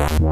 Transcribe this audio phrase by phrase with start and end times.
[0.00, 0.30] Yeah.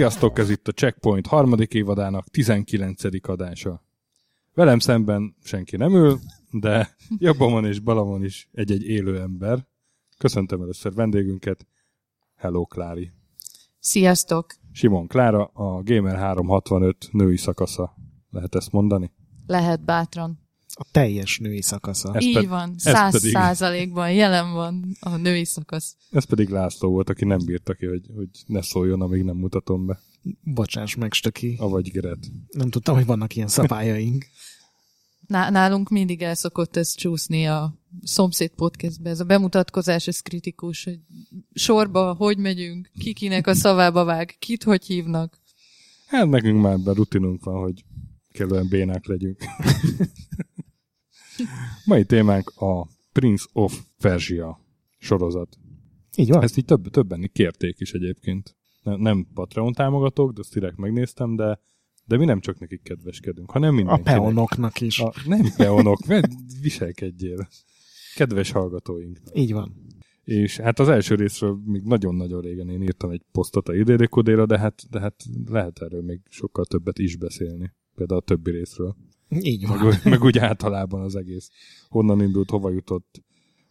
[0.00, 3.28] Sziasztok, ez itt a Checkpoint harmadik évadának 19.
[3.28, 3.82] adása.
[4.54, 6.18] Velem szemben senki nem ül,
[6.50, 9.66] de jobbamon és balamon is egy-egy élő ember.
[10.18, 11.66] Köszöntöm először vendégünket.
[12.36, 13.12] Hello, Klári.
[13.78, 14.46] Sziasztok!
[14.72, 17.96] Simon Klára, a Gamer 365 női szakasza.
[18.30, 19.12] Lehet ezt mondani?
[19.46, 20.38] Lehet bátran.
[20.74, 22.14] A teljes női szakasza.
[22.14, 25.96] Ez Így ped- van, száz pedig- százalékban jelen van a női szakasz.
[26.10, 29.86] Ez pedig László volt, aki nem bírta ki, hogy, hogy ne szóljon, amíg nem mutatom
[29.86, 30.00] be.
[30.42, 31.56] Bocsáss meg, Stöki.
[31.58, 32.18] Avagy Gret.
[32.50, 34.26] Nem tudtam, hogy vannak ilyen szabályaink.
[35.26, 39.10] Ná- nálunk mindig el szokott ez csúszni a szomszéd podcastbe.
[39.10, 40.98] Ez a bemutatkozás, ez kritikus, hogy
[41.52, 45.38] sorba hogy megyünk, kikinek a szavába vág, kit hogy hívnak.
[46.06, 47.84] Hát nekünk már be rutinunk van, hogy
[48.32, 49.38] kellően bénák legyünk.
[51.84, 54.60] Mai témánk a Prince of Persia
[54.98, 55.56] sorozat.
[56.16, 56.42] Így van?
[56.42, 58.56] Ezt így több, többen kérték is egyébként.
[58.82, 61.60] Ne- Nem Patreon támogatók, de azt direkt megnéztem, de,
[62.04, 64.14] de mi nem csak nekik kedveskedünk, hanem A mindenkinek.
[64.14, 64.98] peonoknak is.
[65.00, 66.28] A, nem peonok, ve-
[66.60, 67.48] viselkedjél.
[68.14, 69.18] Kedves hallgatóink.
[69.34, 69.74] Így van.
[70.24, 74.58] És hát az első részről még nagyon-nagyon régen én írtam egy posztot a idédekodéra, de
[74.58, 75.14] hát, de hát
[75.46, 77.72] lehet erről még sokkal többet is beszélni.
[77.94, 78.96] Például a többi részről.
[79.30, 79.86] Így Meg, van.
[79.86, 81.50] úgy- meg úgy általában az egész.
[81.88, 83.22] Honnan indult, hova jutott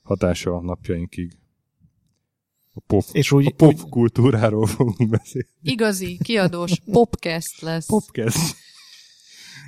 [0.02, 1.38] hatása a napjainkig.
[2.74, 5.48] A pop, És úgy, a pop úgy kultúráról fogunk beszélni.
[5.62, 7.86] Igazi, kiadós popcast lesz.
[7.86, 8.56] Popcast.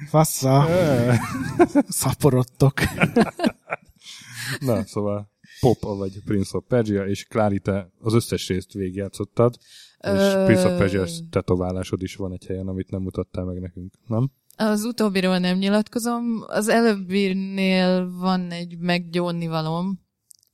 [0.07, 0.67] fassza,
[1.87, 2.73] szaporodtok.
[4.59, 9.55] Na, szóval Pop, vagy Prince of Persia, és Klári, te az összes részt végigjátszottad,
[9.97, 14.31] és Prince of Persia tetoválásod is van egy helyen, amit nem mutattál meg nekünk, nem?
[14.61, 16.43] Az utóbbiról nem nyilatkozom.
[16.47, 19.99] Az előbbinél van egy meggyónni valom.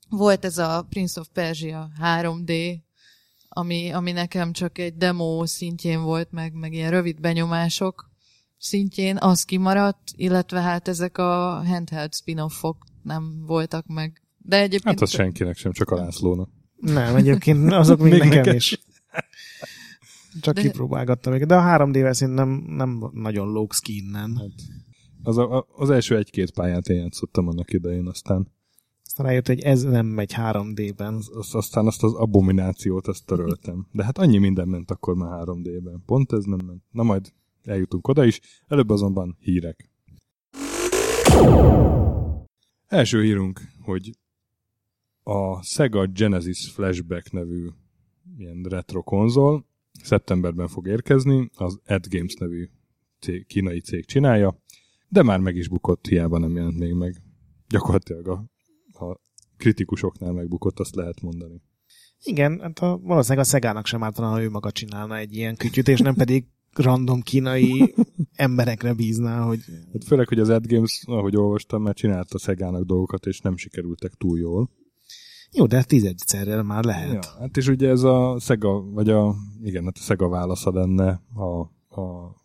[0.09, 2.77] Volt ez a Prince of Persia 3D,
[3.49, 8.11] ami, ami nekem csak egy demo szintjén volt, meg, meg ilyen rövid benyomások
[8.57, 14.21] szintjén, az kimaradt, illetve hát ezek a handheld spin-offok nem voltak meg.
[14.37, 14.83] De egyébként...
[14.83, 16.49] Hát az senkinek sem, csak a Lászlónak.
[16.75, 18.55] Nem, egyébként azok még, Még nekem neked.
[18.55, 18.79] is.
[20.41, 21.47] Csak De- kipróbálgattam őket.
[21.47, 24.37] De a 3D-vel szerintem nem, nem nagyon lógsz ki innen.
[24.37, 24.51] Hát,
[25.23, 28.55] az, a, az első egy-két pályát én játszottam annak idején, aztán,
[29.05, 31.13] Aztán rájött, hogy ez nem megy 3D-ben.
[31.13, 33.87] az, az, aztán azt az abominációt azt töröltem.
[33.91, 36.03] De hát annyi minden ment akkor már 3D-ben.
[36.05, 36.83] Pont ez nem ment.
[36.91, 37.33] Na majd
[37.63, 38.39] eljutunk oda is.
[38.67, 39.89] Előbb azonban hírek.
[42.87, 44.11] Első hírunk, hogy
[45.23, 47.67] a Sega Genesis Flashback nevű
[48.37, 49.65] ilyen retro konzol
[50.03, 52.69] szeptemberben fog érkezni, az Ed Games nevű
[53.19, 54.61] cég, kínai cég csinálja,
[55.07, 57.21] de már meg is bukott, hiába nem jelent még meg.
[57.69, 58.45] Gyakorlatilag a,
[59.05, 59.19] a
[59.57, 61.61] kritikusoknál megbukott, azt lehet mondani.
[62.23, 65.87] Igen, hát a, valószínűleg a Szegának sem ártana, ha ő maga csinálna egy ilyen kütyüt,
[65.87, 67.93] és nem pedig random kínai
[68.35, 69.59] emberekre bízná, hogy
[69.93, 74.13] Hát főleg, hogy az Ed Games, ahogy olvastam, már csinálta Szegának dolgokat, és nem sikerültek
[74.13, 74.69] túl jól.
[75.51, 77.25] Jó, de tizedszerrel már lehet.
[77.25, 81.21] Ja, hát és ugye ez a Sega, vagy a, igen, hát a Sega válasza lenne
[81.33, 81.59] a,
[82.01, 82.35] a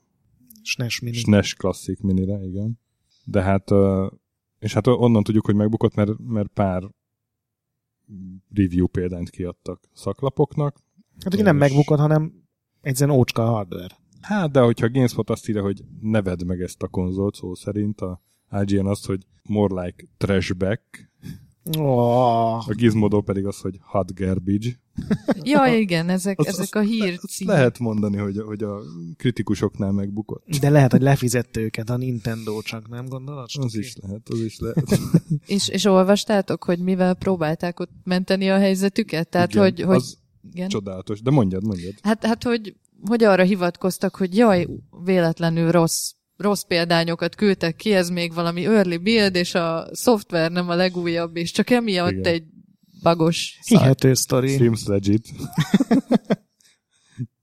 [0.63, 1.17] SNES mini.
[1.17, 2.79] SNES Classic minire, igen.
[3.25, 3.71] De hát,
[4.59, 6.91] és hát onnan tudjuk, hogy megbukott, mert, mert pár
[8.55, 10.81] review példányt kiadtak szaklapoknak.
[11.25, 12.33] Hát ugye nem megbukott, hanem
[12.81, 13.97] egyszerűen ócska hardware.
[14.21, 18.23] Hát, de hogyha GameSpot azt írja, hogy neved meg ezt a konzolt, szó szerint a
[18.67, 21.11] IGN azt, hogy more like trashback,
[21.79, 24.69] Oh, a Gizmodo pedig az, hogy hot garbage.
[25.43, 28.81] Ja, igen, ezek, Az- ezek a hír lehet mondani, hogy, hogy a
[29.17, 30.45] kritikusoknál megbukott.
[30.61, 33.49] de lehet, hogy lefizette őket a Nintendo, csak nem gondolod?
[33.61, 35.01] Az is lehet, az is lehet.
[35.47, 39.29] És, és olvastátok, hogy mivel próbálták ott menteni a helyzetüket?
[39.29, 40.19] Tehát, Igen, hogy, hogy az
[40.53, 40.69] igen.
[40.69, 41.21] Csodálatos.
[41.23, 41.95] De mondjad, mondjad.
[42.03, 42.77] Hát, hát hogy,
[43.09, 44.67] hogy arra hivatkoztak, hogy jaj,
[45.05, 50.69] véletlenül rossz, rossz példányokat küldtek ki, ez még valami early build, és a szoftver nem
[50.69, 52.33] a legújabb, és csak emiatt Igen.
[52.33, 52.45] egy
[53.03, 53.59] bagos.
[53.65, 54.57] Hihető sztori.
[54.57, 55.29] Seems legit.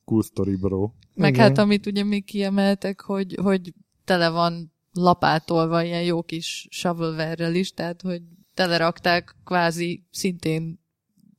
[0.05, 0.91] cool story, bro.
[1.13, 1.47] Meg Igen.
[1.47, 3.73] hát amit ugye még kiemeltek, hogy, hogy
[4.05, 8.21] tele van lapátolva ilyen jó kis shovelware is, tehát hogy
[8.53, 10.79] telerakták kvázi szintén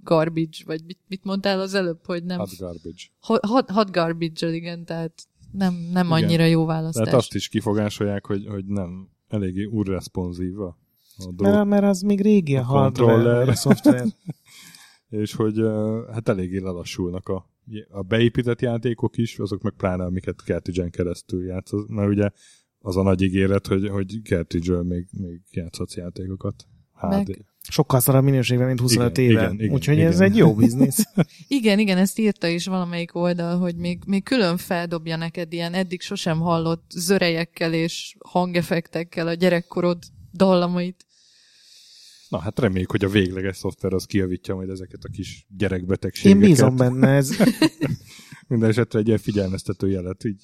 [0.03, 2.39] garbage, vagy mit, mit mondtál az előbb, hogy nem...
[2.39, 3.03] Hot garbage.
[3.21, 6.23] Hot, hot, hot garbage igen, tehát nem, nem Igen.
[6.23, 7.05] annyira jó választás.
[7.05, 10.79] Tehát azt is kifogásolják, hogy, hogy nem eléggé urresponsív a,
[11.17, 11.55] dolog.
[11.55, 14.07] Mert, mert az még régi a A hardware, a szoftver.
[15.09, 15.61] és hogy
[16.13, 17.51] hát eléggé lelassulnak a,
[17.89, 22.31] a beépített játékok is, azok meg pláne, amiket cartridge keresztül játszasz, mert ugye
[22.79, 26.67] az a nagy ígéret, hogy, hogy cartridge még, még játszhatsz játékokat.
[26.93, 27.09] HD.
[27.09, 29.43] Meg- Sokkal szarabb minőségben, mint 25 Igen, éve.
[29.43, 30.07] igen, igen, Úgyhogy igen.
[30.07, 31.05] ez egy jó biznisz.
[31.49, 36.01] Igen, igen, ezt írta is valamelyik oldal, hogy még, még külön feldobja neked ilyen eddig
[36.01, 39.99] sosem hallott zörejekkel és hangeffektekkel a gyerekkorod
[40.33, 41.05] dallamait.
[42.29, 46.43] Na hát reméljük, hogy a végleges szoftver az kijavítja majd ezeket a kis gyerekbetegségeket.
[46.43, 47.37] Én bízom benne, ez
[48.49, 50.43] Minden esetre egy ilyen figyelmeztető jelet, így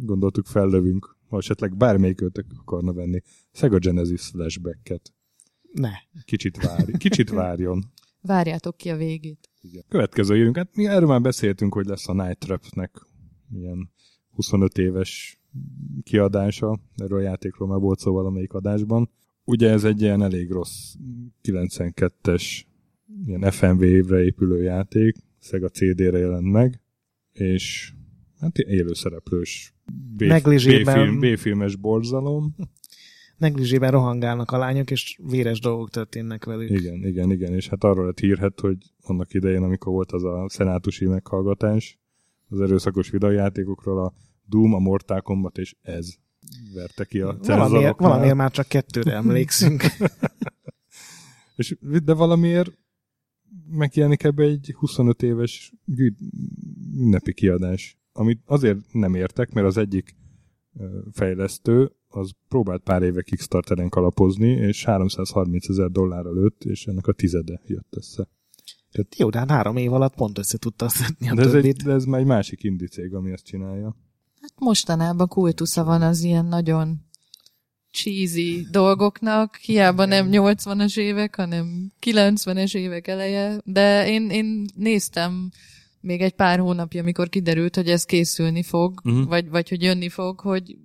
[0.00, 3.22] gondoltuk fellövünk, ha esetleg bármelyik őtök akarna venni
[3.52, 5.12] Sega Genesis flashbacket.
[5.78, 5.90] Ne.
[6.24, 7.84] Kicsit, várj, kicsit várjon.
[8.20, 9.48] Várjátok ki a végét.
[9.60, 9.84] Igen.
[9.88, 13.06] Következő írunk, hát mi erről már beszéltünk, hogy lesz a Night Trap-nek
[13.54, 13.90] ilyen
[14.30, 15.40] 25 éves
[16.02, 19.10] kiadása, erről a játékról már volt szó valamelyik adásban.
[19.44, 20.94] Ugye ez egy ilyen elég rossz
[21.42, 22.62] 92-es
[23.26, 26.80] ilyen FMV-re épülő játék, Sega CD-re jelent meg,
[27.32, 27.92] és
[28.40, 29.74] hát élőszereplős
[31.18, 32.54] B-filmes borzalom.
[33.38, 36.70] Negligében rohangálnak a lányok, és véres dolgok történnek velük.
[36.70, 40.46] Igen, igen, igen, és hát arról lett hírhet, hogy annak idején, amikor volt az a
[40.48, 41.98] szenátusi meghallgatás,
[42.48, 44.12] az erőszakos videójátékokról a
[44.46, 46.08] Doom, a Mortal Kombat és ez
[46.74, 47.94] verte ki a cenzoroknál.
[48.08, 49.82] valamiért már csak kettőre emlékszünk.
[51.56, 52.72] És, de valamiért
[53.70, 55.72] megjelenik ebbe egy 25 éves
[56.96, 60.16] ünnepi kiadás, amit azért nem értek, mert az egyik
[61.12, 67.12] fejlesztő az próbált pár éve Kickstarteren kalapozni, és 330 ezer dollárra lőtt, és ennek a
[67.12, 68.28] tizede jött össze.
[69.16, 71.92] Jó, de hát három év alatt pont össze tudta szedni a De ez, egy, de
[71.92, 73.96] ez már egy másik indi cég, ami ezt csinálja.
[74.40, 77.06] Hát mostanában kultusza van az ilyen nagyon
[77.90, 85.50] cheesy dolgoknak, hiába nem 80-as évek, hanem 90-es évek eleje, de én, én néztem
[86.00, 89.26] még egy pár hónapja, amikor kiderült, hogy ez készülni fog, uh-huh.
[89.26, 90.76] vagy, vagy hogy jönni fog, hogy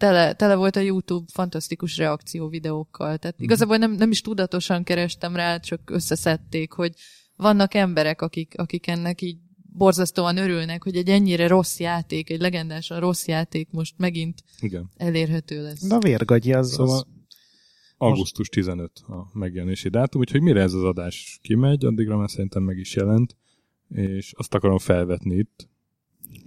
[0.00, 3.18] tele, tele volt a YouTube fantasztikus reakció videókkal.
[3.18, 3.44] Tehát Mhm.
[3.44, 6.94] igazából nem, nem is tudatosan kerestem rá, csak összeszedték, hogy
[7.36, 9.38] vannak emberek, akik, akik ennek így
[9.72, 14.90] borzasztóan örülnek, hogy egy ennyire rossz játék, egy legendásan rossz játék most megint Igen.
[14.96, 15.86] elérhető lesz.
[15.86, 17.04] De a vérgagyi az, Szóval az
[17.96, 22.78] augusztus 15 a megjelenési dátum, úgyhogy mire ez az adás kimegy, addigra már szerintem meg
[22.78, 23.36] is jelent,
[23.88, 25.68] és azt akarom felvetni itt,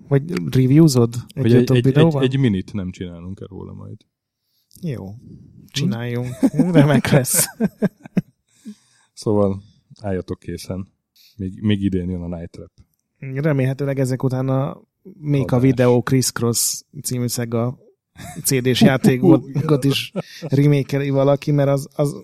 [0.07, 2.24] vagy reviewzod egy hogy egy, YouTube egy, egy, videóban?
[2.24, 3.97] egy minit nem csinálunk el róla majd.
[4.81, 5.06] Jó,
[5.68, 6.27] csináljunk.
[6.51, 7.45] Remek lesz.
[9.13, 9.62] Szóval
[10.01, 10.88] álljatok készen.
[11.38, 12.71] Még, még idén jön a Night Trap.
[13.19, 14.81] Remélhetőleg ezek után a
[15.19, 17.77] még a videó Chris Cross című Sega
[18.44, 22.21] CD-s játékot is remékeli valaki, mert az, az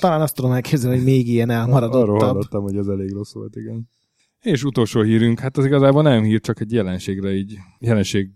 [0.00, 2.20] talán azt tudom elképzelni, hogy még ilyen Arról elmaradottabb.
[2.20, 3.90] hallottam, hogy ez elég rossz volt, igen.
[4.42, 8.30] És utolsó hírünk, hát az igazából nem hír, csak egy jelenségre így, jelenség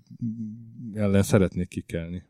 [0.93, 2.23] ellen szeretnék kikelni.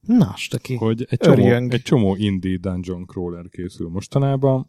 [0.00, 0.74] Na, stöki.
[0.74, 1.72] hogy egy csomó, Örjönk.
[1.72, 4.66] egy csomó indie dungeon crawler készül mostanában.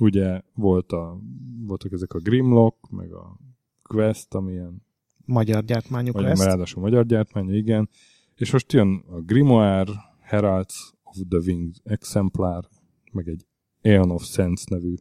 [0.00, 1.20] Ugye volt a,
[1.66, 3.38] voltak ezek a Grimlock, meg a
[3.82, 4.82] Quest, amilyen
[5.24, 6.44] Magyar gyártmányuk vagy lesz.
[6.44, 7.88] ráadásul magyar gyártmánya, igen.
[8.34, 12.68] És most jön a Grimoire, Heralds of the Winged Exemplar,
[13.12, 13.46] meg egy
[13.82, 14.94] Aeon of Sense nevű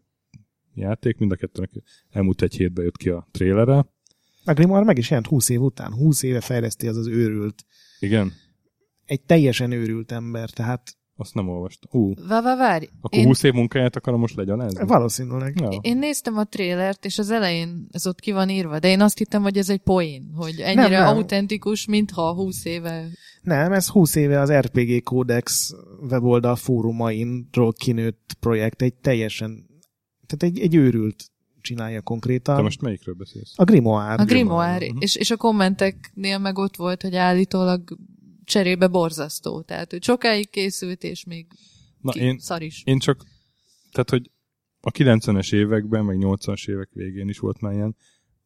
[0.76, 1.72] játék, mind a kettőnek
[2.12, 3.86] elmúlt egy hétben jött ki a trélere.
[4.46, 5.94] A Grimoire meg is jelent 20 év után.
[5.94, 7.66] 20 éve fejleszti az az őrült.
[8.00, 8.32] Igen,
[9.06, 12.02] Egy teljesen őrült ember, tehát azt nem olvastam.
[12.02, 12.86] Ú, Vá, vá, várj!
[13.02, 14.86] akkor Én, 20 év munkáját akarom most legyalázni?
[14.88, 15.60] valószínűleg.
[15.62, 15.70] Ja.
[15.82, 19.18] én néztem a trélert, és az elején ez ott ki van írva, de én azt
[19.18, 21.16] hittem, hogy ez egy poén, hogy ennyire Nem, nem.
[21.16, 23.08] autentikus, mintha 20 éve
[23.42, 25.72] Nem, ez 20 éve az RPG Codex
[26.10, 29.66] weboldal fórumainról kinőtt projekt, egy teljesen,
[30.36, 32.56] tehát egy, egy őrült csinálja konkrétan.
[32.56, 33.54] Te most melyikről beszélsz?
[33.56, 34.14] A Grimoire.
[34.14, 34.98] A Grimoire, Mhm.
[35.02, 37.98] és, és a kommenteknél meg ott volt, hogy állítólag
[38.44, 39.62] cserébe borzasztó.
[39.62, 41.48] Tehát, hogy sokáig készült, és még
[42.02, 42.82] Na, ki, én, szar is.
[42.86, 43.24] Én csak,
[43.92, 44.32] tehát, hogy
[44.82, 47.96] a 90-es években, meg 80-as évek végén is volt már ilyen,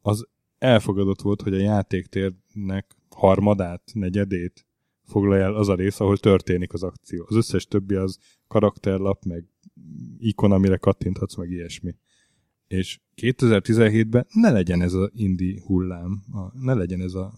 [0.01, 0.27] az
[0.57, 4.65] elfogadott volt, hogy a játéktérnek harmadát, negyedét
[5.03, 7.25] foglalja el az a rész, ahol történik az akció.
[7.29, 8.17] Az összes többi az
[8.47, 9.45] karakterlap, meg
[10.17, 11.95] ikon, amire kattinthatsz, meg ilyesmi.
[12.67, 17.33] És 2017-ben ne legyen ez a indie hullám, a, ne legyen ez a,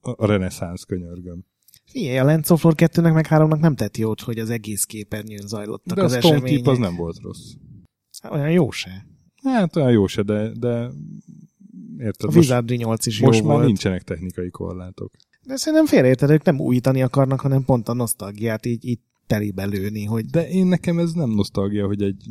[0.00, 1.44] a, a reneszánsz könyörgöm.
[1.92, 5.46] Igen, a Lands of Lore 2-nek meg 3-nak nem tett jót, hogy az egész képernyőn
[5.46, 6.44] zajlottak De a az események.
[6.44, 7.52] Keep az nem volt rossz.
[8.30, 9.06] Olyan jó se.
[9.42, 10.90] Hát olyan jó se, de, de
[11.98, 13.66] érted, A most, Wizardry 8 is most jó már volt.
[13.66, 15.12] nincsenek technikai korlátok.
[15.42, 19.00] De szerintem félreérted, ők nem újítani akarnak, hanem pont a nosztalgiát így, így
[19.30, 22.24] telibe lőni, hogy De én nekem ez nem nosztalgia, hogy egy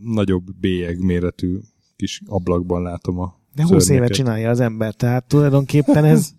[0.00, 1.58] nagyobb bélyeg méretű
[1.96, 4.12] kis ablakban látom a de 20 éve szörnyeket.
[4.16, 6.30] csinálja az ember, tehát tulajdonképpen ez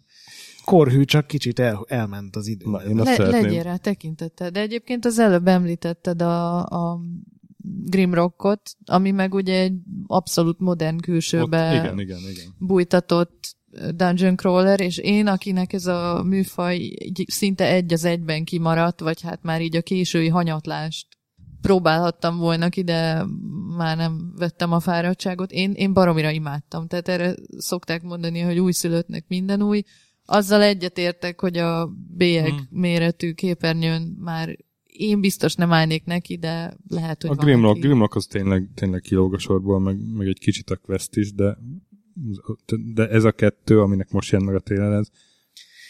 [0.65, 2.65] korhű, csak kicsit el, elment az idő.
[2.69, 4.49] Na, én azt Le, szeretném- legyél rá tekintettel.
[4.49, 6.99] De egyébként az előbb említetted a, a
[7.85, 9.73] Grimrockot, ami meg ugye egy
[10.07, 12.45] abszolút modern Ott, külsőbe igen, igen, igen.
[12.57, 13.55] bújtatott
[13.95, 16.91] dungeon crawler, és én, akinek ez a műfaj
[17.25, 21.07] szinte egy az egyben kimaradt, vagy hát már így a késői hanyatlást
[21.61, 23.25] próbálhattam volna ki, de
[23.77, 25.51] már nem vettem a fáradtságot.
[25.51, 26.87] Én, én baromira imádtam.
[26.87, 29.83] Tehát erre szokták mondani, hogy újszülöttnek minden új.
[30.25, 32.67] Azzal egyetértek, hogy a bélyeg Hmm.
[32.69, 37.79] méretű képernyőn már én biztos nem állnék neki, de lehet, hogy A Grimlock.
[37.79, 41.57] Grimlock az tényleg, tényleg kilóg a sorból, meg, meg egy kicsit a Quest is, de,
[42.93, 45.07] de ez a kettő, aminek most jön meg a trailer, ez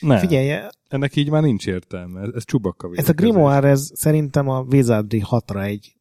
[0.01, 0.17] nem.
[0.17, 2.21] Figyelj, Ennek így már nincs értelme.
[2.21, 5.95] Ez, ez csubakka ez a Grimoire, ez szerintem a Wizardry 6-ra egy,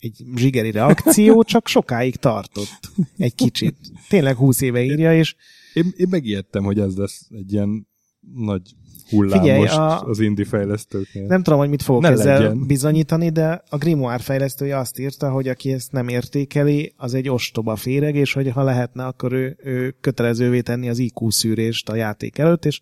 [0.00, 2.90] egy zsigeri reakció, csak sokáig tartott.
[3.16, 3.76] Egy kicsit.
[4.08, 5.34] Tényleg 20 éve írja, és
[5.72, 7.88] Én, én megijedtem, hogy ez lesz egy ilyen
[8.34, 8.74] nagy
[9.10, 11.26] hullám Figyelj, most a- az indie fejlesztőknél.
[11.26, 12.66] nem tudom, hogy mit fogok Ne ezzel legyen.
[12.66, 17.76] bizonyítani, de a Grimoire fejlesztője azt írta, hogy aki ezt nem értékeli, az egy ostoba
[17.76, 22.38] féreg, és hogy ha lehetne, akkor ő, ő kötelezővé tenni az IQ szűrést a játék
[22.38, 22.80] előtt, és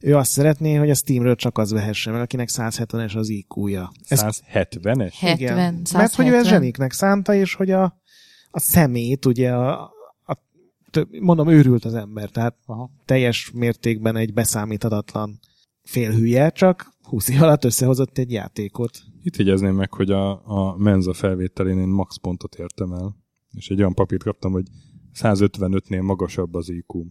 [0.00, 3.92] ő azt szeretné, hogy a Steamről csak az vehesse meg, akinek 170-es az IQ-ja.
[4.08, 4.20] Ez
[4.52, 5.12] 170-es?
[5.20, 6.44] 70, Mert hogy ő ez 170.
[6.44, 7.82] zseniknek szánta, és hogy a,
[8.50, 9.90] a szemét, ugye a,
[11.20, 12.90] mondom, őrült az ember, tehát Aha.
[13.04, 15.38] teljes mértékben egy beszámíthatatlan
[15.82, 18.98] félhülye, csak 20 év alatt összehozott egy játékot.
[19.22, 23.16] Itt jegyezném meg, hogy a, a Menza felvételén én max pontot értem el.
[23.52, 24.66] És egy olyan papírt kaptam, hogy
[25.14, 27.06] 155-nél magasabb az iq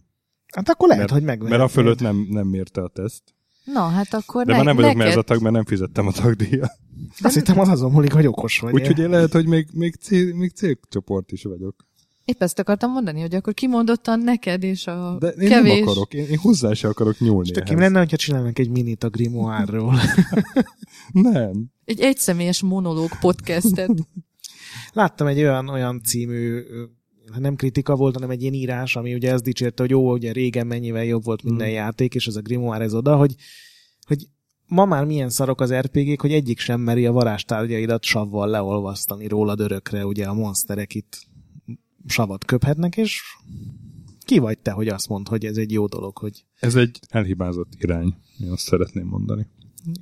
[0.54, 1.58] Hát akkor lehet, mert, hogy megvehetnéd.
[1.58, 3.22] mert a fölött nem, nem mérte a teszt.
[3.64, 6.78] Na, hát akkor De ne, már nem vagyok neked, merzatag, mert nem fizettem a tagdíjat.
[7.20, 8.72] Azt hittem az azon múlik, hogy okos vagy.
[8.72, 11.86] Úgyhogy én lehet, hogy még, még, cél, még célcsoport is vagyok.
[12.30, 15.78] Épp ezt akartam mondani, hogy akkor kimondottan neked és a De én kevés...
[15.78, 17.68] nem akarok, én, én hozzá se akarok nyúlni Tök ehhez.
[17.68, 19.94] kim lenne, hogyha csinálnánk egy minit a Grimoire-ról.
[21.12, 21.70] Nem.
[21.84, 23.90] Egy egyszemélyes monológ podcastet.
[24.92, 26.60] Láttam egy olyan, olyan című
[27.38, 30.66] nem kritika volt, hanem egy ilyen írás, ami ugye ezt dicsérte, hogy jó, ugye régen
[30.66, 31.76] mennyivel jobb volt minden Hmm.
[31.76, 33.34] játék, és ez a Grimoire ez oda, hogy,
[34.06, 34.26] hogy
[34.66, 39.60] ma már milyen szarok az RPG-k, hogy egyik sem meri a varázstárgyaidat savval leolvasztani rólad
[39.60, 41.28] örökre, ugye a monsterek itt
[42.06, 43.22] savat köphetnek, és
[44.18, 47.72] ki vagy te, hogy azt mondd, hogy ez egy jó dolog, hogy Ez egy elhibázott
[47.78, 49.46] irány, én azt szeretném mondani.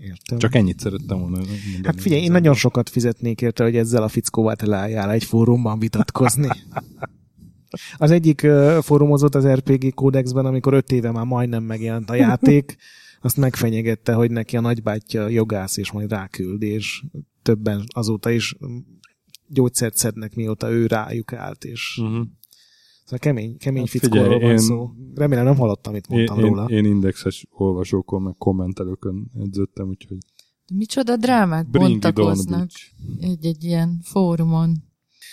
[0.01, 0.39] értem.
[0.39, 1.59] Csak ennyit szerettem volna mondani.
[1.83, 5.79] Hát figyelj, én nagyon sokat fizetnék érte, hogy ezzel a fickóval te leálljál egy fórumban
[5.79, 6.49] vitatkozni.
[7.97, 12.77] Az egyik uh, fórumozott az RPG kódexben, amikor öt éve már majdnem megjelent a játék,
[13.21, 17.03] azt megfenyegette, hogy neki a nagybátyja jogász, és majd ráküld, és
[17.43, 18.57] többen azóta is
[19.49, 22.27] gyógyszert szednek, mióta ő rájuk állt, és Uh-huh.
[23.03, 24.91] szóval kemény, kemény Hát fickóról figyelj, van én- szó.
[25.15, 26.65] Remélem nem hallottam, amit Én, mondtam én, róla.
[26.65, 30.19] én indexes olvasókon, meg kommentelőkön edződtem, úgyhogy
[30.75, 32.71] Micsoda drámák bontakoznak
[33.21, 34.73] egy-egy ilyen fórumon.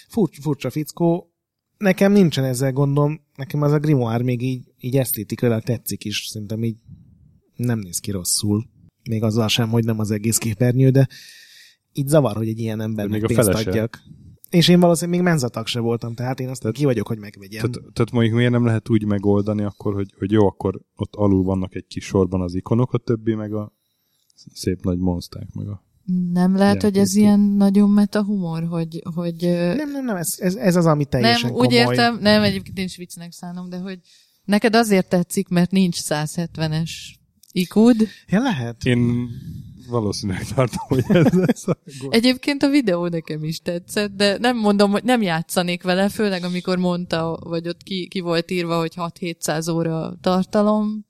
[0.10, 1.34] Furcsa, furcsa fickó.
[1.77, 3.22] Nekem nincsen ezzel gondom.
[3.36, 6.25] Nekem az a grimoire még így, így esztétikailag tetszik is.
[6.27, 6.77] Szerintem így
[7.55, 8.65] nem néz ki rosszul.
[9.10, 11.07] Még azzal sem, hogy nem az egész képernyő, de
[11.97, 13.69] így zavar, hogy egy ilyen embernek még a pénzt felese.
[13.69, 13.99] adjak.
[14.49, 17.71] És én valószínűleg még menzatag se voltam, tehát én azt Tehát- ki vagyok, hogy megvegyem.
[17.71, 21.43] Tehát, tehát mondjuk miért nem lehet úgy megoldani akkor, hogy, hogy jó, akkor ott alul
[21.43, 23.73] vannak egy kis sorban az ikonok, a többi meg a
[24.53, 25.83] szép nagy monszták, meg a...
[26.31, 30.55] Nem lehet, hogy ez ilyen nagyon meta humor, hogy, hogy nem, nem, nem, ez, ez,
[30.55, 31.95] ez az, ami teljesen nem, úgy komoly.
[31.95, 33.99] értem, nem, egyébként én is viccnek szánom, de hogy
[34.43, 36.89] neked azért tetszik, mert nincs 170-es
[37.51, 38.07] ikud.
[38.27, 38.83] Ja, lehet.
[38.83, 39.27] Én
[39.88, 42.13] valószínűleg tartom, hogy ez lesz a gond.
[42.13, 46.77] Egyébként a videó nekem is tetszett, de nem mondom, hogy nem játszanék vele, főleg amikor
[46.77, 51.06] mondta, vagy ott ki, ki volt írva, hogy 6-700 óra tartalom.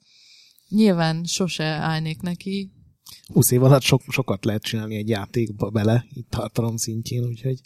[0.70, 2.72] Nyilván sose állnék neki.
[3.34, 7.62] 20 év alatt sok, sokat lehet csinálni egy játékba bele, itt tartalom szintjén, úgyhogy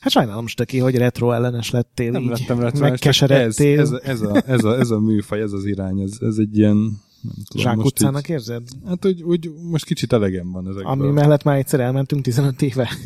[0.00, 3.80] hát sajnálom, Stöki, hogy retro ellenes lettél, Nem így lettem retro, ez, megkeseredtél.
[3.80, 7.00] ez, ez, a, ez, a, ez a műfaj, ez az irány, ez, ez egy ilyen...
[7.22, 8.68] Nem tudom, Zsákutcának így, érzed?
[8.86, 10.92] Hát úgy, úgy, most kicsit elegem van ezekből.
[10.92, 12.90] Ami mellett már egyszer elmentünk 15 éve.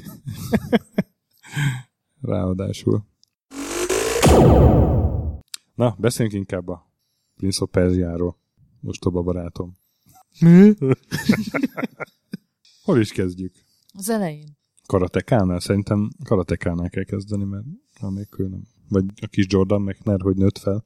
[2.21, 3.05] Ráadásul.
[5.75, 6.91] Na, beszéljünk inkább a
[7.37, 8.37] Prince of Persia-ról.
[8.83, 9.77] Ostoba barátom.
[10.41, 10.73] Mű?
[12.85, 13.55] Hol is kezdjük?
[13.93, 14.59] Az elején.
[14.87, 15.61] Karatekánál?
[15.61, 17.65] Szerintem karatekánál kell kezdeni, mert
[18.01, 18.63] annélkül nem.
[18.89, 20.85] Vagy a kis Jordan McNair, hogy nőtt fel.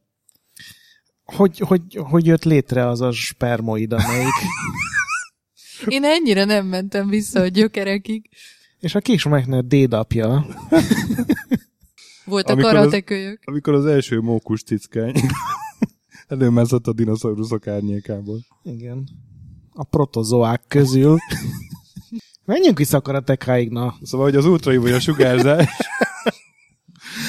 [1.36, 4.32] Hogy, hogy, hogy jött létre az a spermoid, amelyik...
[5.86, 8.28] Én ennyire nem mentem vissza a gyökerekig.
[8.80, 10.46] És a kis McNair dédapja.
[12.24, 13.40] Voltak Amikor az- karatekölyök.
[13.44, 15.14] Amikor az első mókus cickány
[16.28, 18.38] előmászott a dinoszauruszok árnyékából.
[18.62, 19.08] Igen.
[19.72, 21.16] A protozoák közül.
[22.44, 23.94] Menjünk vissza a karatekáig, na.
[24.02, 25.68] Szóval, hogy az ultraibolya a sugárzás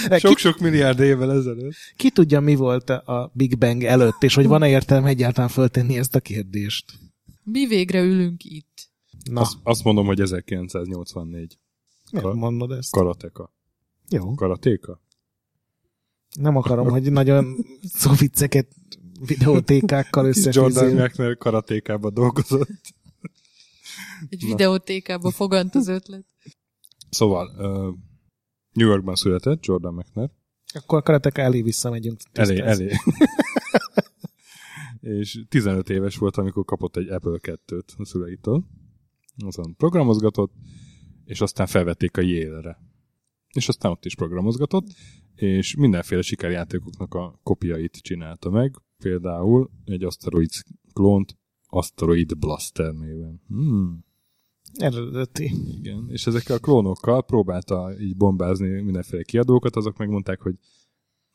[0.09, 1.73] Ki, sok-sok milliárd évvel ezelőtt.
[1.95, 6.15] ki tudja, mi volt a Big Bang előtt, és hogy van-e értelme egyáltalán föltenni ezt
[6.15, 6.85] a kérdést?
[7.43, 8.89] Mi végre ülünk itt.
[9.31, 11.57] Na, Azt, azt mondom, hogy 1984.
[12.11, 12.91] miért mondod ezt?
[12.91, 13.53] Karateka.
[14.09, 14.33] Jó.
[14.33, 15.01] Karatéka?
[16.39, 18.67] Nem akarom, hogy nagyon szovicceket
[19.25, 21.11] videótékákkal Jordan összefűzünk.
[21.11, 22.69] McNair karatékába dolgozott.
[24.29, 24.47] Egy Na.
[24.47, 26.25] videótékába fogant az ötlet.
[27.09, 27.95] Szóval, uh,
[28.79, 30.29] New Yorkban született Jordan McNair.
[30.73, 32.19] Akkor a karateka elé visszamegyünk.
[32.33, 32.91] Elé, elé.
[35.19, 38.63] és 15 éves volt, amikor kapott egy Apple 2-t a szüleitől.
[39.45, 40.53] Azon programozgatott,
[41.25, 42.77] és aztán felvették a Yale-re.
[43.53, 44.85] És aztán ott is programozgatott,
[45.35, 50.49] és mindenféle sikerjátékoknak a kopiait csinálta meg, például egy Asteroid
[50.93, 53.41] klónt Asteroid Blaster néven.
[53.47, 54.05] Hmm.
[54.73, 55.51] Eredeti.
[55.77, 60.55] Igen, és ezekkel a klónokkal próbálta így bombázni mindenféle kiadókat, azok megmondták, hogy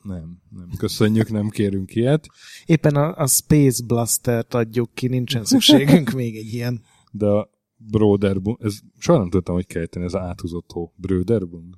[0.02, 2.26] nem, nem, köszönjük, nem kérünk ilyet,
[2.64, 6.82] Éppen a, a Space Blaster-t adjuk ki, nincsen szükségünk még egy ilyen.
[7.10, 10.92] de a Broderbund, ez soha nem tudtam, hogy kell ejteni, ez a áthúzott hó.
[10.96, 11.74] Broderbund?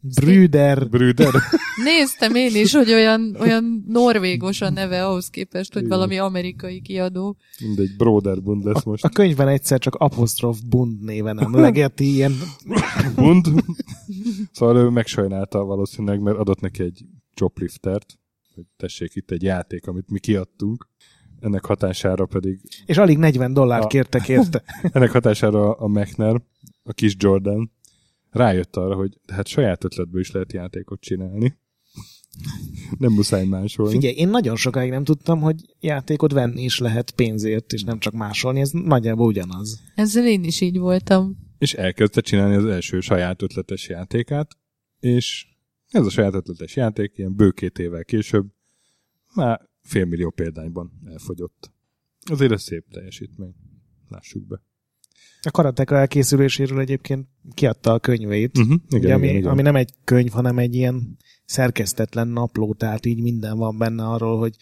[0.00, 0.88] Brüder.
[0.88, 1.32] Brüder?
[1.84, 5.96] Néztem én is, hogy olyan, olyan norvégos a neve ahhoz képest, hogy Igen.
[5.96, 7.36] valami amerikai kiadó.
[7.60, 9.04] Mindegy, Broderbund lesz most.
[9.04, 12.32] A könyvben egyszer csak apostrof Bund néven emlegeti, ilyen
[13.14, 13.46] Bund.
[14.52, 17.04] Szóval ő megsajnálta valószínűleg, mert adott neki egy
[17.34, 18.18] chopliftert,
[18.54, 20.88] hogy tessék itt egy játék, amit mi kiadtunk.
[21.40, 24.62] Ennek hatására pedig, és alig 40 dollárt A- kértek érte.
[24.92, 26.40] ennek hatására a McNair,
[26.82, 27.70] a kis Jordan
[28.30, 31.58] rájött arra, hogy de hát saját ötletből is lehet játékot csinálni.
[32.98, 33.92] Nem muszáj másolni.
[33.92, 38.12] Figyelj, én nagyon sokáig nem tudtam, hogy játékot venni is lehet pénzért, és nem csak
[38.12, 39.80] másolni, ez nagyjából ugyanaz.
[39.94, 41.36] Ezzel én is így voltam.
[41.58, 44.56] és elkezdte csinálni az első saját ötletes játékát,
[45.00, 45.46] és
[45.88, 48.46] ez a saját ötletes játék ilyen bő két évvel később
[49.34, 51.70] már félmillió példányban elfogyott.
[52.30, 53.54] Azért ez szép teljesítmény.
[54.08, 54.62] Lássuk be.
[55.42, 58.76] A karateka elkészüléséről egyébként kiadta a könyvét, Uh-huh.
[58.90, 59.50] ugye, Igen, ami, igen, igen.
[59.50, 64.38] ami nem egy könyv, hanem egy ilyen szerkesztetlen napló, tehát így minden van benne arról,
[64.38, 64.56] hogy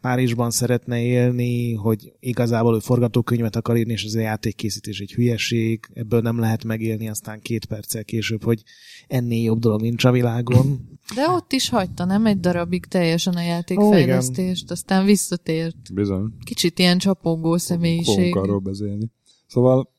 [0.00, 5.80] Párizsban szeretne élni, hogy igazából ő forgatókönyvet akar írni, és az a játékkészítés egy hülyeség,
[5.92, 8.62] ebből nem lehet megélni, aztán két perccel később, hogy
[9.08, 10.88] ennél jobb dolog nincs a világon.
[11.14, 15.94] De ott is hagyta, nem egy darabig teljesen a játékfejlesztést, aztán visszatért.
[15.94, 16.32] Bizony.
[16.44, 18.32] Kicsit ilyen csapongó személyiség.
[18.32, 19.10] Fogunk arról beszélni.
[19.50, 19.92] Szóval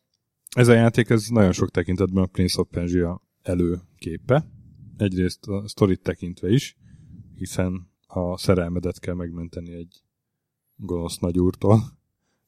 [0.55, 4.47] ez a játék ez nagyon sok tekintetben a Prince of Persia előképe.
[4.97, 6.77] Egyrészt a sztorit tekintve is,
[7.35, 10.03] hiszen a szerelmedet kell megmenteni egy
[10.75, 11.79] gonosz nagyúrtól.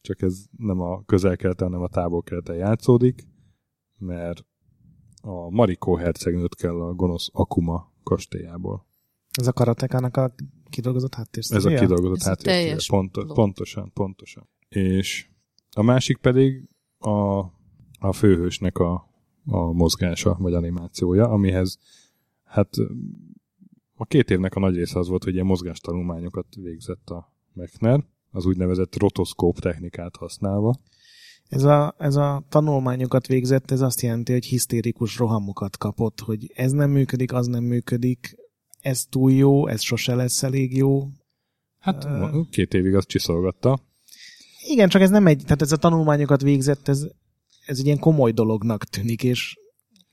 [0.01, 3.27] Csak ez nem a közel hanem a távol játszódik,
[3.97, 4.45] mert
[5.21, 8.85] a Marikó hercegnőt kell a gonosz Akuma kastélyából.
[9.31, 10.35] Ez a karatekának a
[10.69, 11.79] kidolgozott Ez a háttérsztoria?
[11.79, 12.61] kidolgozott Ez a háttérsztoria.
[12.61, 14.47] teljes Pont, pontosan, pontosan.
[14.69, 15.27] És
[15.71, 16.67] a másik pedig
[17.05, 17.39] a,
[17.99, 19.09] a főhősnek a,
[19.45, 21.79] a mozgása, vagy animációja, amihez
[22.43, 22.69] hát
[23.95, 28.45] a két évnek a nagy része az volt, hogy ilyen mozgástanulmányokat végzett a McNair, az
[28.45, 30.75] úgynevezett rotoszkóp technikát használva.
[31.47, 36.71] Ez a, ez a tanulmányokat végzett, ez azt jelenti, hogy hisztérikus rohamokat kapott, hogy ez
[36.71, 38.35] nem működik, az nem működik,
[38.81, 41.07] ez túl jó, ez sose lesz elég jó.
[41.79, 42.41] Hát Ö.
[42.49, 43.79] két évig azt csiszolgatta.
[44.67, 47.07] Igen, csak ez nem egy, tehát ez a tanulmányokat végzett, ez,
[47.65, 49.57] ez egy ilyen komoly dolognak tűnik, és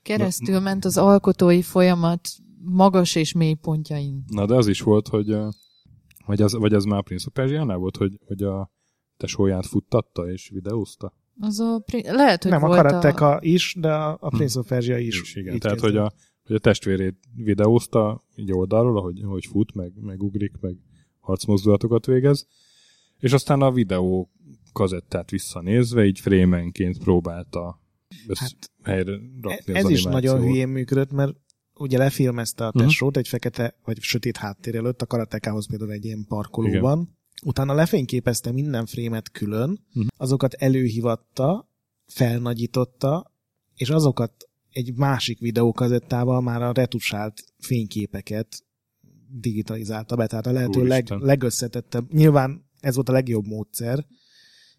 [0.03, 2.29] Keresztül ment az alkotói folyamat
[2.63, 4.25] magas és mély pontjain.
[4.27, 5.37] Na, de az is volt, hogy
[6.27, 8.71] vagy az, vagy az már a Prince of Persia-nál volt, hogy, hogy a
[9.17, 11.15] tesóját futtatta és videózta?
[11.41, 14.99] Az a, lehet, hogy nem a volt karateka is, de a, a Prince of Persia
[14.99, 15.21] is.
[15.21, 15.59] is igen.
[15.59, 16.13] Tehát, hogy kezdődött.
[16.13, 20.77] a, hogy a testvérét videózta így oldalról, ahogy, ahogy fut, meg, meg ugrik, meg
[21.21, 22.47] harcmozdulatokat végez,
[23.21, 24.31] és aztán a videó
[24.73, 27.81] kazettát visszanézve, így frémenként próbálta
[28.29, 31.33] ezt hát, helyre rakni Ez az is nagyon hülyén működött, mert
[31.75, 32.85] ugye lefilmezte a Mhm.
[32.85, 36.99] tesót egy fekete vagy sötét háttér előtt, a karatekához például egy ilyen parkolóban.
[37.01, 37.19] Igen.
[37.45, 40.07] Utána lefényképezte minden frémet külön, Mhm.
[40.17, 41.69] azokat előhivatta,
[42.07, 43.33] felnagyította,
[43.75, 48.65] és azokat egy másik videókazettával már a retusált fényképeket
[49.29, 52.13] digitalizálta be, tehát a lehető leg, legösszetettebb.
[52.13, 54.07] Nyilván ez volt a legjobb módszer,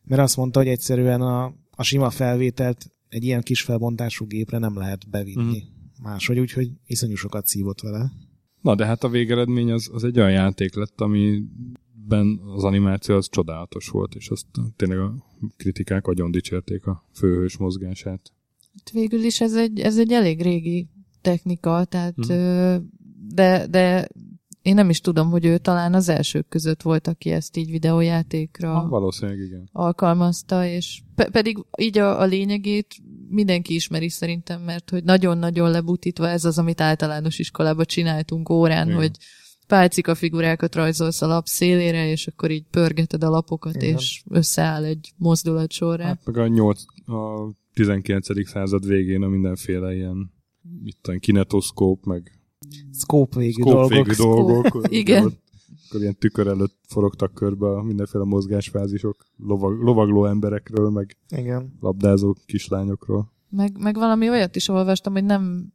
[0.03, 4.77] mert azt mondta, hogy egyszerűen a, a sima felvételt egy ilyen kis felbontású gépre nem
[4.77, 5.63] lehet bevinni.
[5.63, 6.03] Mm.
[6.03, 8.11] Máshogy, úgyhogy iszonyú sokat szívott vele.
[8.61, 13.29] Na, de hát a végeredmény az, az egy olyan játék lett, amiben az animáció az
[13.29, 15.15] csodálatos volt, és azt tényleg a
[15.57, 18.31] kritikák agyon dicsérték a főhős mozgását.
[18.93, 20.87] Végül is ez egy, ez egy elég régi
[21.21, 22.75] technika, tehát ö,
[23.33, 24.07] de, de
[24.61, 28.73] én nem is tudom, hogy ő talán az elsők között volt, aki ezt így videójátékra
[28.73, 29.69] Ha, valószínűleg igen.
[29.71, 32.95] alkalmazta, és pe- pedig így a, a lényegét
[33.29, 38.99] mindenki ismeri szerintem, mert hogy nagyon-nagyon lebutítva ez az, amit általános iskolában csináltunk órán, Igen.
[38.99, 39.11] hogy
[39.67, 43.95] pálcika figurákat rajzolsz a lap szélére, és akkor így pörgeted a lapokat, Igen.
[43.95, 46.03] és összeáll egy mozdulat sorra.
[46.03, 48.47] Hát meg a, 8, a 19.
[48.49, 50.31] század végén a mindenféle ilyen
[50.83, 52.40] mit tudom, kinetoszkóp, meg
[52.93, 53.89] Scope végű szkóp dolgok.
[53.91, 54.87] végű dolgok.
[55.01, 55.23] Igen.
[55.25, 55.39] ott-
[55.87, 61.77] Akkor ilyen tükör előtt forogtak körbe a mindenféle mozgásfázisok, lovag, lovagló emberekről, meg Igen.
[61.79, 63.31] labdázó kislányokról.
[63.49, 65.73] Meg, meg valami olyat is olvastam, hogy nem,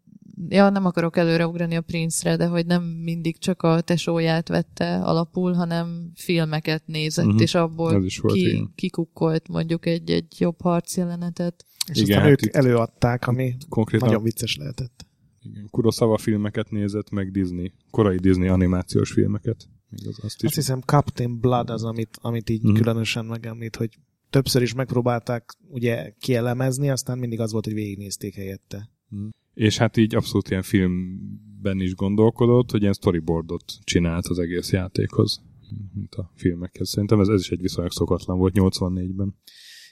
[0.48, 5.52] ja, nem akarok előreugrani a Prince-re, de hogy nem mindig csak a tesóját vette alapul,
[5.52, 7.40] hanem filmeket nézett, uh-huh.
[7.40, 8.72] és abból volt, ki, igen.
[8.74, 11.64] kikukkolt mondjuk egy, egy jobb harcjelenetet.
[11.92, 15.05] És Igen, aztán hát ők itt- előadták, ami Konkrétan nagyon vicces lehetett.
[15.50, 19.68] Igen, Kurosawa filmeket nézett, meg Disney, korai Disney animációs filmeket.
[19.88, 20.44] Még az, azt is.
[20.44, 22.74] Azt hiszem Captain Blood az, amit, amit így Mhm.
[22.74, 23.98] különösen megemlít, hogy
[24.30, 28.90] többször is megpróbálták ugye kielemezni, aztán mindig az volt, hogy végignézték helyette.
[29.54, 35.42] És hát így abszolút ilyen filmben is gondolkodott, hogy ilyen storyboardot csinált az egész játékhoz,
[35.94, 36.88] mint a filmekhez.
[36.88, 39.34] Szerintem ez, ez is egy viszonylag szokatlan volt 84-ben.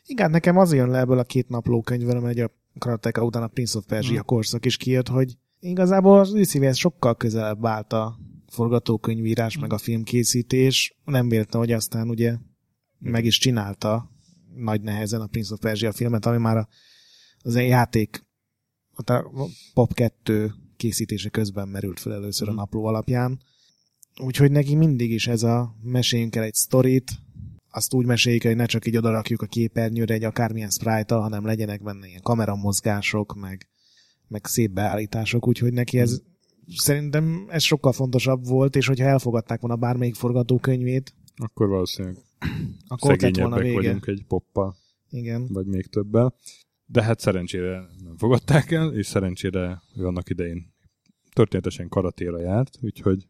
[0.06, 3.46] Igen, nekem az jön le ebből a két napló könyvvel, megy a karateka után a
[3.46, 4.24] Prince of Persia Mhm.
[4.26, 10.96] korszak is kijött, hogy igazából az UCVS sokkal közelebb állt a forgatókönyvírás, meg a filmkészítés.
[11.04, 12.36] Nem véletlen, hogy aztán ugye
[12.98, 14.10] meg is csinálta
[14.54, 16.68] nagy nehezen a Prince of Persia filmet, ami már
[17.38, 18.22] az egy játék,
[18.90, 19.24] a
[19.74, 22.60] Pop 2 készítése közben merült fel először a Mhm.
[22.60, 23.40] napló alapján.
[24.20, 27.10] Úgyhogy neki mindig is ez a meséljünk el egy sztorit,
[27.70, 31.82] azt úgy meséljük, hogy ne csak így odarakjuk a képernyőre egy akármilyen sprite hanem legyenek
[31.82, 33.68] benne ilyen kameramozgások, meg,
[34.28, 36.22] meg szép beállítások, úgyhogy neki ez
[36.76, 42.16] szerintem ez sokkal fontosabb volt, és hogyha elfogadták volna bármelyik forgatókönyvét, Akkor valószínűleg
[42.86, 43.74] akkor lett volna szegényebbek vége.
[43.74, 44.76] vagyunk egy poppal,
[45.10, 45.46] Igen.
[45.52, 46.34] vagy még többel.
[46.86, 50.72] De hát szerencsére nem fogadták el, és szerencsére ő annak idején
[51.32, 53.28] történetesen karatéra járt, úgyhogy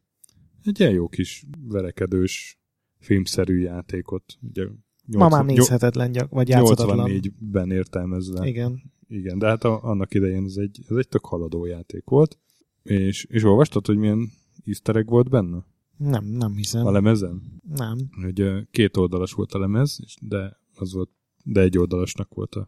[0.63, 2.59] egy ilyen jó kis verekedős
[2.99, 4.23] filmszerű játékot.
[4.49, 4.65] Ugye
[5.07, 7.09] Ma már 80 nézhetetlen, gyak- vagy játszhatatlan.
[7.09, 8.47] 84-ben értelmezve.
[8.47, 8.81] Igen.
[9.07, 12.37] Igen, de hát a, annak idején ez egy, ez egy tök haladó játék volt.
[12.83, 14.29] És, és olvastad, hogy milyen
[14.65, 15.65] easter egg volt benne?
[15.97, 16.85] Nem, nem hiszem.
[16.85, 17.61] A lemezen?
[17.75, 17.97] Nem.
[18.21, 21.09] Hogy két oldalas volt a lemez, de az volt,
[21.43, 22.67] de egy oldalasnak volt a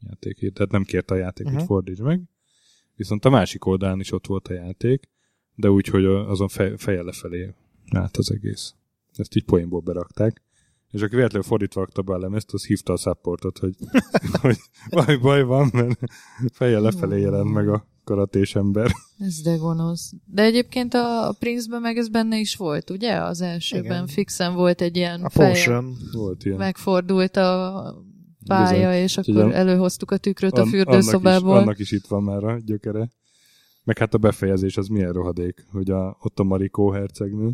[0.00, 0.52] játék.
[0.52, 1.64] Tehát nem kérte a játék, hogy Mhm.
[1.64, 2.22] fordíts meg.
[2.96, 5.08] Viszont a másik oldalán is ott volt a játék,
[5.54, 7.54] de úgy, hogy azon fej, feje lefelé
[7.90, 8.74] állt az egész.
[9.14, 10.42] Ezt így poénból berakták.
[10.92, 13.74] És aki véletlenül fordítva rakta be a lemezt, az hívta a supportot, hogy,
[14.42, 14.56] hogy
[14.90, 15.98] baj, baj van, mert
[16.52, 18.90] feje lefelé jelent meg a karatés ember.
[19.18, 20.12] Ez de gonosz.
[20.24, 23.22] De egyébként a Prince-ben meg ez benne is volt, ugye?
[23.22, 24.06] Az elsőben Igen.
[24.06, 25.48] fixen volt egy ilyen A feje.
[25.48, 25.96] Potion.
[26.12, 26.58] Volt ilyen.
[26.58, 27.94] Megfordult a
[28.46, 29.02] pálya, Bizony.
[29.02, 31.50] és akkor a- előhoztuk a tükröt a fürdőszobából.
[31.50, 33.10] Annak is, annak is itt van már a gyökere.
[33.84, 37.52] Meg hát a befejezés az milyen rohadék, hogy a, ott a Marikó hercegnő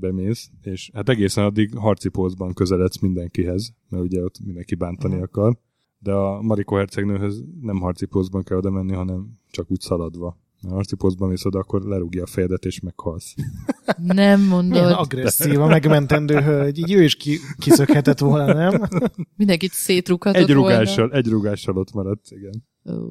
[0.00, 5.22] bemész, és hát egészen addig harci pózban közeledsz mindenkihez, mert ugye ott mindenki bántani Mhm.
[5.22, 5.58] akar,
[5.98, 10.40] de a Marikó hercegnőhöz nem harci pózban kell oda menni, hanem csak úgy szaladva.
[10.62, 13.34] Mert harci pózban mész oda, akkor lerúgja a fejedet és meghalsz.
[13.96, 14.92] Nem Milyen mondod.
[14.92, 16.78] agresszív a megmentendő hölgy.
[16.78, 18.82] Így ő is ki, kiszökhetett volna, nem?
[19.36, 20.70] Mindenkit szétrughatott Egy volna.
[20.70, 22.64] rugással, egy rugással ott maradsz, igen.
[22.84, 23.10] Ó.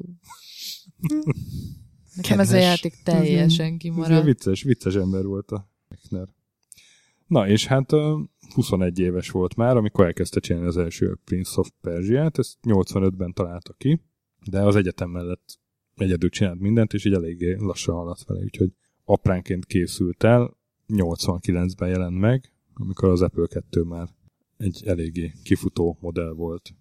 [2.16, 2.68] Nekem ez a Kedves.
[2.68, 4.24] játék teljesen Ez kimaradt.
[4.24, 6.28] vicces, vicces ember volt a Mechner.
[7.32, 8.20] Na, és hát uh,
[8.54, 13.72] 21 éves volt már, amikor elkezdte csinálni az első Prince of Persia-t, ezt 85-ben találta
[13.72, 14.00] ki,
[14.44, 15.58] de az egyetem mellett
[15.96, 18.72] egyedül csinált mindent, és így eléggé lassan haladt vele, úgyhogy
[19.04, 20.56] apránként készült el,
[20.88, 24.08] 89-ben jelent meg, amikor az Apple 2 már
[24.56, 26.74] egy eléggé kifutó modell volt.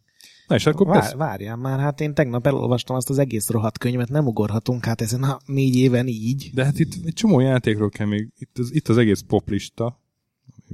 [0.47, 4.09] Na és akkor Vár, várjál már, hát én tegnap elolvastam azt az egész rohadt könyvet,
[4.09, 6.51] nem ugorhatunk hát ezen a négy éven így.
[6.53, 9.99] de hát itt egy csomó játékról kell még, itt az, itt az egész poplista,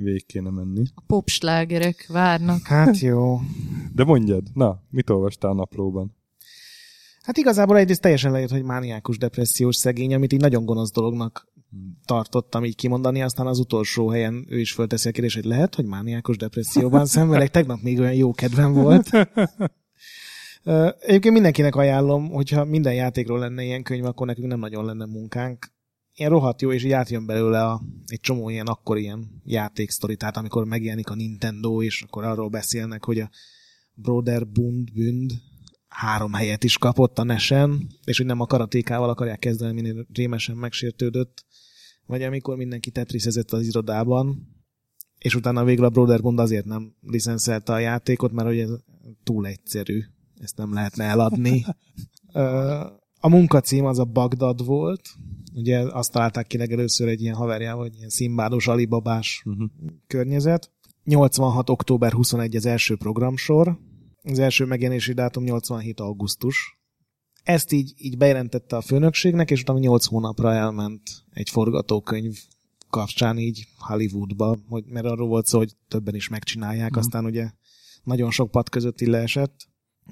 [0.04, 0.84] végig kéne menni.
[0.96, 2.68] A popslágerek várnak.
[2.68, 3.40] Hát jó.
[3.94, 6.16] De mondjad, na, mit olvastál a naplóban?
[7.22, 11.48] Hát igazából egyrészt teljesen lejött, hogy mániákus depressziós szegény, amit így nagyon gonosz dolognak
[12.06, 15.86] tartottam így kimondani, aztán az utolsó helyen ő is fölteszi a kérdést, hogy lehet, hogy
[15.86, 19.10] mániákos depresszióban szenvedek, tegnap még olyan jó kedvem volt.
[21.00, 25.76] Egyébként mindenkinek ajánlom, hogyha minden játékról lenne ilyen könyv, akkor nekünk nem nagyon lenne munkánk.
[26.20, 30.38] Ilyen rohadt jó, és így átjön belőle a, egy csomó ilyen akkor ilyen játéksztori, tehát
[30.38, 33.30] amikor megjelenik a Nintendo, és akkor arról beszélnek, hogy a
[33.94, 35.32] Brother Bund Bund
[35.88, 40.56] három helyet is kapott a Nesen, és hogy nem a karatékával akarják kezdeni, minél rémesen
[40.56, 41.46] megsértődött,
[42.06, 44.56] vagy amikor mindenki tetrisezett az irodában,
[45.18, 48.70] és utána végül a Brother Bund azért nem licenszelte a játékot, mert hogy ez
[49.24, 50.04] túl egyszerű,
[50.40, 51.66] ezt nem lehetne eladni.
[53.20, 55.02] A munkacím az a Bagdad volt,
[55.58, 59.70] ugye azt találták ki legelőször egy ilyen haverjával, hogy ilyen szimbádos, alibabás Uh-huh.
[60.08, 60.72] környezet.
[61.04, 61.70] 86.
[61.70, 63.78] október 21 az első programsor,
[64.24, 66.00] az első megjelenési dátum 87.
[66.00, 66.78] augusztus.
[67.44, 72.38] Ezt így, így bejelentette a főnökségnek, és utána 8 hónapra elment egy forgatókönyv
[72.90, 77.00] kapcsán így Hollywoodba, hogy, mert arról volt szó, hogy többen is megcsinálják, Mhm.
[77.00, 77.50] aztán ugye
[78.04, 79.68] nagyon sok pad között leesett.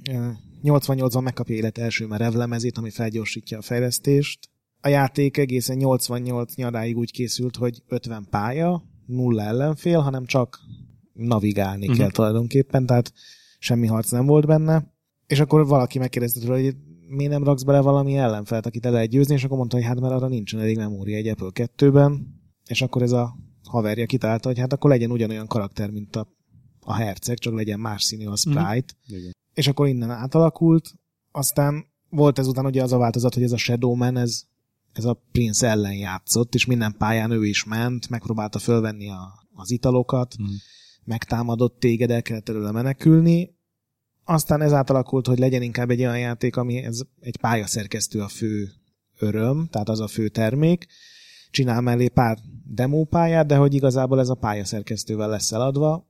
[0.10, 0.30] Ö,
[0.64, 4.50] 88-ban megkapja élet első merevlemezét, ami felgyorsítja a fejlesztést.
[4.86, 10.60] A játék egészen 88 nyaráig úgy készült, hogy 50 pálya, nulla ellenfél, hanem csak
[11.14, 11.90] navigálni Mhm.
[11.90, 11.98] uh-huh.
[11.98, 13.14] kell tulajdonképpen, tehát
[13.60, 14.94] semmi harc nem volt benne.
[15.28, 16.76] És akkor valaki megkérdezte tőle, hogy
[17.08, 20.00] miért nem raksz bele valami ellenfelt, akit le lehet győzni, és akkor mondta, hogy hát
[20.00, 22.28] mert arra nincsen elég memória egy Apple 2-ben,
[22.68, 26.28] és akkor ez a haverja kitalálta, hogy hát akkor legyen ugyanolyan karakter, mint a,
[26.80, 29.18] a herceg, csak legyen más színű a sprite, uh-huh.
[29.20, 29.32] Igen.
[29.54, 30.94] és akkor innen átalakult,
[31.32, 34.44] aztán volt ezután ugye az a változat, hogy ez a Shadowman, ez,
[34.98, 39.72] ez a Prince ellen játszott, és minden pályán ő is ment, megpróbálta fölvenni a, az
[39.72, 40.50] italokat, Mhm.
[41.04, 43.54] megtámadott téged, el kellett előle menekülni,
[44.24, 48.70] aztán ez átalakult, hogy legyen inkább egy olyan játék, ami ez egy pályaszerkesztő a fő
[49.20, 50.86] öröm, tehát az a fő termék,
[51.52, 56.08] csinál mellé pár demópályát, de hogy igazából ez a pályaszerkesztővel lesz eladva,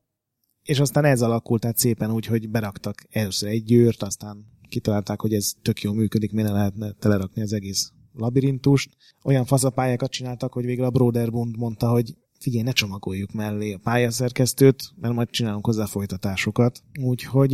[0.63, 5.33] és aztán ez alakult tehát szépen úgy, hogy beraktak először egy győrt, aztán kitalálták, hogy
[5.33, 8.89] ez tök jól működik, miért ne lehetne telerakni az egész labirintust.
[9.23, 14.83] Olyan faszapályákat csináltak, hogy végül a Broderbund mondta, hogy figyelj, ne csomagoljuk mellé a pályaszerkesztőt,
[14.95, 16.83] mert majd csinálunk hozzá folytatásokat.
[17.01, 17.51] Úgyhogy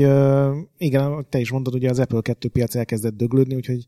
[0.78, 3.86] igen, te is mondtad, ugye az Apple 2 piac elkezdett döglődni, úgyhogy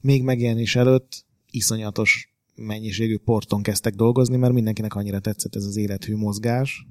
[0.00, 6.16] még megjelenés előtt iszonyatos mennyiségű porton kezdtek dolgozni, mert mindenkinek annyira tetszett ez az élethű
[6.16, 6.86] mozgás.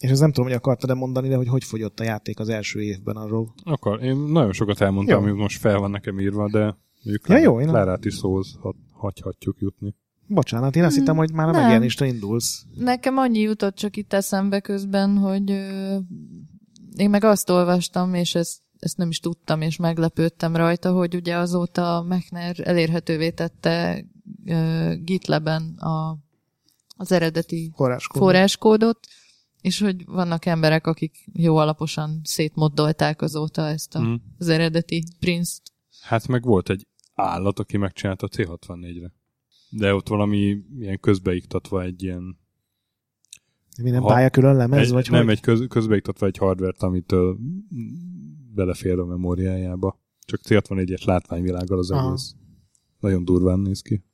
[0.00, 2.82] És ez nem tudom, hogy akartad-e mondani, de hogy hogy fogyott a játék az első
[2.82, 3.54] évben arról.
[3.64, 5.28] Akar, én nagyon sokat elmondtam, Jó.
[5.28, 6.76] ami most fel van nekem írva, de
[7.08, 9.94] mondjuk Ja, jó, én Klárát is szóhoz ha- hagyhatjuk jutni.
[10.26, 11.60] Bocsánat, én azt hittem, hogy már a Nem.
[11.60, 12.64] megjelenésre indulsz.
[12.74, 15.96] Nekem annyi jutott csak itt eszembe közben, hogy ö,
[16.96, 21.36] én meg azt olvastam, és ezt, ezt nem is tudtam, és meglepődtem rajta, hogy ugye
[21.36, 24.04] azóta Mechner elérhetővé tette
[24.44, 26.18] ö, GitLab-en a,
[26.96, 28.22] az eredeti Forráskód.
[28.22, 28.98] forráskódot,
[29.60, 34.14] és hogy vannak emberek, akik jó alaposan szétmoddolták azóta ezt a, Mhm.
[34.38, 35.62] az eredeti Prince-t.
[36.00, 36.86] Hát meg volt egy
[37.18, 39.12] állat, aki megcsinálta a C64-re.
[39.70, 42.38] De ott valami ilyen közbeiktatva egy ilyen...
[43.82, 45.32] Minden Ha- pálya külön lemez, egy, vagy nem, hogy?
[45.32, 47.38] egy köz, közbeiktatva egy hardvert, amitől
[48.54, 50.00] belefér a memóriájába.
[50.20, 52.06] Csak C64-es látványvilággal az Aha.
[52.06, 52.34] egész.
[53.00, 54.04] Nagyon durván néz ki.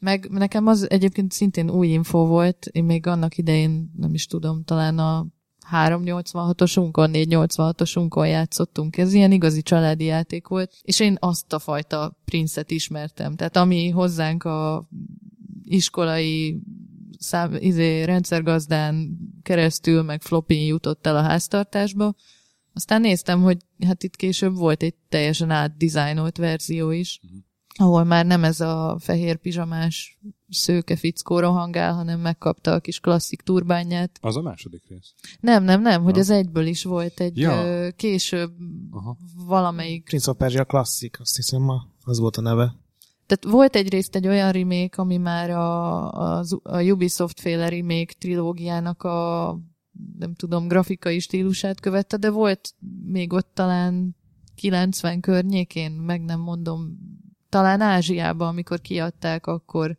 [0.00, 4.64] Meg nekem az egyébként szintén új info volt, én még annak idején nem is tudom,
[4.64, 5.26] talán a
[5.72, 8.96] 386-osunkon, 486-osunkon játszottunk.
[8.96, 13.36] Ez ilyen igazi családi játék volt, és én azt a fajta princet ismertem.
[13.36, 14.88] Tehát ami hozzánk a
[15.64, 16.62] iskolai
[17.18, 22.14] szám, izé, rendszergazdán keresztül, meg flopin jutott el a háztartásba,
[22.74, 23.56] aztán néztem, hogy
[23.86, 27.20] hát itt később volt egy teljesen átdizájnolt verzió is,
[27.78, 33.40] ahol már nem ez a fehér pizsamás szőke fickó rohangál, hanem megkapta a kis klasszik
[33.40, 34.18] turbányát.
[34.20, 35.14] Az a második rész.
[35.40, 36.18] Nem, nem, nem, hogy Na.
[36.20, 37.90] az egyből is volt egy Ja.
[37.96, 38.52] később
[38.90, 39.16] Aha.
[39.46, 40.04] valamelyik.
[40.04, 42.74] Prince of Persia Classic, azt hiszem ma, az volt a neve.
[43.26, 49.02] Tehát volt egyrészt egy olyan remake, ami már a, a, a Ubisoft féle remake trilógiának
[49.02, 49.58] a
[50.18, 54.16] nem tudom, grafikai stílusát követte, de volt még ott talán
[54.54, 56.98] 90 környékén, meg nem mondom,
[57.52, 59.96] talán Ázsiában, amikor kiadták, akkor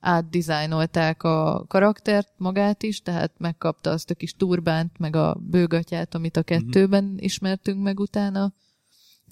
[0.00, 6.36] átdizájnolták a karaktert magát is, tehát megkapta azt a kis turbánt, meg a bőgatját, amit
[6.36, 8.52] a kettőben ismertünk meg utána.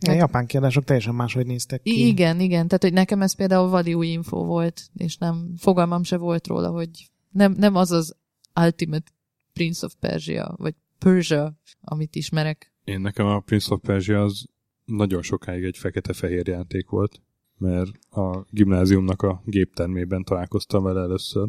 [0.01, 2.07] A japán kiadások teljesen máshogy néztek ki.
[2.07, 6.17] Igen, igen, tehát hogy nekem ez például vadi új info volt, és nem, fogalmam se
[6.17, 8.17] volt róla, hogy nem, nem az az
[8.61, 9.11] Ultimate
[9.53, 12.73] Prince of Persia, vagy Persia, amit ismerek.
[12.85, 14.45] Én nekem a Prince of Persia az
[14.85, 17.21] nagyon sokáig egy fekete-fehér játék volt,
[17.63, 21.49] mert a gimnáziumnak a géptermében találkoztam vele először,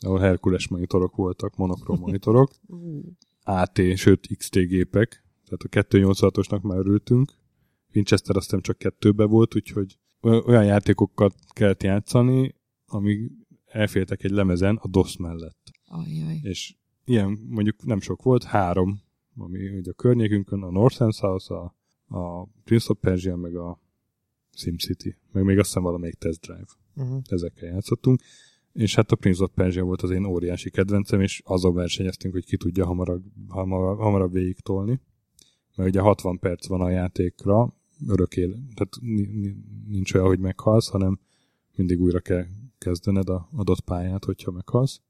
[0.00, 2.50] ahol Herkules monitorok voltak, monokrom monitorok,
[3.42, 7.32] AT, sőt XT gépek, tehát a 286-osnak már örültünk,
[7.94, 12.54] Winchester aztán csak kettőbe volt, úgyhogy olyan játékokat kellett játszani,
[12.86, 13.32] amíg
[13.66, 15.70] elféltek egy lemezen a DOS mellett.
[15.84, 16.38] Ajjaj.
[16.42, 19.00] És ilyen mondjuk nem sok volt, három,
[19.36, 21.74] ami ugye a környékünkön, a North and South, a,
[22.06, 23.78] a Prince of Persia, meg a
[24.56, 26.66] SimCity, meg még azt hiszem valamelyik Test Drive.
[26.94, 27.22] Uh-huh.
[27.28, 28.20] Ezekkel játszottunk.
[28.72, 32.44] És hát a Prince of Persia volt az én óriási kedvencem, és azon versenyeztünk, hogy
[32.44, 35.00] ki tudja hamarabb, hamarabb, hamarabb végig tolni.
[35.74, 37.74] Mert ugye 60 perc van a játékra,
[38.08, 38.96] örök él, tehát
[39.88, 41.20] nincs olyan, hogy meghalsz, hanem
[41.76, 42.44] mindig újra kell
[42.78, 45.00] kezdened a adott pályát, hogyha meghalsz.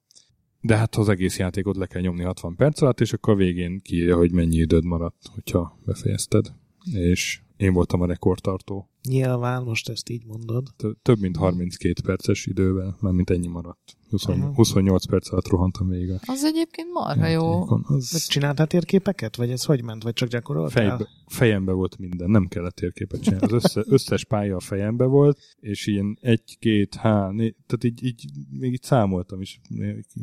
[0.60, 3.80] De hát az egész játékot le kell nyomni 60 perc alatt, és akkor a végén
[3.82, 6.52] kiírja, hogy mennyi időd maradt, hogyha befejezted.
[6.92, 8.88] És én voltam a rekordtartó.
[9.06, 10.68] Nyilván, most ezt így mondod.
[11.02, 13.95] Több mint 32 perces idővel, mert mint ennyi maradt.
[14.10, 14.54] 20, uh-huh.
[14.54, 16.10] 28 perc alatt rohantam végig.
[16.26, 17.68] Az egyébként marha jó.
[17.82, 18.26] Az...
[18.26, 19.36] Csináltál térképeket?
[19.36, 20.02] Vagy ez hogy ment?
[20.02, 20.88] Vagy csak gyakoroltál?
[20.88, 23.46] Fejbe, fejembe volt minden, nem kellett térképet csinálni.
[23.46, 28.04] Az össze, összes pálya a fejembe volt, és ilyen egy, két, há, né, tehát így,
[28.04, 29.60] így még így számoltam is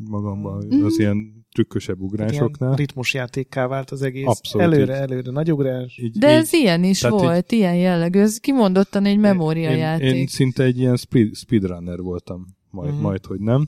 [0.09, 0.83] magamban mm.
[0.83, 2.69] az ilyen trükkösebb ugrásoknál.
[2.69, 4.27] Ilyen ritmusjátékká vált az egész.
[4.27, 4.67] Abszolút.
[4.67, 5.01] Előre, így.
[5.01, 5.97] előre, nagy ugrás.
[5.97, 8.19] Így, De ez így, ilyen is volt, így, ilyen jellegű.
[8.19, 10.07] Ez kimondottan egy memóriajáték.
[10.07, 13.03] Én, én szinte egy ilyen speed, speedrunner voltam majd, uh-huh.
[13.03, 13.67] majd hogy nem.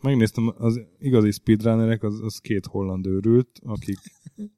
[0.00, 3.98] Megnéztem, az igazi speedrunnerek, az, az két holland őrült, akik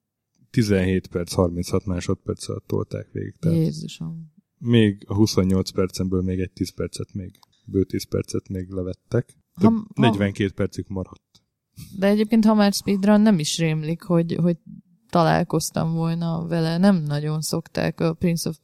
[0.50, 3.34] 17 perc, 36 másodperc alatt tolták végig.
[3.38, 4.32] Tehát Jézusom.
[4.58, 9.36] Még a 28 percemből még egy 10 percet még, bő 10 percet még levettek.
[9.52, 10.54] Ha, 42 ha...
[10.54, 11.42] percig maradt.
[11.98, 14.56] De egyébként, ha már speedrun, nem is rémlik, hogy, hogy
[15.10, 16.78] találkoztam volna vele.
[16.78, 18.58] Nem nagyon szokták a Prince of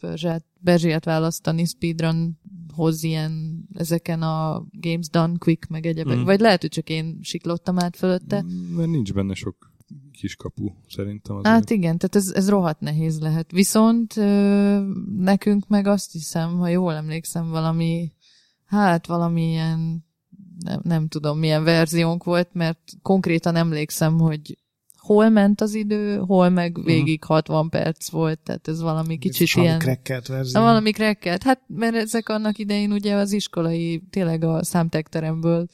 [0.64, 2.38] Persia-t választani speedrun
[2.74, 6.16] hoz ilyen ezeken a Games Done Quick, meg egyebek.
[6.16, 6.24] Mm.
[6.24, 8.44] Vagy lehet, hogy csak én siklottam át fölötte.
[8.76, 9.72] Mert nincs benne sok
[10.12, 11.36] kiskapu, szerintem.
[11.36, 11.54] Azért.
[11.54, 13.50] Hát igen, tehát ez, ez rohadt nehéz lehet.
[13.50, 14.80] Viszont ö,
[15.16, 18.12] nekünk meg azt hiszem, ha jól emlékszem, valami,
[18.64, 20.04] hát valamilyen
[20.58, 24.58] nem, nem tudom milyen verziónk volt, mert konkrétan emlékszem, hogy
[25.04, 26.86] hol ment az idő, hol meg mhm.
[26.86, 27.36] végig uh-huh.
[27.36, 29.78] 60 perc volt, tehát ez valami kicsit ez ilyen...
[29.78, 30.60] krekkelt verzió.
[30.60, 31.42] Valami krekkelt.
[31.42, 35.66] Hát, mert ezek annak idején ugye az iskolai, tényleg a számtekteremből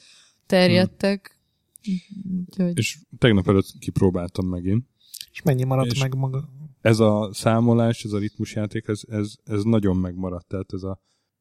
[0.45, 1.39] terjedtek.
[1.79, 2.41] Uh-huh.
[2.47, 2.77] Úgyhogy...
[2.77, 4.85] És tegnap előtt kipróbáltam megint.
[5.31, 6.49] És mennyi maradt és meg maga?
[6.81, 10.99] Ez a számolás, ez a ritmusjáték, ez, ez, ez nagyon megmaradt, tehát ez a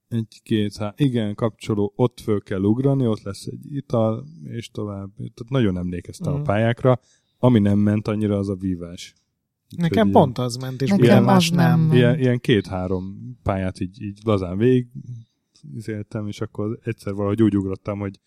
[0.09, 5.11] egy, két, há, igen, kapcsoló, ott föl kell ugrani, ott lesz egy ital, és tovább.
[5.17, 6.41] Tehát nagyon emlékeztem uh-huh.
[6.41, 6.53] a mhm.
[6.53, 7.01] pályákra.
[7.43, 9.15] Ami nem ment annyira, az a vívás.
[9.77, 11.81] Nekem Úgy, pont az ment, és Nekem más nem.
[11.81, 11.97] nem.
[11.97, 14.89] Ilyen, ilyen két-három pályát így, így lazán végig
[15.87, 18.21] éltem, és akkor egyszer valahogy úgy ugrottam, hogy,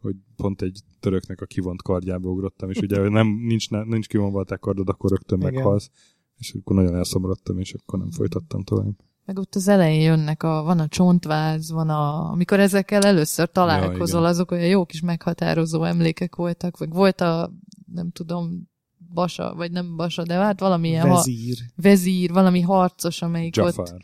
[0.00, 4.58] hogy pont egy töröknek a kivont kardjába ugrottam, és ugye nem, nincs, nincs kivonva a
[4.58, 5.52] kardod, akkor rögtön Igen.
[5.52, 5.90] meghalsz,
[6.38, 8.92] és akkor nagyon elszomorodtam, és akkor nem folytattam tovább.
[9.24, 14.22] Meg ott az elején jönnek a, van a csontváz, van a, amikor ezekkel először találkozol,
[14.22, 17.52] ja, azok olyan jó kis meghatározó emlékek voltak, vagy volt a
[17.92, 18.68] nem tudom,
[19.14, 21.08] Basa, vagy nem Basa, de hát valamilyen...
[21.08, 21.58] Vezír.
[21.58, 23.88] Ha, vezír, valami harcos, amelyik Jafar.
[23.92, 23.96] ott...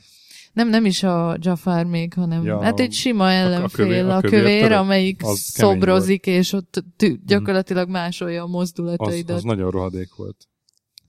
[0.52, 4.20] Nem, nem is a Jafar még, hanem ja, hát egy sima ellenfél, a, kövér, a
[4.20, 9.30] kövér, a kövér amelyik szobrozik, és ott tű, gyakorlatilag másolja a mozdulataidat.
[9.30, 10.48] Az, az nagyon rohadék volt.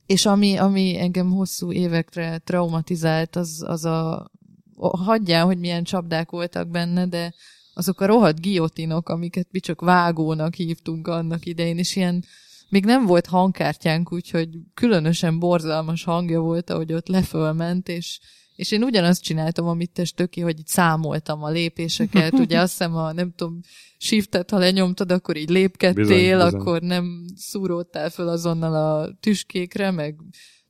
[0.05, 4.31] És ami, ami engem hosszú évekre traumatizált, az, az a,
[4.77, 7.33] hagyjál, hogy milyen csapdák voltak benne, de
[7.73, 12.23] azok a rohadt giotinok, amiket mi csak vágónak hívtunk annak idején, és ilyen
[12.69, 18.19] még nem volt hangkártyánk, úgyhogy különösen borzalmas hangja volt, ahogy ott lefölment, és,
[18.55, 22.95] és én ugyanazt csináltam, amit te stöki, hogy itt számoltam a lépéseket, ugye azt hiszem
[22.95, 23.59] a, nem tudom,
[23.97, 26.59] shiftet, ha lenyomtad, akkor így lépkedtél, bizony, bizony.
[26.59, 30.15] akkor nem szúródtál föl azonnal a tüskékre, meg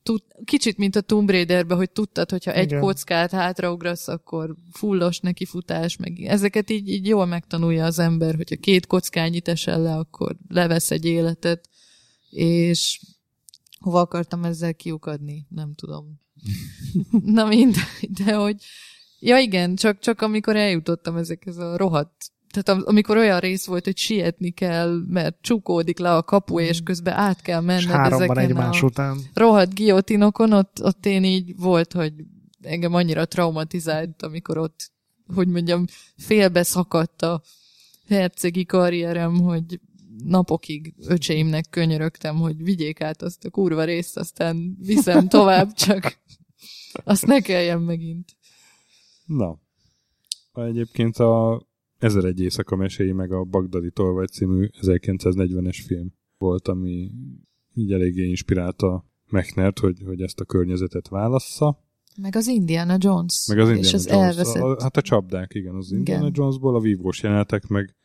[0.06, 2.82] tud, kicsit, mint a Tomb Raiderbe, hogy tudtad, hogyha egy Igen.
[2.82, 8.56] kockát hátraugrasz, akkor fullos neki futás, meg ezeket így, így jól megtanulja az ember, hogyha
[8.56, 11.70] két kockányit esel le, akkor levesz egy életet
[12.36, 13.02] és
[13.80, 16.22] hova akartam ezzel kiukadni, nem tudom.
[17.36, 18.56] Na mindegy, de hogy
[19.20, 23.98] ja igen, csak, csak amikor eljutottam ezekhez a rohadt tehát amikor olyan rész volt, hogy
[23.98, 26.84] sietni kell, mert csukódik le a kapu, és mm.
[26.84, 29.18] közben át kell menned ezeken egymás a után.
[29.34, 32.14] rohadt giotinokon, ott, ott én így volt, hogy
[32.62, 34.92] engem annyira traumatizált, amikor ott,
[35.36, 35.86] hogy mondjam,
[36.18, 37.42] félbe szakadt a
[38.08, 39.80] hercegi karrierem, hogy
[40.24, 46.18] napokig öcseimnek könyörögtem, hogy vigyék át azt a kurva részt, aztán viszem tovább, csak
[47.04, 48.38] azt ne kelljen megint.
[49.26, 49.60] Na.
[50.54, 51.62] Egyébként a
[51.98, 57.12] 1001 éjszaka meséi meg a Bagdadi Tolvaj című 1940-es film volt, ami
[57.74, 61.84] így eléggé inspirálta Mechnert, hogy, hogy ezt a környezetet válassza.
[62.22, 63.46] Meg az Indiana Jones.
[63.48, 64.26] Meg az Indiana és az Jones.
[64.26, 64.62] elveszett.
[64.62, 65.98] A, hát a csapdák, igen, az Igen.
[65.98, 67.96] Indiana Jonesból, a vívós jelenetek, meg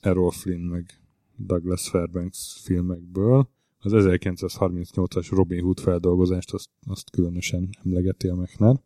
[0.00, 1.03] Errol Flynn, meg
[1.36, 3.48] Douglas Fairbanks filmekből.
[3.78, 8.80] Az 1938-as Robin Hood feldolgozást azt, azt különösen emlegeti a Mechner.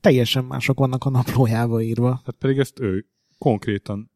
[0.00, 2.20] Teljesen mások vannak a naplójába írva.
[2.24, 3.06] Hát pedig ezt ő
[3.38, 4.10] konkrétan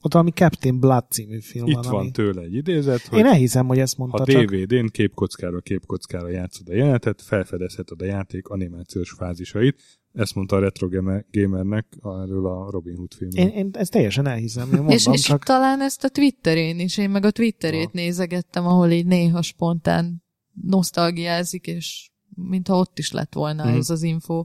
[0.00, 1.90] Ott valami Captain Blood című film itt van.
[1.90, 2.10] van ami...
[2.10, 6.68] tőle egy idézet, hogy Én elhiszem, hogy ezt ha mondta, csak DVD-n képkockára képkockára játszod
[6.68, 10.01] a jelenetet, felfedezheted a játék animációs fázisait.
[10.12, 13.44] Ezt mondta a Retro Gamer- Gamernek erről a Robin Hood filmről.
[13.44, 14.62] én, én ezt teljesen elhiszem.
[14.68, 17.90] Én mondom, és, és csak talán ezt a Twitterén is, én meg a Twitterét Ha.
[17.92, 20.22] nézegettem, ahol így néha spontán
[20.62, 23.76] nosztalgiázik, és mintha ott is lett volna Mhm.
[23.76, 24.44] ez az info.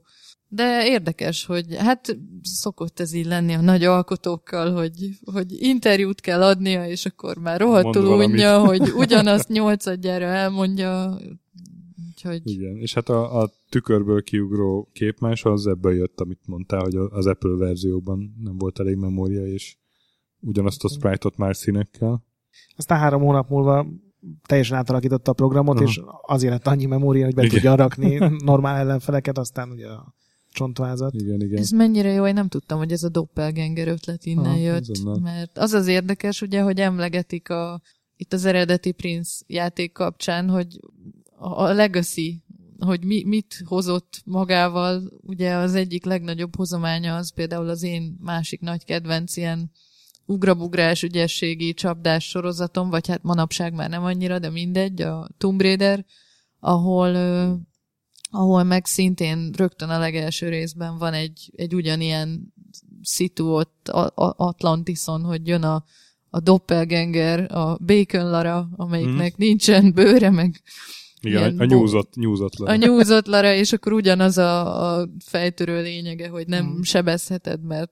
[0.50, 6.44] De érdekes, hogy hát szokott ez így lenni a nagy alkotókkal, hogy, hogy interjút kell
[6.44, 11.18] adnia, és akkor már rohadtul unja, hogy ugyanazt nyolcadjára elmondja,
[12.10, 16.96] úgyhogy Igen, és hát a, a tükörből kiugró képmás az ebből jött, amit mondtál, hogy
[16.96, 19.78] az Apple verzióban nem volt elég memória, és
[20.40, 22.24] ugyanazt a sprite-ot már színekkel.
[22.76, 23.88] aztán három hónap múlva
[24.48, 25.86] teljesen átalakította a programot, Aha.
[25.86, 27.54] és azért lett annyi memória, hogy be Igen.
[27.54, 30.16] tudja rakni normál ellenfeleket, aztán ugye a
[30.52, 31.14] csontvázat.
[31.14, 31.58] Igen, igen.
[31.58, 35.20] Ez mennyire jó, én nem tudtam, hogy ez a doppelganger ötlet innen Aha, jött, azonnal.
[35.20, 37.82] mert az az érdekes, ugye, hogy emlegetik a,
[38.16, 40.80] itt az eredeti Prince játék kapcsán, hogy
[41.38, 42.44] a, a Legacy,
[42.80, 48.62] hogy mi, mit hozott magával, ugye az egyik legnagyobb hozománya az például az én másik
[48.62, 49.72] nagy kedvenc ilyen
[50.26, 56.06] ugrabugrás, ügyességi, csapdás sorozatom, vagy hát manapság már nem annyira, de mindegy, a Tomb Raider,
[56.60, 57.16] ahol
[58.32, 62.54] ahol meg szintén rögtön a legelső részben van egy, egy ugyanilyen
[63.02, 63.90] szitu ott
[64.36, 65.84] Atlantiszon, hogy jön a,
[66.30, 69.44] a doppelganger, a Bacon Lara, amelyiknek Mhm.
[69.44, 70.62] nincsen bőre, meg
[71.22, 72.72] igen, ilyen a, nyúzott, nyúzott le.
[72.72, 76.82] a nyúzott Lara, és akkor ugyanaz a, a fejtörő lényege, hogy nem Mhm.
[76.82, 77.92] sebezheted, mert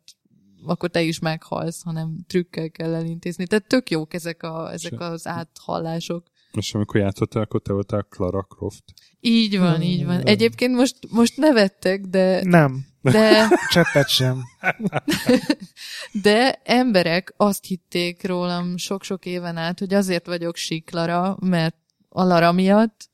[0.65, 3.47] akkor te is meghalsz, hanem trükkel kell elintézni.
[3.47, 6.23] Tehát tök jók ezek, a, ezek Se- az áthallások.
[6.51, 8.83] És amikor játszottál, akkor te voltál Clara Croft.
[9.19, 10.21] Így van, így van.
[10.21, 14.41] Egyébként most, most nevettek, de, Nem, de cseppet sem.
[16.21, 21.75] De emberek azt hitték rólam sok-sok éven át, hogy azért vagyok siklara, mert
[22.09, 23.09] a Lara miatt,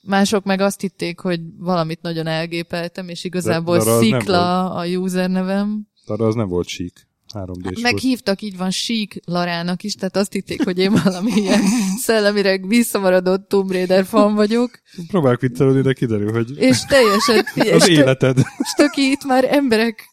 [0.00, 5.30] mások meg azt hitték, hogy valamit nagyon elgépeltem, és igazából az nem Szikla a user
[5.30, 5.88] nevem.
[6.06, 7.08] Arra az nem volt sík.
[7.34, 7.80] 3D-s volt.
[7.80, 11.62] Meghívtak így van sík Larának is, tehát azt hitték, hogy én valami ilyen
[12.06, 14.70] szellemileg visszamaradott Tomb Raider fan vagyok,
[15.08, 17.44] Próbálok viccelődni, de kiderül, hogy és teljesen,
[17.74, 18.38] az életed.
[18.38, 20.08] és tök itt már emberek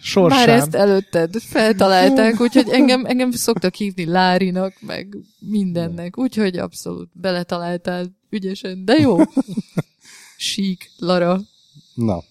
[0.00, 0.38] Sorsán.
[0.38, 8.17] Már ezt előtted feltalálták, úgyhogy engem, engem szoktak hívni Lárinak, meg mindennek, úgyhogy abszolút beletaláltál
[8.30, 9.16] ügyesen, de jó.
[10.36, 11.40] Sík, Lara.
[11.94, 12.22] Na,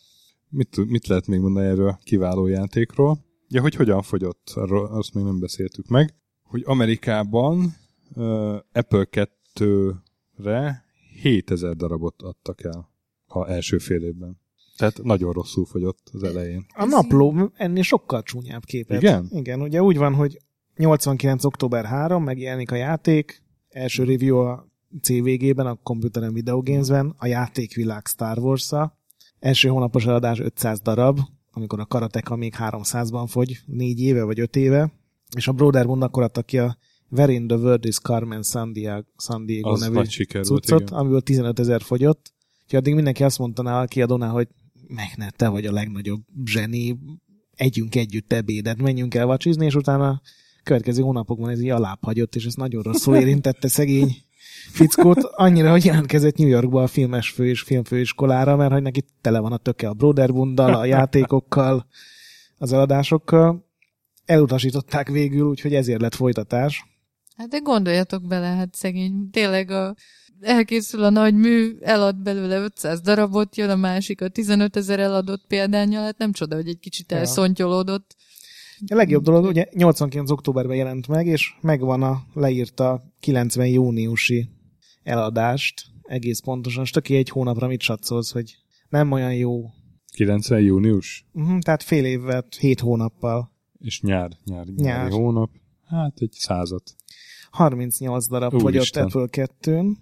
[0.50, 3.26] mit, mit lehet még mondani erről a kiváló játékról?
[3.48, 6.14] Ja, hogy hogyan fogyott, arról azt még nem beszéltük meg.
[6.44, 7.76] Hogy Amerikában
[8.16, 9.08] uh, Apple
[9.56, 10.86] 2-re
[11.22, 12.90] 7000 darabot adtak el
[13.26, 14.40] a első fél évben.
[14.78, 16.66] Tehát nagyon rosszul fogyott az elején.
[16.76, 19.02] A napló ennél sokkal csúnyább képet.
[19.02, 19.28] Igen?
[19.32, 20.38] Igen, ugye úgy van, hogy
[20.76, 21.44] 89.
[21.44, 24.68] október 3 megjelenik a játék, első review a
[25.02, 28.98] CVG-ben, a Computer and Video Games-ben, a játékvilág Star Wars-a.
[29.40, 31.20] Első hónapos eladás 500 darab,
[31.52, 34.92] amikor a Karateka még 300-ban fogy, 4 éve vagy 5 éve,
[35.36, 36.78] és a Broderbund akkor adta ki a
[37.10, 40.82] Wherein the World is Carmen San Diego, San Diego Az nevű nagy siker volt, cuccot,
[40.82, 41.00] igen.
[41.00, 42.34] amiből 15 ezer fogyott.
[42.64, 44.48] Úgyhogy addig mindenki azt mondta nála a kiadónál, hogy
[44.88, 47.00] meg te vagy a legnagyobb zseni,
[47.56, 50.22] együnk együtt ebédet, menjünk el vacsizni, és utána a
[50.64, 54.16] következő hónapokban ez így alább hagyott, és ez nagyon rosszul érintette szegény
[54.72, 59.40] fickót, annyira, hogy jelentkezett New Yorkba a filmes fő és filmfőiskolára, mert hogy neki tele
[59.40, 61.86] van a töke a Broderbunddal, a játékokkal,
[62.58, 63.66] az eladásokkal.
[64.26, 66.86] Elutasították végül, úgyhogy ezért lett folytatás.
[67.38, 69.96] Hát de gondoljatok bele, hát szegény, tényleg a,
[70.42, 75.48] elkészül a nagy mű, elad belőle 500 darabot, jön a másik a 15 ezer eladott
[75.48, 78.16] példányal, hát nem csoda, hogy egy kicsit elszontyolódott.
[78.88, 80.32] A legjobb dolog, ugye 89.
[80.32, 84.50] októberben jelent meg, és megvan a leírta 90 júniusi
[85.08, 86.84] eladást, egész pontosan.
[86.84, 88.56] És töké egy hónapra mit satszolsz, hogy
[88.90, 89.70] nem olyan jó.
[90.14, 93.52] 90 június Uh-huh, tehát fél évet, 7 hónappal.
[93.80, 95.12] és nyár, nyár, nyári Nyár.
[95.12, 95.50] hónap.
[95.86, 96.96] Hát egy százat.
[97.52, 99.10] 38 darab Úristen.
[99.10, 99.96] fogyott Apple 2-n.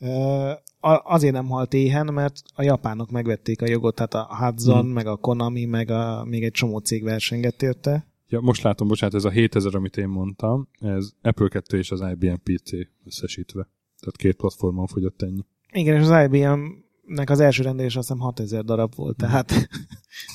[0.00, 0.50] Uh,
[0.92, 4.92] a, azért nem halt éhen, mert a japánok megvették a jogot, tehát a Hudson, Hmm.
[4.92, 8.06] meg a Konami, meg a, még egy csomó cég versengett érte.
[8.28, 12.00] Ja, most látom, bocsánat, ez a 7000, amit én mondtam, ez Apple 2 és az
[12.00, 12.70] IBM PC
[13.04, 13.68] összesítve.
[14.00, 15.44] Tehát két platformon fogyott ennyi.
[15.72, 19.52] Igen, és az IBM-nek az első rendelés azt hiszem 6000 darab volt, tehát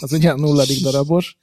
[0.01, 1.37] az ugye a nulladik darabos.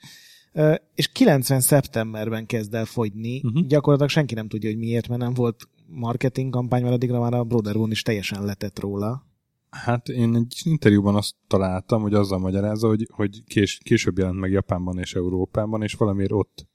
[0.95, 3.39] És 90 szeptemberben kezd el fogyni.
[3.39, 3.47] Mhm.
[3.47, 3.66] Uh-huh.
[3.66, 7.45] Gyakorlatilag senki nem tudja, hogy miért, mert nem volt marketing kampány, mert addigra már a
[7.45, 9.29] Brotherhood is teljesen letett róla.
[9.71, 14.51] Hát én egy interjúban azt találtam, hogy azzal magyarázza, hogy, hogy kés, később jelent meg
[14.51, 16.66] Japánban és Európában, és valamiért ott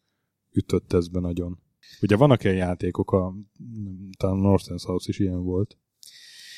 [0.51, 1.59] ütött ez be nagyon.
[2.01, 3.33] Ugye vannak ilyen játékok, a,
[4.17, 5.77] talán North and South is ilyen volt.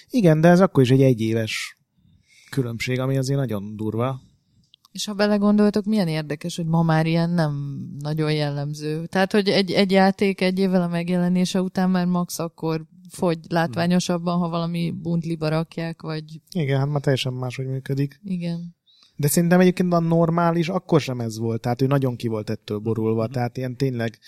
[0.10, 1.78] Igen, de ez akkor is egy egyéves
[2.50, 4.22] különbség, ami azért nagyon durva.
[4.92, 9.06] És ha belegondoltok, milyen érdekes, hogy ma már ilyen nem nagyon jellemző.
[9.06, 14.40] Tehát, hogy egy, egy játék egy évvel a megjelenése után már max akkor fogy látványosabban,
[14.40, 18.20] ha valami buntliba rakják, vagy Igen, hát már teljesen máshogy működik.
[18.24, 18.76] igen.
[19.16, 22.80] De szerintem egyébként a normális akkor sem ez volt, tehát ő nagyon ki volt ettől
[22.80, 24.20] borulva, tehát ilyen tényleg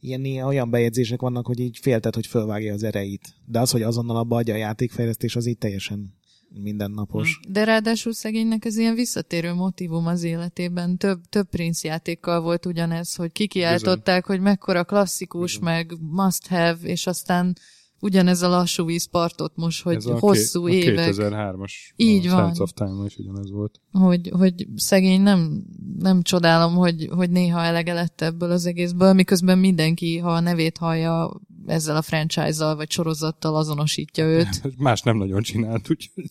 [0.00, 3.34] ilyen, ilyen olyan bejegyzések vannak, hogy így félted, hogy fölvágja az ereit.
[3.46, 6.18] De az, hogy azonnal abba adja a játékfejlesztés, az így teljesen
[6.62, 7.40] mindennapos.
[7.48, 10.96] De ráadásul szegénynek ez ilyen visszatérő motivum az életében.
[10.96, 15.74] Több, több Prince játékkal volt ugyanez, hogy kikiáltották, hogy mekkora klasszikus, Bizony.
[15.74, 17.56] meg must have, és aztán
[18.00, 21.08] ugyanez a lassú vízpartot most, hogy ez a hosszú ké, évek.
[21.08, 22.44] A 2003-as Így a van.
[22.44, 23.80] Sense of Time is ugyanez volt.
[23.92, 25.64] hogy, hogy szegény nem,
[25.98, 30.78] nem csodálom, hogy, hogy néha elege lett ebből az egészből, miközben mindenki, ha a nevét
[30.78, 34.62] hallja, ezzel a franchise-zal vagy sorozattal azonosítja őt.
[34.78, 36.24] Más nem nagyon csinált, úgyhogy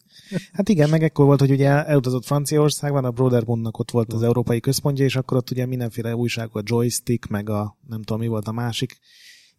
[0.52, 4.60] Hát igen, meg ekkor volt, hogy ugye elutazott Franciaországban, a Brotherhoodnak ott volt az európai
[4.60, 8.48] központja, és akkor ott ugye mindenféle újságok, a joystick, meg a nem tudom mi volt
[8.48, 9.00] a másik,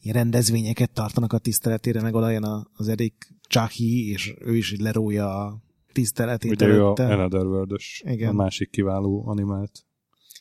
[0.03, 4.80] ilyen rendezvényeket tartanak a tiszteletére, meg oda jön az Erik Csahi, és ő is így
[4.80, 7.07] lerója a tiszteletét ugye ő a előtte.
[7.07, 8.28] Another world Igen.
[8.28, 9.84] a másik kiváló animált.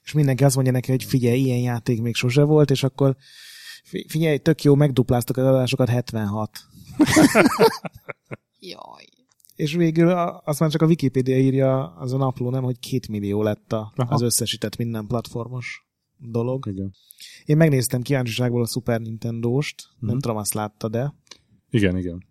[0.04, 3.16] és mindenki azt mondja neki, hogy figyelj, ilyen játék még sose volt, és akkor
[3.84, 6.50] fi- figyelj, tök jó, megdupláztak az adásokat 76.
[8.60, 9.06] Jaj.
[9.56, 10.10] És végül
[10.46, 13.94] azt már csak a Wikipedia írja az a napló, nem, hogy két millió lett a,
[13.96, 15.89] az összesített minden platformos
[16.20, 16.68] dolog.
[16.68, 16.94] Igen.
[17.46, 20.20] Én megnéztem kíváncsiságból a Super Nintendo-st, nem Mhm.
[20.20, 21.14] tudom, azt látta, de
[21.70, 22.24] Igen, igen.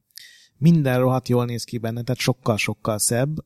[0.56, 3.36] minden rohadt jól néz ki benne, tehát sokkal-sokkal szebb.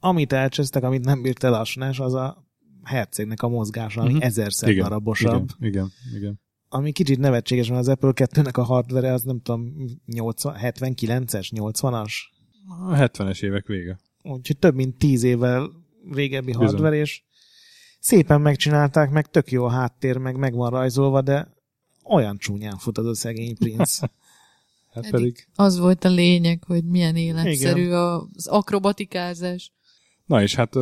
[0.00, 2.46] Amit elcsesztek, amit nem bírt el a SNES, az a
[2.82, 4.22] hercegnek a mozgása, ami Mhm.
[4.22, 5.48] ezerszer igen, darabosabb.
[5.58, 6.40] Igen, igen, igen.
[6.68, 9.74] ami kicsit nevetséges, mert az Apple 2-nek a hardware az nem tudom,
[10.06, 12.12] 80, 79-es, 80-as,
[12.68, 13.98] A 70-es évek vége.
[14.22, 15.70] úgyhogy több mint 10 évvel
[16.10, 17.22] régebbi hardware, és
[18.02, 21.48] szépen megcsinálták, meg tök jó a háttér, meg meg van rajzolva, de
[22.04, 23.98] olyan csúnyán fut az a szegény princ.
[24.92, 29.72] Hát pedig, Az volt a lényeg, hogy milyen életszerű az akrobatikázás.
[30.26, 30.74] na és hát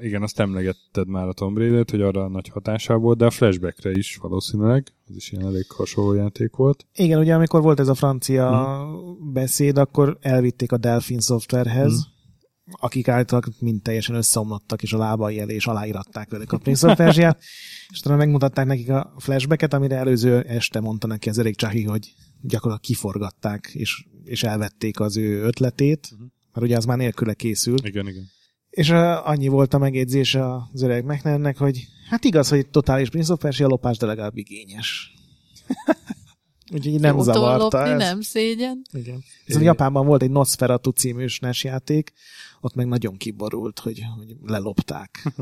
[0.00, 3.90] igen, azt emlegetted már a Tomb Raider-t, hogy arra nagy hatással volt, de a flashbackre
[3.90, 6.86] is valószínűleg, az is ilyen elég hasonló játék volt.
[6.94, 9.32] Igen, ugye amikor volt ez a francia Mhm.
[9.32, 12.08] beszéd, akkor elvitték a Delphin Softwarehez,
[12.80, 16.96] akik általában mind teljesen összeomlottak, és a lábai elé, és aláíratták velük a Prince of
[16.96, 17.38] Persia-t,
[17.88, 22.14] és utána megmutatták nekik a flashbacket, amire előző este mondta neki az Erik Csahi, hogy
[22.40, 26.08] gyakorlatilag kiforgatták, és, és elvették az ő ötletét,
[26.52, 27.86] mert ugye az már nélküle készült.
[27.86, 28.30] Igen, igen.
[28.70, 33.32] És uh, annyi volt a megjegyzése az öreg McNairnek, hogy hát igaz, hogy totális Prince
[33.32, 35.14] of Persia lopás, de legalább igényes.
[36.72, 37.98] Úgyhogy nem Jótól zavarta lopni ez.
[37.98, 38.82] nem szégyen.
[38.92, 39.22] Igen.
[39.46, 42.12] Viszont Japánban volt egy Nosferatu című SNES játék,
[42.60, 45.22] ott meg nagyon kiborult, hogy, hogy lelopták.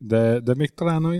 [0.00, 1.10] De, de még talán, a,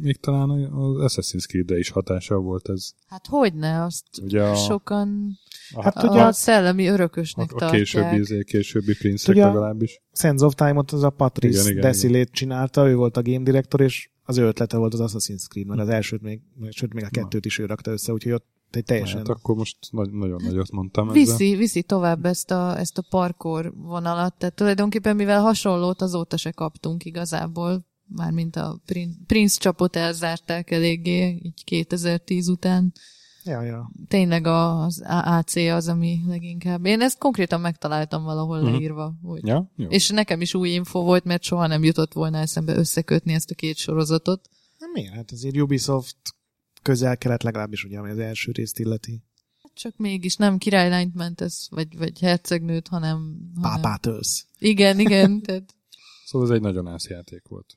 [0.00, 2.90] még talán az Assassin's Creed-re is hatással volt ez.
[3.06, 5.38] Hát hogyne, azt Ugye a, sokan
[5.74, 7.80] a, Hát a, ugye- a szellemi örökösnek a, a tartják.
[7.82, 10.00] későbbi, izé- későbbi princek Ugye a- legalábbis.
[10.12, 13.80] Sense of Time-ot az a Patrice Igen, igen, Desilét csinálta, ő volt a game director,
[13.80, 17.08] és az ő ötlete volt az Assassin's Creed, mert az elsőt még, sőt még a
[17.08, 19.16] kettőt is ő rakta össze, úgyhogy ott egy teljesen...
[19.16, 21.22] Hát akkor most nagy, nagyon nagyot mondtam ezzel.
[21.22, 26.50] Viszi, viszi tovább ezt a, ezt a parkour vonalat, tehát tulajdonképpen mivel hasonlót azóta se
[26.50, 32.92] kaptunk igazából, mármint a Prin- Prince csapot elzárták eléggé, így 2010 után.
[33.48, 33.90] Ja, ja.
[34.08, 36.84] Tényleg az AC az, ami leginkább.
[36.86, 38.70] Én ezt konkrétan megtaláltam valahol Mhm.
[38.70, 39.14] leírva.
[39.22, 39.46] Hogy...
[39.46, 39.70] Ja?
[39.76, 39.88] Jó.
[39.88, 43.54] És nekem is új info volt, mert soha nem jutott volna eszembe összekötni ezt a
[43.54, 44.48] két sorozatot.
[44.78, 45.14] Nem miért?
[45.14, 46.16] Hát azért Ubisoft
[46.82, 49.22] közel-kelet legalábbis ugye, ami az első részt illeti.
[49.74, 53.36] Csak mégis nem királylányt ment ez, vagy, vagy hercegnőt, hanem...
[53.54, 53.80] hanem...
[53.80, 54.46] Pápát ősz.
[54.58, 55.40] Igen, igen.
[55.42, 55.74] Tehát
[56.24, 57.76] Szóval ez egy nagyon ász játék volt.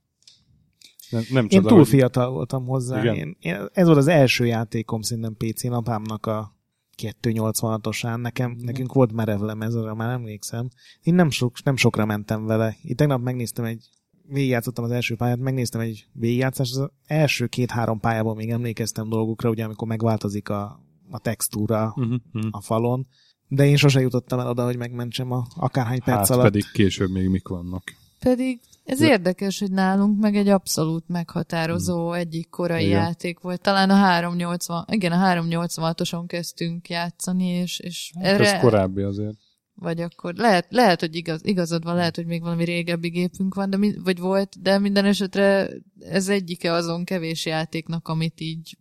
[1.12, 3.00] Nem, nem Én csoda, túl hogy- fiatal voltam hozzá.
[3.02, 3.16] Igen?
[3.16, 6.56] Én, én, ez volt az első játékom szerintem PC napámnak a
[6.98, 10.70] 286-osán, nekem, nekünk volt merev lemez, arra már emlékszem.
[11.02, 12.76] Én nem, sok, nem sokra mentem vele.
[12.84, 13.90] Itt tegnap megnéztem egy,
[14.28, 19.64] végigjátszottam az első pályát, megnéztem egy végigjátszást, az első két-három pályából még emlékeztem dolgokra, ugye
[19.64, 22.50] amikor megváltozik a, a textúra Uh-huh, uh-huh.
[22.52, 23.08] a falon,
[23.48, 26.44] de én sose jutottam el oda, hogy megmentsem a akárhány perc Hát alatt.
[26.44, 27.84] pedig később még mik vannak.
[28.20, 28.60] Pedig
[28.92, 33.02] ez De- érdekes, hogy nálunk meg egy abszolút meghatározó egyik korai Igen.
[33.02, 33.62] játék volt.
[33.62, 39.38] Talán a 380, igen, a 386-oson kezdtünk játszani, és, és Hát ez erre, korábbi azért.
[39.74, 43.70] vagy akkor lehet, lehet, hogy igaz, igazad van, lehet, hogy még valami régebbi gépünk van,
[43.70, 45.70] de mi, vagy volt, de minden esetre
[46.00, 48.78] ez egyike azon kevés játéknak, amit így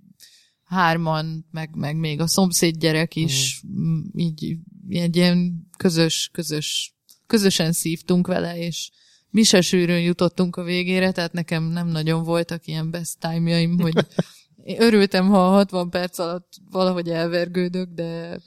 [0.65, 4.01] hárman, meg, meg még a szomszéd gyerek is mm.
[4.15, 4.57] így
[4.89, 6.95] egy ilyen közös, közös,
[7.27, 8.91] közösen szívtunk vele, és
[9.31, 13.95] mi se sűrűn jutottunk a végére, tehát nekem nem nagyon voltak ilyen best time-jaim, hogy
[14.65, 18.41] én örültem, ha a 60 perc alatt valahogy elvergődök, de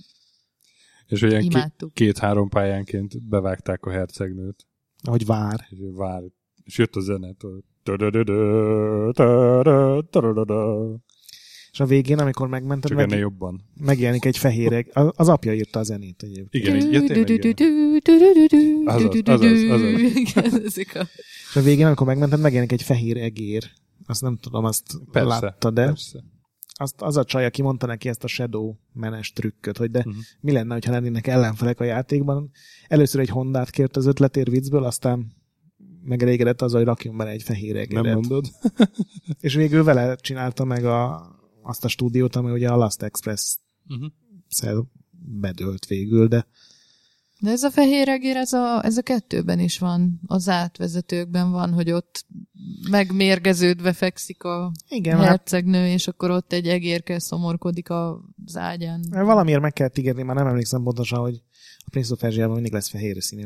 [1.08, 1.94] És olyan ki- imádtuk.
[1.94, 4.66] két-három pályánként bevágták a hercegnőt.
[5.04, 5.66] Ahogy vár.
[5.70, 6.22] És vár.
[6.64, 7.34] És jött a zene.
[7.34, 7.64] tudod.
[7.84, 10.98] Tadadada, tada, tadadada.
[11.74, 13.64] És a végén, amikor megmented, Csak meg, ennél jobban.
[13.80, 16.66] megjelenik egy fehér, eg- az, apja írta a zenét egyébként.
[16.66, 18.82] Igen, így, ja, tényleg, igen.
[18.86, 20.00] Azaz, azaz, azaz.
[20.16, 21.08] Igen, ezek a...
[21.50, 23.72] És a végén, amikor megmented, megjelenik egy fehér egér.
[24.06, 26.24] Azt nem tudom, azt Persze, látta, de persze.
[26.74, 30.14] azt, az a csaj, aki mondta neki ezt a Shadow menes trükköt, hogy de uh-huh.
[30.40, 32.52] mi lenne, ha lennének ellenfelek a játékban.
[32.88, 35.36] Először egy Hondát kért az ötletér viccből, aztán
[36.04, 38.14] megelégedett az, hogy rakjon bele egy fehér Nem egeret.
[38.14, 38.46] mondod?
[39.40, 41.32] És végül vele csinálta meg a,
[41.64, 43.58] azt a stúdiót, ami ugye a Last Express
[43.90, 44.12] Uh-huh.
[44.48, 44.86] szel
[45.40, 46.48] bedőlt végül, de
[47.40, 51.74] De ez a fehér egér, ez a, ez a kettőben is van, az átvezetőkben van,
[51.74, 52.26] hogy ott
[52.90, 59.02] megmérgeződve fekszik a igen, hát hercegnő, és akkor ott egy egérke szomorkodik az ágyán.
[59.10, 61.42] valamiért meg kellett ígérni, már nem emlékszem pontosan, hogy
[61.86, 63.44] a Prince of Persia-ban mindig lesz fehér színű.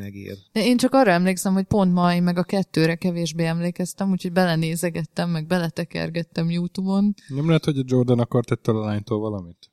[0.51, 4.31] De én csak arra emlékszem, hogy pont ma én meg a kettőre kevésbé emlékeztem, úgyhogy
[4.31, 7.13] belenézegettem, meg beletekergettem YouTube-on.
[7.27, 9.71] Nem lehet, hogy a Jordan akart ettől a lánytól valamit?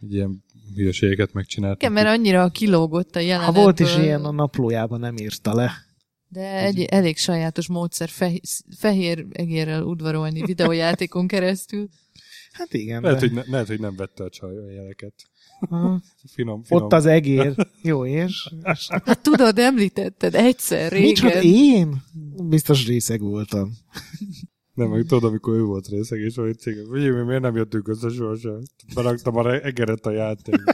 [0.00, 0.44] Egy ilyen
[0.74, 1.82] hülyeségeket megcsinált.
[1.82, 3.62] Igen, mert annyira kilógott a Ha jelenetből.
[3.62, 5.72] volt is ilyen, a naplójában nem írta le.
[6.28, 8.40] De egy elég sajátos módszer fehér,
[8.76, 11.88] fehér egérrel udvarolni videójátékon keresztül.
[12.52, 13.02] Hát igen.
[13.02, 13.26] Lehet, de...
[13.26, 15.14] hogy, ne, lehet, hogy nem vette a csaj a jeleket.
[15.68, 16.02] Finom,
[16.32, 16.62] finom.
[16.68, 17.54] Ott az egér.
[17.82, 18.52] Jó, és?
[19.04, 21.08] Hát tudod, említetted egyszer régen.
[21.08, 22.02] Micsoda, én?
[22.48, 23.72] Biztos részeg voltam.
[24.74, 27.88] Nem, meg tudod, amikor ő volt részeg, és hogy cégek, hogy mi miért nem jöttünk
[27.88, 28.60] össze sohasem?
[28.94, 30.72] Beraktam a re- egeret a játékba.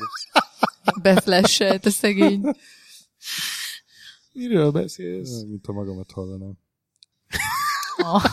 [1.02, 2.40] Beflesselt a szegény.
[4.32, 5.42] Miről beszélsz?
[5.48, 6.52] Mint ha magamat hallanám.
[7.96, 8.24] Ah,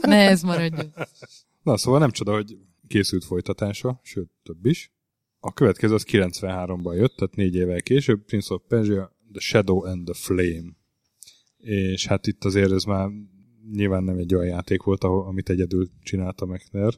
[0.00, 0.92] ne ez maradjon.
[1.62, 2.58] Na, szóval nem csoda, hogy
[2.88, 4.92] készült folytatása, sőt, több is.
[5.46, 10.04] A következő az 93-ban jött, tehát négy évvel később, Prince of Persia, The Shadow and
[10.04, 10.70] the Flame.
[11.56, 13.10] És hát itt azért ez már
[13.72, 16.94] nyilván nem egy olyan játék volt, ahol, amit egyedül csinálta Mechner,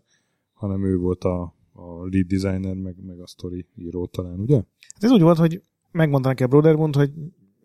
[0.53, 4.57] hanem ő volt a, a lead designer, meg, meg a story író talán, ugye?
[4.95, 7.11] Hát ez úgy volt, hogy megmondta neki a Brotherbund, hogy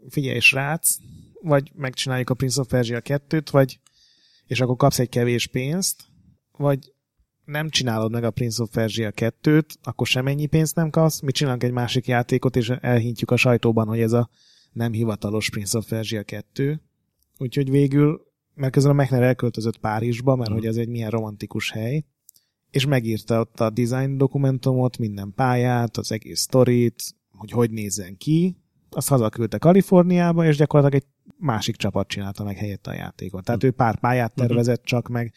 [0.09, 0.97] figyelj, srác,
[1.41, 3.79] vagy megcsináljuk a Prince of Persia 2-t, vagy
[4.47, 6.03] és akkor kapsz egy kevés pénzt,
[6.57, 6.93] vagy
[7.51, 11.63] nem csinálod meg a Prince of Persia 2-t, akkor semennyi pénzt nem kapsz, mi csinálunk
[11.63, 14.29] egy másik játékot, és elhintjük a sajtóban, hogy ez a
[14.71, 16.81] nem hivatalos Prince of Persia 2.
[17.37, 18.21] Úgyhogy végül,
[18.53, 20.57] mert közben a Mechner elköltözött Párizsba, mert Mhm.
[20.57, 22.03] hogy ez egy milyen romantikus hely,
[22.69, 28.55] és megírta ott a design dokumentumot, minden pályát, az egész sztorit, hogy hogy nézzen ki,
[28.89, 33.43] azt hazaküldte Kaliforniába, és gyakorlatilag egy másik csapat csinálta meg helyette a játékot.
[33.43, 35.33] Tehát ő pár pályát tervezett csak meg,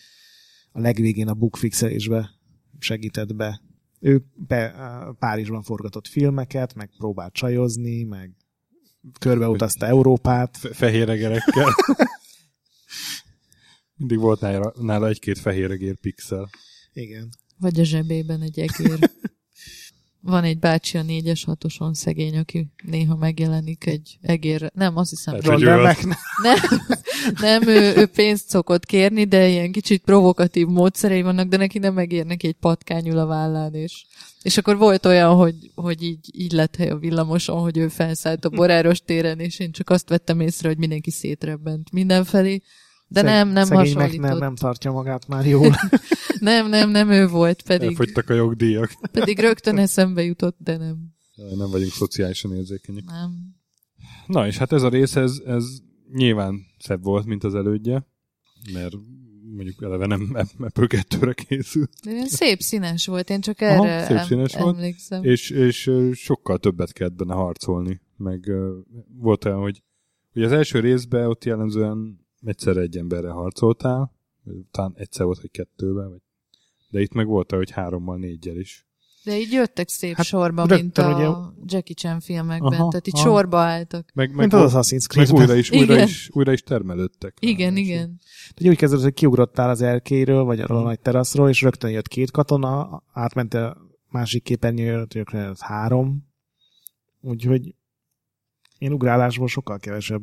[0.77, 2.31] a legvégén a bookfixelésbe
[2.79, 3.61] segített be.
[4.01, 4.75] Ő be,
[5.19, 8.33] Párizsban forgatott filmeket, meg próbált csajozni, meg
[9.19, 10.57] körbeutazta Európát.
[10.57, 11.69] Fe- fehér egerekkel.
[13.97, 16.51] Mindig volt nála, nála egy-két fehér egér pixel.
[16.93, 17.29] Igen.
[17.59, 18.99] Vagy a zsebében egy egér.
[20.27, 24.71] Van egy bácsi a négyes hatoson szegény, aki néha megjelenik egy egér.
[24.75, 25.35] Nem, azt hiszem.
[25.83, 26.17] Mechner.
[26.43, 26.57] Nem,
[27.41, 31.95] nem ő, ő pénzt szokott kérni, de ilyen kicsit provokatív módszerei vannak, de neki nem
[31.95, 34.05] megér neki egy patkányul a vállán, és,
[34.43, 38.45] és akkor volt olyan, hogy, hogy így, így lett hely a villamoson, hogy ő felszállt
[38.45, 42.63] a boráros téren, és én csak azt vettem észre, hogy mindenki szétrebbent mindenfelé.
[43.15, 44.21] De Szeg- nem, nem hasonlított.
[44.21, 45.75] Mechner nem tartja magát már jól.
[46.41, 48.91] Nem, nem, nem ő volt, pedig, Elfogytak a jogdíjak.
[49.13, 50.97] pedig rögtön eszembe jutott, de nem.
[51.57, 53.05] Nem vagyunk szociálisan érzékenyek.
[53.05, 53.55] Nem.
[54.27, 55.65] Na, és hát ez a rész, ez, ez
[56.13, 58.07] nyilván szebb volt, mint az elődje,
[58.73, 58.95] mert
[59.55, 61.91] mondjuk eleve nem Apple 2-re készült.
[62.05, 64.77] De szép színes volt, én csak Aha, erre szép em- színes volt.
[64.77, 65.25] emlékszem.
[65.25, 68.01] És, és sokkal többet kellett benne harcolni.
[68.17, 68.79] Meg ö,
[69.17, 69.83] volt olyan, hogy
[70.35, 74.13] ugye az első részben ott jellemzően egyszerre egy emberre harcoltál,
[74.71, 76.21] talán egyszer volt, hogy kettővel, vagy
[76.89, 78.87] de itt meg volt, hogy hárommal, négyel is.
[79.25, 82.73] De így jöttek szép Hát sorba, mint a ugye- Jackie Chan filmekben.
[82.73, 83.25] Aha, Tehát így aha.
[83.25, 84.11] sorba álltak.
[84.15, 85.41] Meg, meg, Mint az Assassin's meg Creed-ben.
[85.41, 86.07] újra is, újra Igen.
[86.07, 87.37] is, újra is termelődtek.
[87.41, 87.85] Igen, ráadásul.
[87.85, 88.21] igen.
[88.61, 92.09] Ugye úgy kezdődött, hogy kiugrottál az erkéről, vagy arról a nagy teraszról, és rögtön jött
[92.09, 93.77] két katona, átment a
[94.09, 96.29] másik képernyőre, rögtön jött három.
[97.21, 97.75] Úgyhogy
[98.79, 100.23] én ugrálásból sokkal kevesebb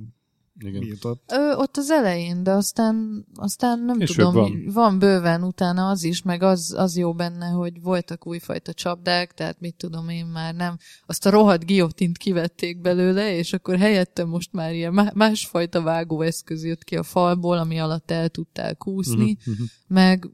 [0.63, 0.83] Igen.
[0.83, 1.23] jutott.
[1.31, 4.69] Ö, ott az elején, de aztán, aztán nem Később tudom, van.
[4.73, 9.59] van bőven utána az is, meg az, az jó benne, hogy voltak újfajta csapdák, tehát
[9.59, 14.53] mit tudom én már nem, azt a rohadt giotint kivették belőle, és akkor helyette most
[14.53, 19.51] már ilyen má- másfajta vágóeszköz jött ki a falból, ami alatt el tudtál kúszni, Mhm,
[19.51, 19.63] mhm.
[19.87, 20.29] meg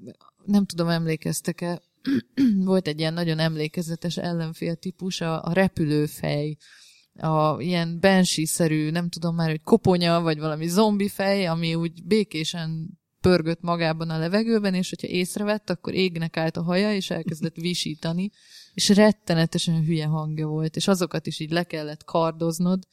[0.46, 1.82] nem tudom, emlékeztek-e,
[2.66, 6.58] volt egy ilyen nagyon emlékezetes ellenfél típus, a, a repülőfej,
[7.18, 13.00] a ilyen banshee-szerű, nem tudom már, hogy koponya, vagy valami zombi fej, ami úgy békésen
[13.22, 18.32] pörgött magában a levegőben, és hogyha észrevett, akkor égnek állt a haja, és elkezdett visítani,
[18.74, 22.88] és rettenetesen hülye hangja volt, és azokat is így le kellett kardoznod,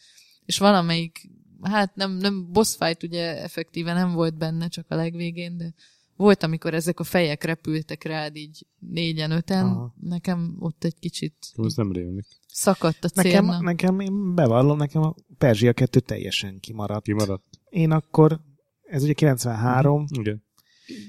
[0.45, 1.31] és valamelyik,
[1.63, 5.75] hát nem, nem boss fight ugye effektíve nem volt benne, csak a legvégén, de
[6.17, 9.95] volt, amikor ezek a fejek repültek rád így négyen, öten, Aha.
[10.01, 12.27] nekem ott egy kicsit Ez nem rémlik.
[12.55, 13.61] Szakadt a Nekem, célna.
[13.61, 17.05] nekem, én bevallom, nekem a Perzsia 2 teljesen kimaradt.
[17.05, 17.45] Kimaradt.
[17.69, 18.41] Én akkor,
[18.83, 20.45] ez ugye 93, Igen.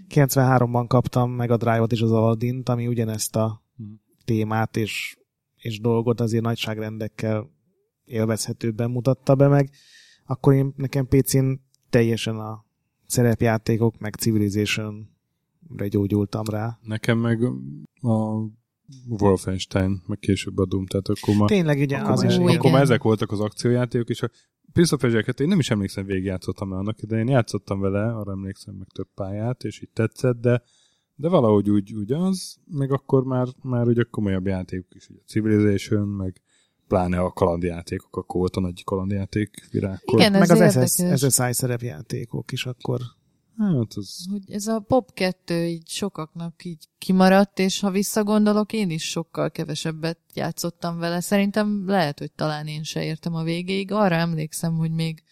[0.09, 3.89] 93-ban kaptam meg a Drive-ot és az Aldint, ami ugyanezt a Mhm.
[4.25, 5.17] témát és,
[5.55, 7.49] és dolgot azért nagyságrendekkel
[8.05, 9.69] élvezhetőbben mutatta be meg.
[10.25, 11.51] Akkor én, nekem PC-n
[11.89, 12.65] teljesen a
[13.05, 16.77] szerepjátékok, meg Civilization-re gyógyultam rá.
[16.81, 17.43] Nekem meg
[18.01, 18.35] a
[19.07, 22.47] Wolfenstein, meg később a Doom, tehát akkor már, Tényleg ugye akkor, az is igen.
[22.47, 22.81] akkor igen.
[22.81, 24.29] ezek voltak az akciójátékok, és a
[24.73, 28.15] Prince of Persia 2 én nem is emlékszem, végigjátszottam el annak, de én játszottam vele,
[28.15, 30.63] arra emlékszem meg több pályát, és így tetszett, de
[31.15, 35.27] de valahogy úgy, úgy az, meg akkor már, már ugye komolyabb játékok is, ugye a
[35.27, 36.41] Civilization, meg
[36.87, 40.19] pláne a kalandjátékok, akkor volt a nagy kalandjáték virágkor.
[40.19, 42.99] Igen, ez meg az SSI szerepjátékok is akkor.
[43.57, 48.89] Hát, az, hogy ez a Pop 2 így sokaknak így kimaradt, és ha visszagondolok, én
[48.89, 51.19] is sokkal kevesebbet játszottam vele.
[51.19, 53.91] Szerintem lehet, hogy talán én se értem a végéig.
[53.91, 55.23] Arra emlékszem, hogy még,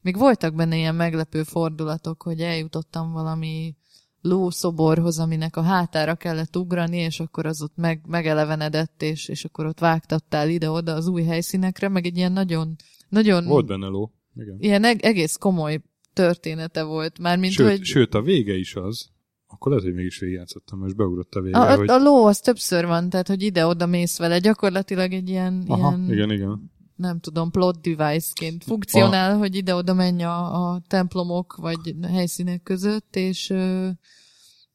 [0.00, 3.76] még voltak benne ilyen meglepő fordulatok, hogy eljutottam valami
[4.20, 9.66] lószoborhoz, aminek a hátára kellett ugrani, és akkor az ott meg, megelevenedett, és, és akkor
[9.66, 12.76] ott vágtattál ide-oda az új helyszínekre, meg egy ilyen nagyon,
[13.08, 14.12] nagyon volt benne ló.
[14.36, 14.56] Igen.
[14.58, 15.82] ilyen eg- egész komoly
[16.14, 17.18] története volt.
[17.18, 19.08] Mármint, Sőt, hogy sőt, a vége is az,
[19.46, 21.88] akkor lehet, hogy mégis végigjátszottam, most beugrott a vége, A, hogy...
[21.88, 24.38] a, ló az többször van, tehát hogy ide-oda mész vele.
[24.38, 26.72] Gyakorlatilag egy ilyen, Aha, ilyen Igen, igen.
[26.96, 33.52] nem tudom, plot device-ként funkcionál, hogy ide-oda menj a, a templomok vagy helyszínek között, és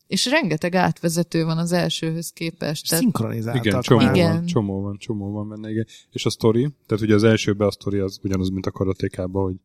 [0.09, 2.89] és rengeteg átvezető van az elsőhöz képest.
[2.89, 4.15] Tehát, Szinkronizáltak Igen, csomó már.
[4.15, 4.33] Igen.
[4.33, 5.85] van, csomó van, csomó van benne, igen.
[6.11, 9.55] És a sztori, tehát ugye az elsőben a sztori az ugyanaz, mint a karatékában, hogy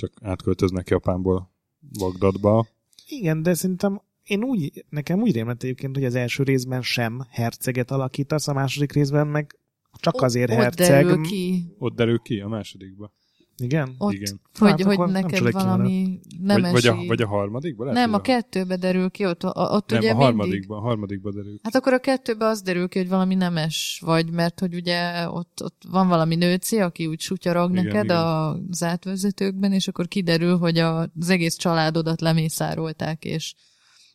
[0.00, 1.50] csak átköltöznek Japánból
[1.98, 2.66] Bagdadba.
[3.08, 7.90] Igen, de szerintem én úgy, nekem úgy rémlett egyébként, hogy az első részben sem herceget
[7.90, 9.58] alakítasz, a második részben meg
[9.92, 11.06] csak azért ott herceg.
[11.06, 13.12] derül ki, Ott derül ki a másodikba.
[13.60, 13.94] Igen?
[13.98, 14.40] ott, Igen.
[14.58, 16.72] hogy, Hát hogy nem neked valami Vagy, nemesi...
[16.72, 17.84] vagy, a, vagy a harmadikba?
[17.84, 20.36] Lehet, nem, a kettőbe derül ki, ott, a- ott nem, ugye a mindig...
[20.36, 21.60] harmadikba, a harmadikba derül ki.
[21.62, 25.60] Hát akkor a kettőben az derül ki, hogy valami nemes vagy, mert hogy ugye ott,
[25.64, 28.16] ott van valami nőci, aki úgy sutyarog Igen, neked igen.
[28.16, 33.54] az átvezetőkben, és akkor kiderül, hogy a, az egész családodat lemészárolták, és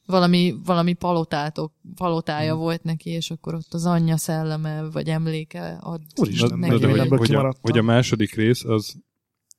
[0.05, 2.61] valami, valami palotátok, palotája Hmm.
[2.61, 6.87] volt neki, és akkor ott az anyja szelleme, vagy emléke ad Úristen, neki na, de
[6.87, 8.95] hogy, hogy, a, hogy a második rész az,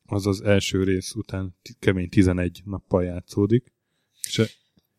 [0.06, 3.72] az az első rész után kemény 11 nappal játszódik.
[4.28, 4.44] És a,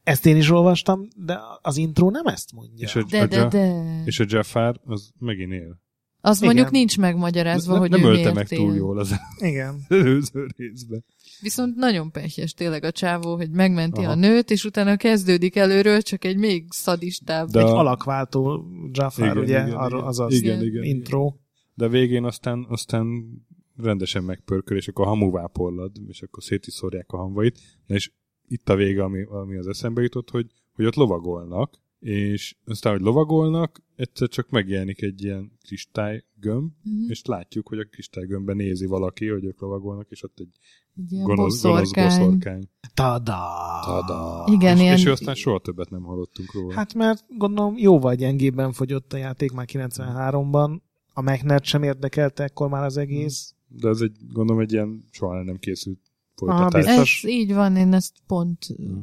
[0.03, 2.87] Ezt én is olvastam, de az intro nem ezt mondja.
[2.87, 4.01] és a, De, a, de, Ja- de.
[4.05, 5.81] és a Jafar az megint él.
[6.21, 6.47] Az Igen.
[6.53, 8.57] mondjuk nincs megmagyarázva, nem hogy nem ő ölte miért meg él.
[8.57, 9.79] túl jól az Igen.
[9.87, 11.05] előző részben.
[11.41, 14.11] Viszont nagyon pehjes tényleg a csávó, hogy megmenti Aha.
[14.11, 17.49] a nőt, és utána kezdődik előről csak egy még szadistább.
[17.49, 20.07] De Egy a- alakváltó Jafar, Igen, ugye, igen, arra, igen.
[20.07, 21.33] az az Igen, igen, intro.
[21.73, 23.07] De végén aztán, aztán
[23.77, 27.59] rendesen megpörköl, és akkor hamuvá porlad, és akkor szétiszorják a hamvait.
[27.85, 28.11] Na és
[28.47, 33.01] itt a vége, ami, ami az eszembe jutott, hogy, hogy ott lovagolnak, és aztán, hogy
[33.01, 37.09] lovagolnak, egyszer csak megjelenik egy ilyen kristálygömb, Mhm.
[37.09, 40.49] és látjuk, hogy a kristálygömbben nézi valaki, hogy ők lovagolnak, és ott egy
[40.97, 41.61] Egy gonosz, gonosz
[41.91, 42.17] boszorkány.
[42.19, 42.69] boszorkány.
[42.93, 43.45] Tada!
[43.85, 44.43] Tada!
[44.51, 46.73] Igen, és, ilyen- és ő aztán soha többet nem hallottunk róla.
[46.73, 50.81] Hát mert gondolom jóval gyengébben fogyott a játék már 93-ban.
[51.13, 53.55] A McNet sem érdekelte ekkor már az egész.
[53.67, 55.99] De ez egy, gondolom, egy ilyen soha nem készült
[56.35, 56.85] Aha, folytatás.
[56.85, 57.23] biztos.
[57.23, 58.97] Ez így van, én ezt pont, Mm.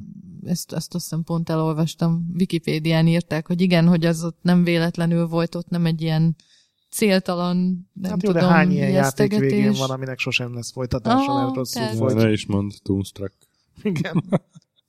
[0.44, 5.26] ezt, ezt azt hiszem pont elolvastam, Wikipédián írták, hogy igen, hogy az ott nem véletlenül
[5.26, 6.36] volt, ott nem egy ilyen
[6.90, 11.32] céltalan, nem hát jó, tudom, de hány ilyen játék végén van, aminek sosem lesz folytatása,
[11.32, 11.82] Ah, mert rosszul.
[11.82, 12.14] Ja, fogy.
[12.14, 13.34] ne is mond, Toonstruck.
[13.82, 14.24] Igen.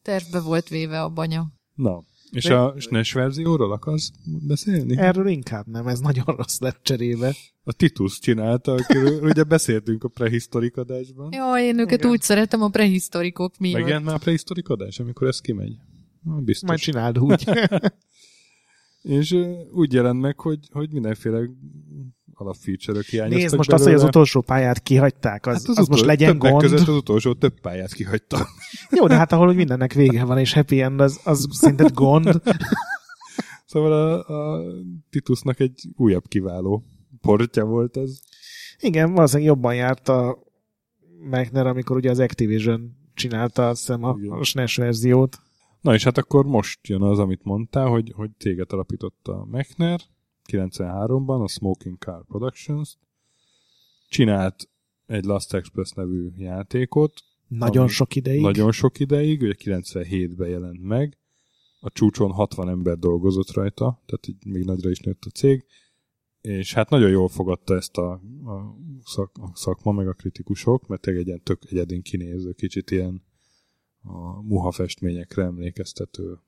[0.02, 1.48] Tervbe volt véve a banya.
[1.76, 2.04] Na,
[2.36, 4.12] és a SNES verzióról akarsz
[4.48, 4.98] beszélni?
[4.98, 7.34] Erről inkább nem, ez nagyon rossz lett cserébe.
[7.64, 11.34] A Titus csinálta, akiről ugye beszéltünk a prehisztorik adásban.
[11.34, 12.12] Jó, én őket Igen.
[12.12, 13.80] úgy szeretem a prehisztorikok miatt.
[13.80, 15.76] Megjelent már a prehisztorik adás, amikor ez kimegy?
[16.22, 16.68] Na, biztos.
[16.68, 17.44] Majd csináld úgy.
[19.02, 19.36] És
[19.72, 21.50] úgy jelent meg, hogy, hogy mindenféle
[22.36, 26.06] alapfeature-ök hiányoztak Nézd, most azt, hogy az utolsó pályát kihagyták, az, hát az, az most
[26.06, 26.62] legyen többek gond.
[26.64, 28.48] között az utolsó több pályát kihagyta.
[28.90, 32.42] Jó, de hát ahol hogy mindennek vége van, és happy end, az, az szerinted gond.
[33.66, 34.64] Szóval a, a
[35.10, 36.84] Titusnak egy újabb kiváló
[37.22, 38.20] portja volt ez.
[38.80, 40.38] Igen, valószínűleg jobban járt a
[41.30, 45.38] Mechner, amikor ugye az Activision csinálta azt hiszem a, a SNES verziót.
[45.82, 50.00] Na és hát akkor most jön az, amit mondtál, hogy, hogy céget alapította a Mechner
[50.52, 52.98] 93-ban, a Smoking Car Productions,
[54.10, 54.70] csinált
[55.06, 58.42] egy Last Express nevű játékot, Nagyon sok ideig.
[58.42, 61.18] nagyon sok ideig, ugye 97-ben jelent meg,
[61.80, 65.66] a csúcson 60 ember dolgozott rajta, tehát így még nagyra is nőtt a cég,
[66.42, 68.12] és hát nagyon jól fogadta ezt a,
[68.46, 73.24] a, szak, a szakma, meg a kritikusok, mert egy ilyen tök egyedin kinéző, kicsit ilyen
[74.04, 76.40] a muha festményekre emlékeztető.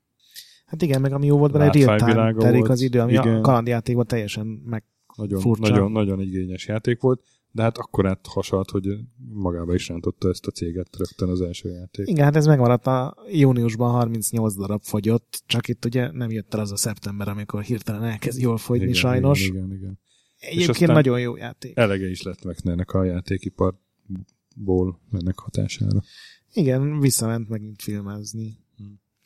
[0.68, 3.36] Hát igen, meg ami jó volt benne, real telik az idő, ami Igen.
[3.36, 4.84] a kalandjátékban teljesen meg...
[5.15, 5.70] Nagyon, Furcsa.
[5.70, 8.88] nagyon, nagyon igényes játék volt, de hát akkor át hasalt, hogy
[9.34, 12.07] magába is rántotta ezt a céget rögtön az első játék.
[12.07, 16.59] Igen, hát ez megmaradt a júniusban 38 darab fogyott, csak itt ugye nem jött el
[16.59, 19.47] az a szeptember, amikor hirtelen elkezd jól fogyni igen, sajnos.
[19.47, 19.99] Igen, igen, igen.
[20.39, 21.78] Egyébként nagyon jó játék.
[21.78, 26.01] Elege is lett Mechnernek a játékiparból ennek hatására.
[26.53, 28.65] Igen, visszament megint filmezni.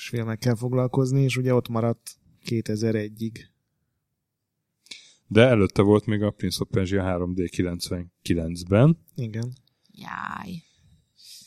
[0.02, 2.12] És filmekkel foglalkozni, és ugye ott maradt
[2.45, 3.32] 2001-ig.
[5.28, 8.97] De előtte volt még a Prince of Persia 3D 99-ben.
[9.16, 9.54] Igen.
[9.91, 10.64] Jáj.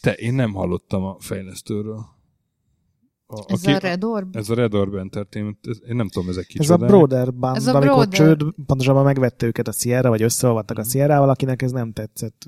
[0.01, 2.05] Te, én nem hallottam a fejlesztőről.
[3.27, 4.37] A, Ez a Red Orb?
[4.37, 6.81] Ez a Red Orb Entertainment, ez, én nem tudom, ezek Ez kicsodák.
[6.83, 8.09] a Broder Band, Ez a amikor Broder.
[8.37, 12.47] csőd, pontosabban megvette őket a Sierra, vagy összeolvadtak a Sierra-val, akinek ez nem tetszett.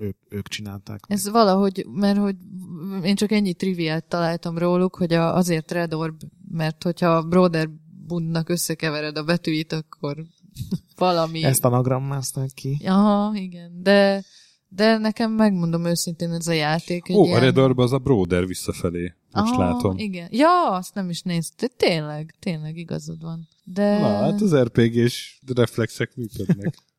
[0.00, 1.06] Ők, ők csinálták.
[1.08, 1.18] meg.
[1.18, 2.36] Ez valahogy, mert hogy
[3.02, 6.20] én csak ennyi triviát találtam róluk, hogy a, azért Red Orb,
[6.50, 7.68] mert hogyha Broder
[8.06, 10.16] Bundnak összekevered a betűit, akkor
[10.96, 11.44] valami...
[11.44, 12.80] Ezt anagrammázták ki.
[12.84, 14.24] Aha, igen, de,
[14.68, 17.36] de nekem megmondom őszintén ez a játék egy Ó, ilyen...
[17.36, 19.14] a Red Orb az a Broder visszafelé.
[19.32, 19.98] Most Aha, látom.
[19.98, 20.28] igen.
[20.30, 21.68] Ja, azt nem is néztem.
[21.76, 23.48] Tényleg, tényleg igazad van.
[23.64, 26.74] De Na, hát az RPG-s reflexek működnek.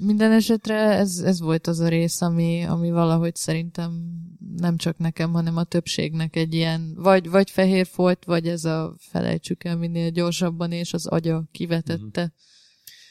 [0.00, 3.92] minden esetre ez, ez volt az a rész, ami, ami valahogy szerintem
[4.56, 8.94] nem csak nekem, hanem a többségnek egy ilyen, vagy, vagy fehér folt, vagy ez a
[8.98, 12.32] felejtsük el minél gyorsabban, és az agya kivetette.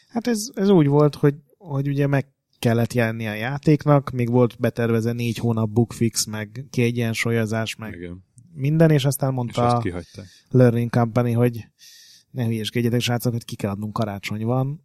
[0.08, 2.28] Hát ez, ez úgy volt, hogy, hogy ugye meg
[2.60, 8.24] kellett jelenni a játéknak, még volt betervezve négy hónap bookfix, meg kiegyensúlyozás, meg Igen.
[8.54, 10.22] minden, és aztán És mondta azt a.
[10.50, 11.68] Learning Company, hogy
[12.32, 14.85] ne hülyeskedjetek, srácok, hogy ki kell adnunk, karácsony van.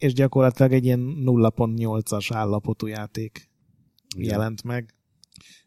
[0.00, 3.50] És gyakorlatilag egy ilyen 0.8-as állapotú játék
[4.16, 4.30] Igen.
[4.30, 4.94] jelent meg.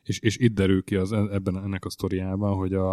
[0.04, 2.92] És, és itt derül ki az, ebben ennek a sztoriában, hogy a,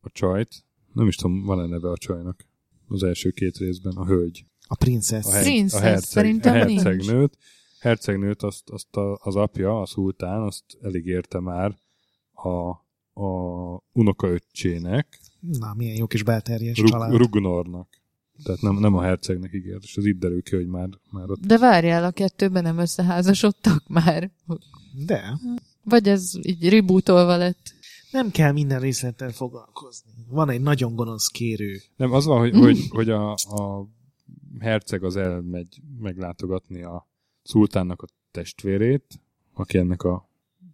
[0.00, 2.46] a csajt, nem is tudom, van-e neve a csajnak
[2.88, 4.44] az első két részben, a hölgy.
[4.66, 5.24] A Princess.
[5.26, 6.82] A, her- Princess, a herceg, szerintem a nincs.
[6.82, 7.38] hercegnőt.
[7.80, 11.78] Hercegnőt azt, azt a, az apja, a szultán, azt eligérte már
[12.32, 12.68] a,
[13.22, 13.30] a
[13.92, 17.14] unokaöccsének, Na, milyen jó kis belterjes Rug, család.
[17.14, 17.97] Rugnornak.
[18.42, 21.40] Tehát nem, nem a hercegnek ígért, és az itt derül ki, hogy már, már ott
[21.46, 24.30] De várjál, a kettőben nem összeházasodtak már.
[25.06, 25.38] De
[25.84, 27.74] Vagy ez így rebootolva lett.
[28.10, 30.10] nem kell minden részlettel foglalkozni.
[30.28, 31.80] Van egy nagyon gonosz kérő.
[31.96, 33.88] Nem, az van, hogy, hogy, hogy a, a
[34.58, 37.06] herceg az elmegy meglátogatni a
[37.42, 39.20] szultánnak a testvérét,
[39.52, 40.28] aki ennek a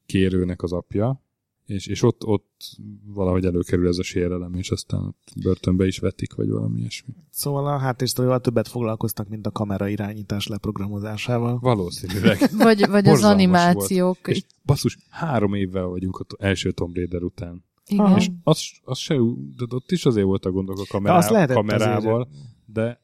[0.07, 1.24] kérőnek az apja,
[1.67, 6.49] és, és ott, ott valahogy előkerül ez a sérelem, és aztán börtönbe is vetik, vagy
[6.49, 7.15] valami ilyesmi.
[7.31, 11.59] Szóval a háttérsztorival többet foglalkoztak, mint a kamera irányítás leprogramozásával.
[11.59, 12.39] Valószínűleg.
[12.59, 14.19] Vagy, vagy az animációk.
[14.29, 17.65] És basszus, három évvel vagyunk az első Tomb Raider után.
[17.87, 18.17] Igen.
[18.17, 19.15] És az, az se,
[19.57, 22.29] de ott is azért volt a gondok a kamerá, azt kamerával,
[22.65, 23.01] de,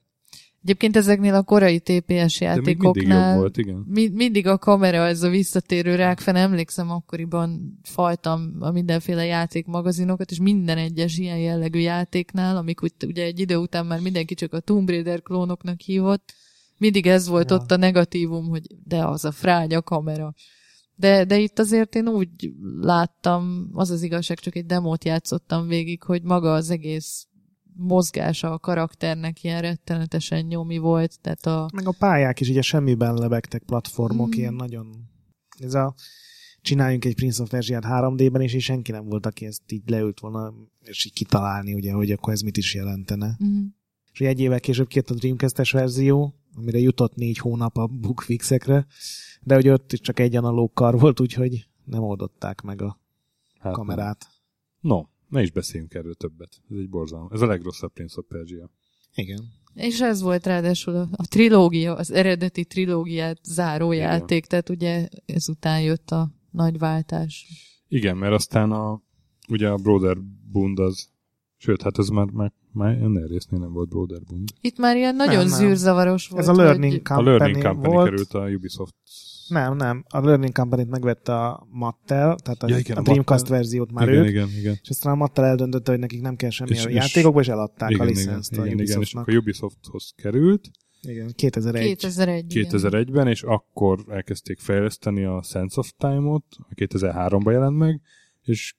[0.62, 3.84] Egyébként ezeknél a korai TPS de még mindig játékoknál volt, igen.
[3.88, 10.40] mi, mindig a kamera, ez a visszatérő rákfen, emlékszem, akkoriban fajtam a mindenféle játékmagazinokat, és
[10.40, 14.60] minden egyes ilyen jellegű játéknál, amik úgy, ugye egy idő után már mindenki csak a
[14.60, 16.32] Tomb Raider klónoknak hívott,
[16.76, 17.56] mindig ez volt Ja.
[17.56, 20.34] ott a negatívum, hogy de az a fránya kamera.
[20.94, 22.28] De, de itt azért én úgy
[22.80, 27.26] láttam, az az igazság, csak egy demót játszottam végig, hogy maga az egész
[27.74, 33.14] mozgása a karakternek ilyen rettenetesen nyomi volt, tehát a, Meg a pályák is ugye semmiben
[33.14, 34.38] lebegtek platformok, Mm.
[34.38, 35.08] ilyen nagyon...
[35.58, 35.94] Ez a
[36.60, 40.20] csináljunk egy Prince of Persia-t 3D-ben, és így senki nem volt, aki ezt így leült
[40.20, 43.36] volna, és így kitalálni, ugye, hogy akkor ez mit is jelentene.
[43.38, 43.64] Mhm.
[44.12, 48.86] És egy évvel később kijött a Dreamcast-es verzió, amire jutott négy hónap a bugfixekre,
[49.42, 52.98] de hogy ott is csak egy analóg kar volt, úgyhogy nem oldották meg a
[53.58, 54.26] Hát, kamerát.
[54.80, 56.62] No, ne is beszéljünk erről többet.
[56.70, 57.28] Ez egy borzalom.
[57.32, 58.70] Ez a legrosszabb Prince of Persia.
[59.14, 59.52] Igen.
[59.74, 64.10] És ez volt ráadásul a, a trilógia, az eredeti trilógiát záró Igen.
[64.10, 67.46] játék, tehát ugye ezután jött a nagy váltás.
[67.88, 69.02] Igen, mert aztán a,
[69.48, 71.08] ugye a Brotherbund az,
[71.56, 74.48] sőt, hát ez már, már, már ennél résznél nem volt Brotherbund.
[74.60, 76.42] Itt már ilyen nagyon Nem, nem, zűrzavaros volt.
[76.42, 78.08] Ez a Learning hogy, A Company, Learning Company volt.
[78.08, 78.94] került a Ubisoft.
[79.50, 80.04] Nem, nem.
[80.08, 83.56] A Learning Company-t megvette a Mattel, tehát a, Ja, igen, a a Dreamcast Mattel.
[83.56, 84.78] verziót már igen, ők, igen, igen.
[84.82, 87.48] és aztán a Mattel eldöntötte, hogy nekik nem kell semmi És- a és- játékokba, és
[87.48, 90.70] eladták igen, a igen, licenszt a igen, igen, és akkor a Ubisofthoz került
[91.02, 91.82] Igen, 2001.
[91.86, 92.56] 2001.
[92.56, 92.70] igen.
[92.70, 98.00] 2001-ben, és akkor elkezdték fejleszteni a Sense of Time-ot, a 2003-ban jelent meg,
[98.42, 98.74] és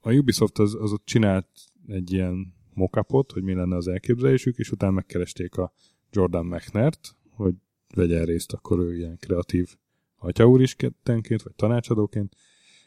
[0.00, 1.46] a Ubisoft az, az ott csinált
[1.86, 5.72] egy ilyen mockupot, hogy mi lenne az elképzelésük, és utána megkeresték a
[6.10, 7.54] Jordan Mechnert, hogy
[7.94, 9.76] vegyen részt, akkor ő ilyen kreatív
[10.24, 12.32] atyaúr is kettenként, vagy tanácsadóként,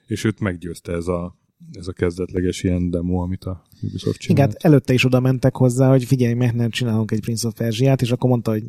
[0.08, 1.36] és őt meggyőzte ez a,
[1.72, 4.52] ez a kezdetleges ilyen demo, amit a Ubisoft Igen, csinált.
[4.52, 8.12] hát előtte is oda mentek hozzá, hogy figyelj, nem csinálunk egy Prince of Persia-t, és
[8.12, 8.64] akkor mondta, hogy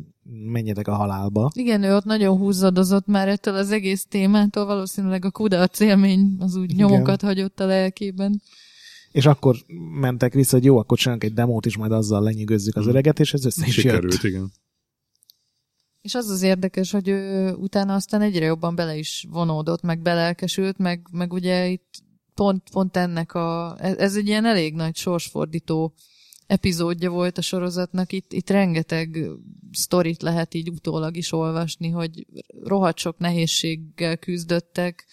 [0.51, 1.51] menjetek a halálba.
[1.55, 6.55] Igen, ő ott nagyon húzadozott már ettől az egész témától, valószínűleg a kudarc élmény az
[6.55, 6.87] úgy Igen.
[6.89, 8.41] nyomokat hagyott a lelkében.
[9.11, 9.55] És akkor
[9.99, 12.91] mentek vissza, hogy jó, akkor csinálunk egy demót, és majd azzal lenyűgözzük az Mhm.
[12.91, 14.23] öreget, és ez össze is Sikerült, jött.
[14.23, 14.51] igen.
[16.01, 20.77] És az az érdekes, hogy ő utána aztán egyre jobban bele is vonódott, meg belelkesült,
[20.77, 25.93] meg, meg ugye itt pont, pont ennek a, ez, ez egy ilyen elég nagy sorsfordító
[26.47, 29.27] epizódja volt a sorozatnak, itt, itt rengeteg
[29.71, 32.25] sztorit lehet így utólag is olvasni, hogy
[32.63, 35.05] rohadt sok nehézséggel küzdöttek,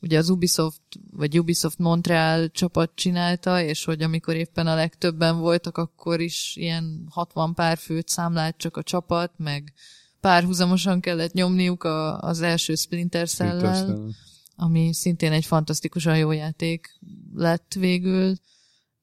[0.00, 5.76] ugye az Ubisoft, vagy Ubisoft Montreal csapat csinálta, és hogy amikor éppen a legtöbben voltak,
[5.76, 9.72] akkor is ilyen 60 pár főt számlált csak a csapat, meg
[10.20, 14.08] párhuzamosan kellett nyomniuk a, az első Splinter Cell-lel, Cell.
[14.56, 16.98] ami szintén egy fantasztikusan jó játék
[17.34, 18.34] lett végül,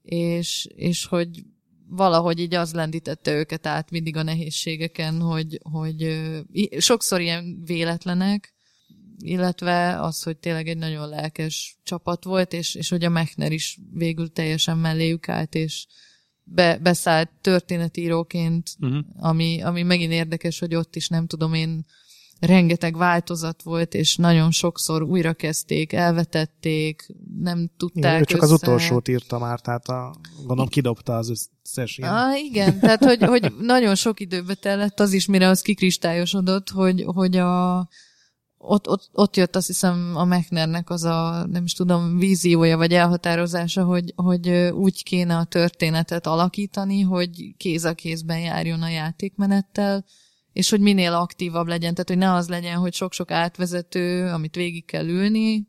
[0.02, 1.44] és, és hogy
[1.88, 6.22] valahogy így az lendítette őket át mindig a nehézségeken, hogy, hogy
[6.78, 8.54] sokszor ilyen véletlenek,
[9.18, 13.80] illetve az, hogy tényleg egy nagyon lelkes csapat volt, és, és hogy a Mechner is
[13.94, 15.88] végül teljesen melléjük állt, és
[16.46, 19.06] be, beszállt történetíróként, Uh-huh.
[19.20, 21.86] ami, ami megint érdekes, hogy ott is nem tudom én,
[22.40, 27.08] rengeteg változat volt, és nagyon sokszor újra kezdték, elvetették,
[27.42, 28.54] nem tudták Igen, ő csak össze...
[28.54, 32.14] az utolsót írta már, tehát a, gondolom kidobta az összes ilyen.
[32.14, 37.04] Ah, igen, tehát hogy, hogy nagyon sok időbe tellett az is, mire az kikristályosodott, hogy,
[37.06, 37.78] hogy a,
[38.68, 42.94] ott, ott, ott jött azt hiszem a Mechnernek az a, nem is tudom, víziója vagy
[42.94, 50.06] elhatározása, hogy, hogy úgy kéne a történetet alakítani, hogy kéz a kézben járjon a játékmenettel,
[50.54, 54.86] és hogy minél aktívabb legyen, tehát hogy ne az legyen, hogy sok-sok átvezető, amit végig
[54.86, 55.68] kell ülni,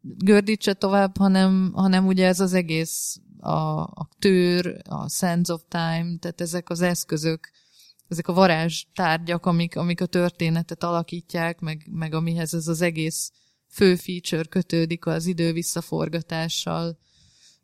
[0.00, 6.16] gördítse tovább, hanem, hanem ugye ez az egész a, a tőr, a sense of time,
[6.20, 7.50] tehát ezek az eszközök,
[8.08, 13.32] ezek a varázs tárgyak, amik, amik a történetet alakítják, meg, meg amihez ez az egész
[13.68, 16.98] fő feature kötődik az idő visszaforgatással,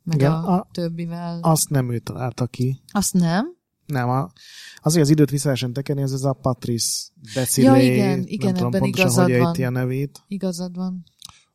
[0.03, 1.39] meg Igen, a, a- többivel.
[1.43, 2.81] Azt nem ő találta ki.
[2.93, 3.59] Azt nem?
[3.87, 4.33] Nem, a,
[4.77, 8.47] az, hogy az időt vissza lehessen tekerni, ez, ez a Patrice Decilé, Ja, igen, igen,
[8.47, 9.47] nem tudom ebben pontosan, igazad hogy van.
[9.47, 10.25] ejti a nevét.
[10.29, 11.05] Igazad van.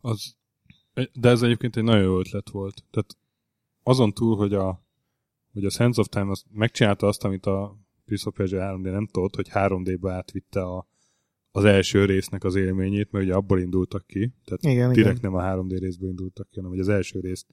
[0.02, 0.36] Az,
[1.14, 2.84] de ez egyébként egy nagyon jó ötlet volt.
[2.92, 3.18] Tehát
[3.84, 4.84] azon túl, hogy a,
[5.54, 9.08] hogy a Sense of Time az megcsinálta azt, amit a Prince of Persia 3D nem
[9.08, 10.88] tudott, hogy 3D-be átvitte a,
[11.52, 15.32] az első résznek az élményét, mert ugye abból indultak ki, tehát Igen, direkt igen.
[15.32, 17.48] nem a 3D részből indultak ki, hanem hogy az első részt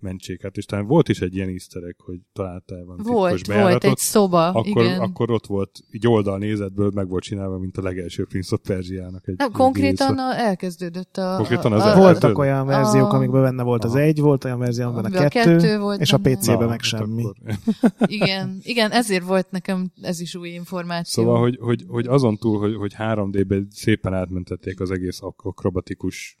[0.00, 4.48] mentséket, és talán volt is egy ilyen egg, hogy találtál van Volt, volt egy szoba,
[4.48, 5.00] akkor, igen.
[5.00, 9.28] akkor ott volt, így oldalnézetből meg volt csinálva, mint a legelső Prince of Persia-nak.
[9.28, 10.22] Egy, Nem, egy konkrétan része.
[10.22, 11.34] a, elkezdődött a...
[11.36, 12.20] Konkrétan az a, elkezdődött.
[12.20, 15.28] Voltak olyan verziók, a- amikben benne volt az egy, volt olyan verzió, amiben a a
[15.28, 16.18] kettő, kettő volt és a.
[16.18, 17.24] PC-ben meg hát semmi.
[18.06, 21.22] Igen, igen, ezért volt nekem ez is új információ.
[21.22, 26.38] Szóval, hogy, hogy, hogy azon túl, hogy, hogy 3D-be szépen átmentették az egész ak- akrobatikus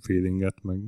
[0.00, 0.78] feelinget, meg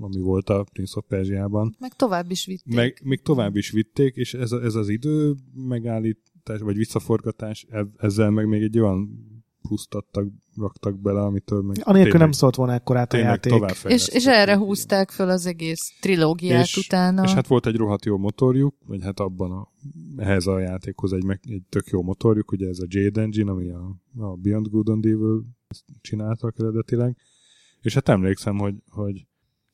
[0.00, 2.74] ami volt a Prince of Persia-ban, Meg tovább is vitték.
[2.74, 7.66] meg még tovább is vitték, és ez, ez az idő megállítás, vagy visszaforgatás,
[7.96, 9.24] ezzel meg még egy olyan
[9.62, 13.52] pluszt adtak, raktak bele, amitől meg Anélkül tényleg- nem szólt volna ekkorát a játék.
[13.84, 17.22] és, és erre húzták föl az egész trilógiát És- utána.
[17.24, 19.68] És hát volt egy rohadt jó motorjuk, vagy hát abban a,
[20.16, 23.70] ehhez a játékhoz egy, meg, egy tök jó motorjuk, ugye ez a Jade Engine, ami
[23.70, 25.44] a, a Beyond Good and Evil
[26.00, 27.16] csináltak eredetileg.
[27.86, 29.26] És hát emlékszem, hogy, hogy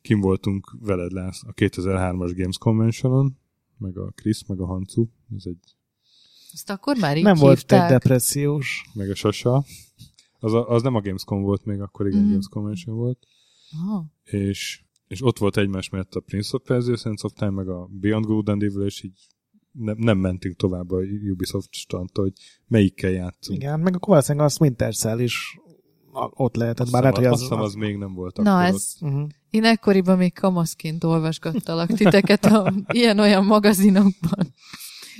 [0.03, 3.39] kim voltunk veled Lász a 2003-as Games Conventionon,
[3.79, 5.07] meg a Chris, meg a Hancu,
[5.37, 5.77] ez egy,
[6.53, 8.85] Azt akkor már így Nem volt egy depressziós.
[8.95, 9.65] meg a Sasa.
[10.39, 12.29] Az, a, az nem a Gamescom volt még, akkor igen, Mhm.
[12.31, 13.27] Games Convention volt.
[13.73, 14.07] Aha.
[14.25, 17.89] és, és ott volt egymás mellett a Prince of Persia, Sense of Time, meg a
[17.91, 19.27] Beyond Good and Evil, és így
[19.73, 20.99] ne, nem mentünk tovább a
[21.33, 22.33] Ubisoft standtól, hogy
[22.67, 23.59] melyikkel játszunk.
[23.59, 25.59] Igen, meg akkor valószínűleg a Splinter Cell is
[26.13, 27.51] ott lehetett, bár lehet, hiszem, hogy az, az...
[27.53, 29.29] azt hiszem, az még nem volt Na, ez, Uh-huh.
[29.51, 34.55] én ekkoriban még kamaszként olvasgattalak titeket a ilyen-olyan magazinokban.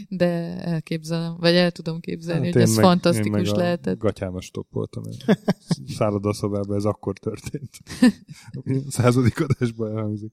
[0.09, 0.27] De
[0.61, 3.99] elképzelem, vagy el tudom képzelni, Hát hogy ez meg- fantasztikus én meg a lehetett.
[3.99, 5.25] gatyába stoppoltam egy
[5.97, 7.71] szállodaszobában, ez akkor történt.
[8.53, 10.33] A századik adásban elhangzik.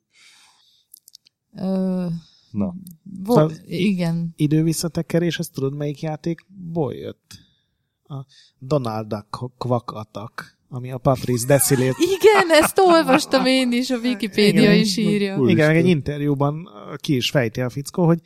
[1.55, 2.05] Ö,
[2.51, 2.75] Na,
[3.23, 4.33] vo- Szóval- igen.
[4.35, 7.39] Idő visszatekerés, ezt tudod melyik játékból jött?
[8.11, 8.25] A
[8.59, 14.61] Donald Duck Quack Attack, ami a Patrice Decilét Igen, ezt olvastam én is, a Wikipédia
[14.61, 14.75] Igen.
[14.75, 15.37] is írja.
[15.37, 15.49] Úristen.
[15.49, 18.19] Igen, meg egy interjúban ki is fejti a fickó, hogy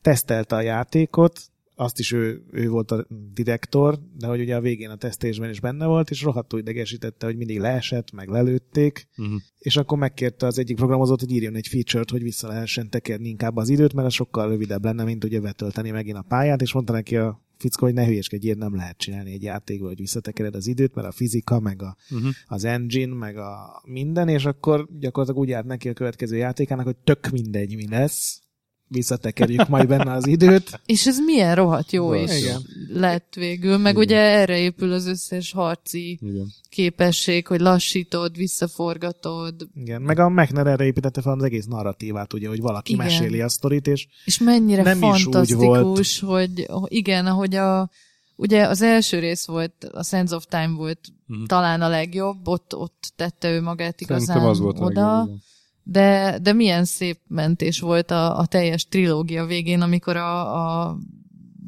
[0.00, 1.40] tesztelte a játékot,
[1.74, 5.60] azt is ő, ő volt a direktor, de hogy ugye a végén a tesztésben is
[5.60, 9.40] benne volt, és rohadtul idegesítette, hogy mindig leesett, meg lelőtték, uh-huh.
[9.58, 13.56] és akkor megkérte az egyik programozót, hogy írjon egy feature-t, hogy vissza lehessen tekerni inkább
[13.56, 16.92] az időt, mert az sokkal rövidebb lenne, mint ugye betölteni megint a pályát, és mondta
[16.92, 20.66] neki a fickó, hogy ne hülyeskedj, ilyet nem lehet csinálni egy játékból, hogy visszatekered az
[20.66, 22.30] időt, mert a fizika, meg a, Uh-huh.
[22.46, 26.96] az engine, meg a minden, és akkor gyakorlatilag úgy járt neki a következő játékának, hogy
[26.96, 28.40] tök mindegy, mi lesz,
[28.88, 30.80] visszatekerjük majd benne az időt.
[30.86, 32.54] És ez milyen rohadt jó Rohadt is jó.
[32.88, 34.04] lett végül, meg Igen.
[34.04, 36.52] ugye erre épül az összes harci Igen.
[36.68, 42.48] képesség, hogy lassítod, visszaforgatod, Igen, meg a Mechner erre építette fel az egész narratívát, ugye,
[42.48, 43.06] hogy valaki Igen.
[43.06, 43.18] Igen.
[43.20, 47.90] meséli a sztorit, és és mennyire Nem is úgy fantasztikus, hogy igen, ahogy a
[48.36, 51.44] ugye az első rész volt, a Sense of Time volt Mhm.
[51.44, 55.00] talán a legjobb, ott, ott tette ő magát igazán Szerintem az volt a oda.
[55.00, 55.42] legjobb, igen.
[55.90, 60.98] De, de milyen szép mentés volt a, a teljes trilógia végén, amikor a, a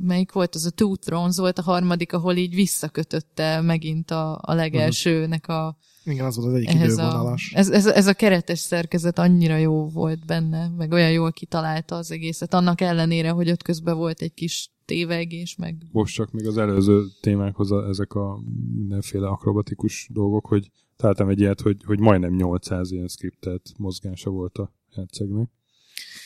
[0.03, 4.55] melyik volt, az a Two Thrones volt a harmadik, ahol így visszakötötte megint a, a
[4.55, 7.53] legelsőnek a, igen, az volt az egyik ehhez a, idővonalas.
[7.55, 12.11] ez, ez, ez a keretes szerkezet annyira jó volt benne, meg olyan jól kitalálta az
[12.11, 16.59] egészet, annak ellenére, hogy ott közben volt egy kis tévegés, meg most csak még az
[16.59, 18.41] előző témákhoz a, ezek a
[18.75, 20.71] mindenféle akrobatikus dolgok, hogy
[21.01, 25.49] találtam egy ilyet, hogy, hogy majdnem 800 ilyen skriptelt mozgása volt a hercegnek.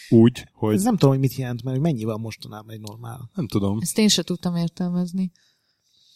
[0.09, 3.31] Úgy, hogy Ez nem tudom, hogy mit jelent, mert mennyi van mostanában egy normál.
[3.35, 3.79] nem tudom.
[3.81, 5.33] ezt én se tudtam értelmezni.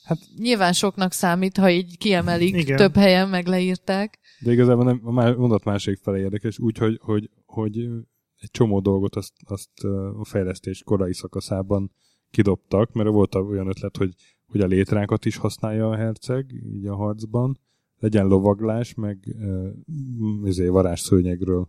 [0.05, 2.77] Hát- Nyilván soknak számít, ha így kiemelik, Igen.
[2.77, 4.19] több helyen meg leírták.
[4.41, 7.77] De igazából nem, a mondat másik fele érdekes, úgy, hogy, hogy, hogy
[8.41, 9.85] egy csomó dolgot azt, azt
[10.19, 11.93] a fejlesztés korai szakaszában
[12.31, 14.15] kidobtak, mert volt olyan ötlet, hogy,
[14.47, 17.61] hogy a létrákat is használja a herceg, így a harcban,
[17.99, 19.19] legyen lovaglás, meg
[20.45, 21.69] uh, varázsszőnyegről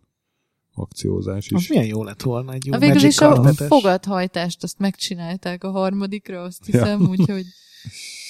[0.73, 1.67] akciózás Az is.
[1.69, 5.69] milyen jó lett volna egy jó A végül is a Magic fogadhajtást azt megcsinálták a
[5.71, 7.43] harmadikra, azt hiszem, úgyhogy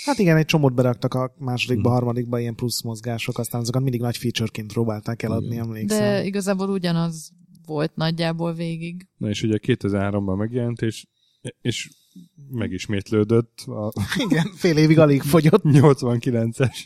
[0.06, 1.98] Hát igen, egy csomót beraktak a másodikba, Mhm.
[1.98, 5.64] harmadikba ilyen plusz mozgások, aztán azokat mindig nagy featureként próbálták eladni, Igen.
[5.66, 6.00] emlékszem.
[6.00, 7.32] de igazából ugyanaz
[7.66, 9.08] volt nagyjából végig.
[9.18, 11.06] Na és ugye 2003-ban megjelent, és,
[11.62, 11.90] és
[12.50, 15.62] megismétlődött a Igen, fél évig alig fogyott.
[15.82, 16.78] 89-es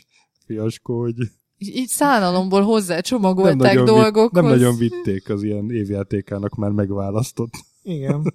[0.46, 1.14] fiaskó, hogy
[1.58, 4.42] Így szánalomból hozzá nem csomagolták nagyon, dolgokhoz.
[4.42, 7.52] nem nagyon vitték az ilyen évjátékának már megválasztott
[7.82, 8.34] Igen,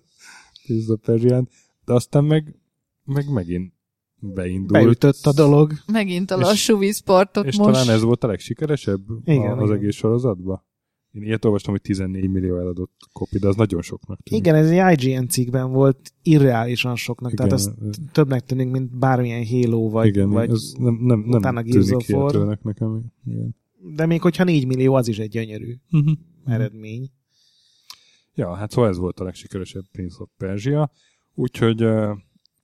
[0.66, 1.50] Prince of Persia-n,
[1.86, 2.56] de aztán meg,
[3.04, 3.74] meg megint
[4.22, 4.84] beindult.
[4.84, 5.74] beütött a dolog.
[5.92, 7.72] Megint a És- lassú vízpartot És most.
[7.72, 9.78] talán ez volt a legsikeresebb Igen, a, az igen.
[9.82, 10.64] egész sorozatban.
[11.12, 14.46] Én ilyet olvastam, hogy 14 millió eladott kopi, de az nagyon soknak tűnik.
[14.46, 17.74] Igen, ez egy IGN cikkben volt irreálisan soknak, Igen, tehát ez
[18.12, 22.64] többnek tűnik, mint bármilyen Halo, vagy, igen, vagy ez nem, nem, nem utána tűnik hihetőnek
[22.64, 23.06] nekem.
[23.26, 23.56] Igen.
[23.96, 26.18] de még hogyha 4 millió, az is egy gyönyörű Uh-huh.
[26.46, 27.10] eredmény.
[28.36, 30.92] Ja, hát szóval ez volt a legsikeresebb Prince of Persia,
[31.34, 32.18] úgyhogy a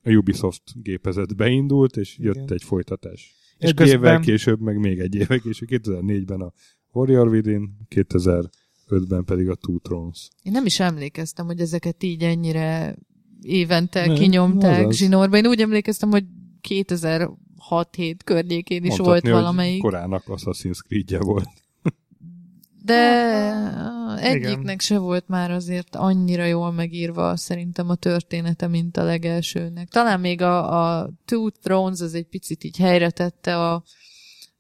[0.04, 2.48] Ubisoft gépezet beindult, és jött Igen.
[2.54, 3.36] egy folytatás.
[3.58, 6.52] És egy közben- évvel később, meg még egy évvel később, 2004-ben a
[6.96, 10.28] Warrior Within, 2005-ben pedig a Two Thrones.
[10.44, 12.96] Én nem is emlékeztem, hogy ezeket így ennyire
[13.42, 14.96] évente Nem, kinyomták azaz.
[14.96, 15.38] zsinórba.
[15.38, 16.24] Én úgy emlékeztem, hogy
[16.70, 19.82] 2006-7 környékén is volt Mondhatni, hogy valamelyik.
[19.82, 21.48] korának Assassin's Creed-je volt.
[22.84, 23.54] De
[24.18, 24.78] egyiknek Igen.
[24.80, 29.90] se volt már azért annyira jól megírva szerintem a története, mint a legelsőnek.
[29.90, 33.84] Talán még a, a Two Thrones az egy picit így helyre tette a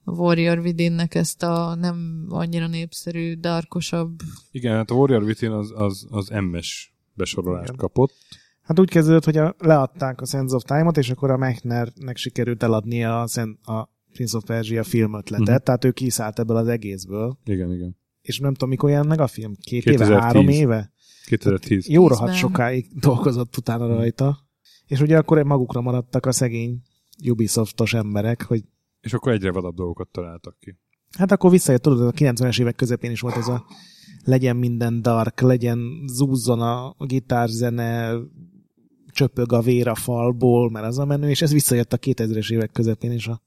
[0.06, 4.19] Warrior Within-nek ezt a nem annyira népszerű, darkosabb.
[4.52, 7.76] Igen, hát a Warrior Within az, az, az MS besorolást Igen.
[7.76, 8.14] kapott.
[8.61, 12.64] Hát úgy kezdődött, hogy a, leadták a Sands of Time-ot, és akkor a Mechnernek sikerült
[12.64, 15.64] eladni a, Sen- a Prince of Persia filmötletet, Mhm.
[15.64, 17.38] tehát ő kiszállt ebből az egészből.
[17.45, 17.98] Igen, igen.
[18.22, 19.53] És nem tudom, mikor jelent meg a film?
[19.61, 20.10] Két 2010.
[20.10, 20.91] éve, három éve?
[21.26, 21.88] 2010.
[21.90, 22.18] Jó Tízben.
[22.18, 24.38] rohadt sokáig dolgozott utána rajta.
[24.86, 26.82] És ugye akkor magukra maradtak a szegény
[27.30, 28.64] Ubisoftos emberek, hogy
[29.06, 30.77] És akkor egyre vadabb dolgokat találtak ki.
[31.18, 33.65] hát akkor visszajött, tudod, a 90-es évek közepén is volt ez a
[34.23, 38.14] legyen minden dark, legyen zúzzon a gitárzene,
[39.11, 42.72] csöpög a vér a falból, mert az a menő, és ez visszajött a 2000-es évek
[42.72, 43.27] közepén is.
[43.27, 43.41] A,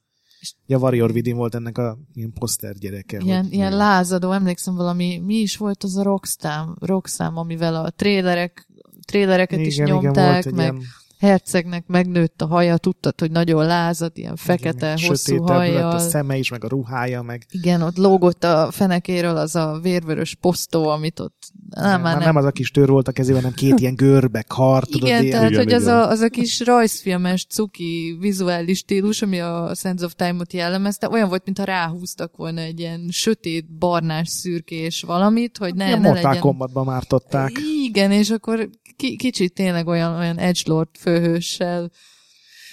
[0.66, 3.18] ugye a Warrior Within volt ennek a ilyen poszter gyereke.
[3.24, 7.90] Ilyen, hogy, ilyen lázadó, emlékszem valami, mi is volt az a rockszám, rokszám amivel a
[7.90, 8.68] trélerek,
[9.06, 10.85] trélereket is nyomták, egy meg ilyen
[11.19, 15.90] hercegnek megnőtt a haja, tudtad, hogy nagyon lázad, ilyen fekete, ilyen hosszú hajjal.
[15.90, 20.35] a szeme is, meg a ruhája, meg Igen, ott lógott a fenekéről az a vérvörös
[20.35, 21.53] posztó, amit ott...
[21.70, 22.24] Nem, nem, már nem.
[22.24, 22.36] nem.
[22.36, 25.35] az a kis tör volt a kezében, hanem két ilyen görbe, kar, tudod, Igen, ilyen.
[25.35, 25.95] tehát, Igen, hogy az igen.
[25.95, 31.28] a, az a kis rajzfilmes, cuki, vizuális stílus, ami a Sense of Time-ot jellemezte, olyan
[31.28, 36.39] volt, mintha ráhúztak volna egy ilyen sötét, barnás, szürkés valamit, hogy ne, ilyen ne legyen...
[36.39, 37.53] Kombatban mártották.
[37.85, 41.90] Igen, és akkor ki, kicsit tényleg olyan, olyan edgelord főhőssel.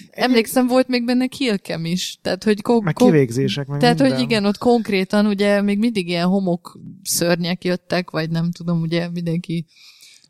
[0.10, 2.18] Emlékszem, volt még benne kilkem is.
[2.22, 4.16] Tehát, hogy ko- Meg kivégzések, meg tehát, minden.
[4.16, 9.10] hogy igen, ott konkrétan ugye még mindig ilyen homok szörnyek jöttek, vagy nem tudom, ugye
[9.10, 9.66] mindenki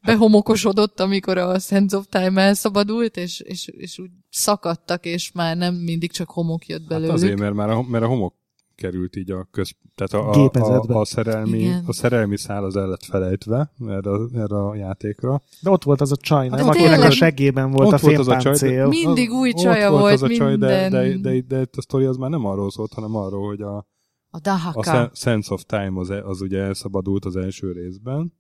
[0.06, 5.76] behomokosodott, amikor a Sense of Time elszabadult, és, és, és úgy szakadtak, és már nem
[5.76, 7.14] mindig csak homok jött Hát belőlük.
[7.14, 8.34] azért, mert már a, mert a homok
[8.76, 9.72] került így a köz...
[9.96, 11.84] Tehát a, a, a, a, szerelmi, Igen.
[11.88, 15.42] a szerelmi szál az el lett felejtve erre, a- erre a játékra.
[15.62, 16.58] De ott volt az a csaj, nem?
[16.60, 19.90] Hát Akinek a seggében volt Ott a volt az a csaj, de- Mindig új csaja
[19.90, 22.46] volt, volt az a csaj, de, de, de, de, de, a sztori az már nem
[22.46, 23.86] arról szólt, hanem arról, hogy a, A
[24.30, 24.84] a Dahaka.
[24.84, 28.34] Sen- Sense of Time az, az ugye elszabadult az első részben,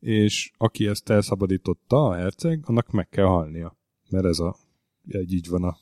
[0.00, 3.76] és aki ezt elszabadította, a herceg, annak meg kell halnia.
[4.10, 4.56] Mert ez a,
[5.08, 5.76] egy így van a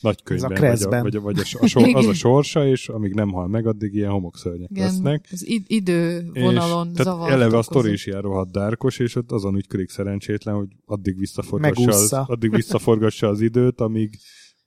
[0.00, 2.88] nagykönyvben, Ez a vagy, a, vagy, a, vagy a, a sor, az a sorsa, és
[2.88, 5.28] amíg nem hal meg, addig ilyen homokszörnyek Igen, lesznek.
[5.30, 9.56] az id- idővonalon és, tehát eleve a sztori is ilyen rohadt dárkos, és ott azon
[9.56, 14.18] ügyködik szerencsétlen, hogy addig visszaforgassa, az, addig visszaforgassa az időt, amíg,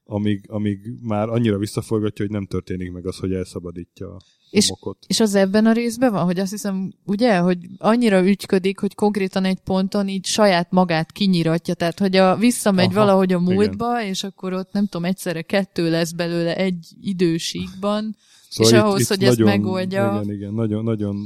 [0.05, 4.17] amíg, amíg már annyira visszaforgatja, hogy nem történik meg az, hogy elszabadítja a
[4.49, 5.05] És- homokot.
[5.07, 9.45] És az ebben a részben van, hogy azt hiszem, ugye, hogy annyira ügyködik, hogy konkrétan
[9.45, 13.53] egy ponton így saját magát kinyiratja, tehát hogy a, visszamegy Aha, valahogy a igen.
[13.53, 18.15] múltba, és akkor ott nem tudom, egyszerre kettő lesz belőle egy idősíkban,
[18.57, 21.25] És itt- ahhoz, itt hogy ezt megoldja- Igen, igen, nagyon, nagyon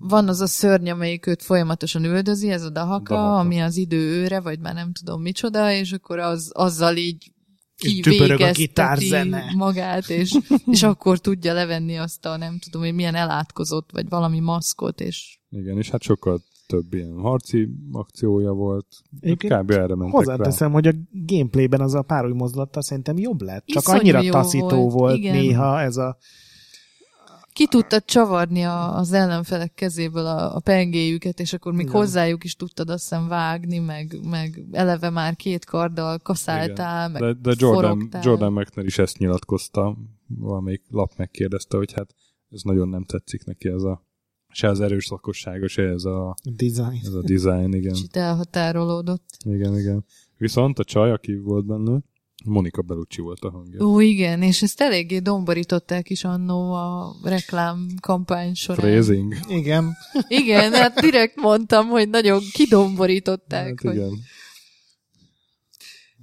[0.00, 3.38] van az a szörny, amelyik őt folyamatosan üldözi, ez a Dahaka, Dahaka.
[3.38, 7.32] ami az idő őre, vagy már nem tudom micsoda, és akkor az, azzal így
[7.80, 9.52] A kivégezteti gitárzene.
[9.56, 10.38] magát, és,
[10.72, 15.38] és akkor tudja levenni azt a nem tudom, hogy milyen elátkozott, vagy valami maszkot, és
[15.50, 18.86] igen, és hát sokkal több ilyen harci akciója volt.
[19.20, 19.70] Egyébként Kb.
[19.70, 20.10] erre mentek rá.
[20.10, 23.66] Hozzáteszem, hogy a gameplayben az a pár új mozdulattal szerintem jobb lett.
[23.66, 25.34] Csak Iszonyú annyira taszító volt, volt, igen.
[25.36, 26.16] néha ez a...
[27.52, 32.00] ki tudtad csavarni a, az ellenfelek kezéből a, a pengéjüket, és akkor még Igen.
[32.00, 37.32] hozzájuk is tudtad azt hiszem vágni, meg, meg eleve már két karddal kaszáltál, meg De,
[37.32, 38.22] de Jordan, forogtál.
[38.24, 39.96] Jordan McNair is ezt nyilatkozta,
[40.26, 42.14] valamelyik lap megkérdezte, hogy hát
[42.50, 44.08] ez nagyon nem tetszik neki ez a
[44.52, 46.98] se az erős lakossága, se ez a, design.
[47.02, 47.92] ez a design, igen.
[47.92, 49.24] kicsit elhatárolódott.
[49.44, 50.04] Igen, igen.
[50.36, 52.00] Viszont a csaj, aki volt benne,
[52.44, 53.84] Monika Bellucci volt a hangja.
[53.84, 58.90] Ó, igen, és ezt eléggé domborították is annó a reklám kampány során.
[58.90, 59.34] Phrasing.
[59.48, 59.96] Igen.
[60.28, 63.66] Igen, hát direkt mondtam, hogy nagyon kidomborították.
[63.66, 63.94] Hát hogy...
[63.94, 64.18] igen.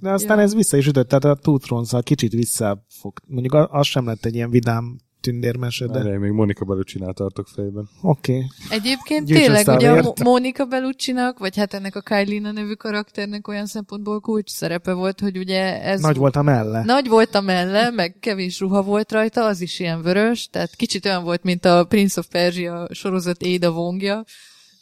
[0.00, 0.42] De aztán Ja.
[0.42, 3.20] ez vissza is ütött, tehát a Two thrones kicsit visszafog.
[3.26, 6.18] Mondjuk az sem lett egy ilyen vidám tündérmese, de De...
[6.18, 7.88] még Monika Bellucci-nál tartok fejben.
[8.02, 8.32] oké.
[8.32, 8.46] Okay.
[8.78, 10.04] Egyébként Gyűjts tényleg ugye a vért.
[10.04, 15.20] Mo- Mónika Bellucci-nak, vagy hát ennek a Kylie nevű karakternek olyan szempontból kulcs szerepe volt,
[15.20, 16.84] hogy ugye ez Nagy volt a melle.
[16.84, 21.04] Nagy volt a melle, meg kevés ruha volt rajta, az is ilyen vörös, tehát kicsit
[21.04, 24.24] olyan volt, mint a Prince of Persia sorozat Éda vongja,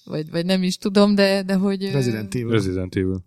[0.04, 1.92] vagy, vagy nem is tudom, de, de hogy...
[1.92, 2.50] Resident Evil.
[2.50, 3.24] Resident Evil.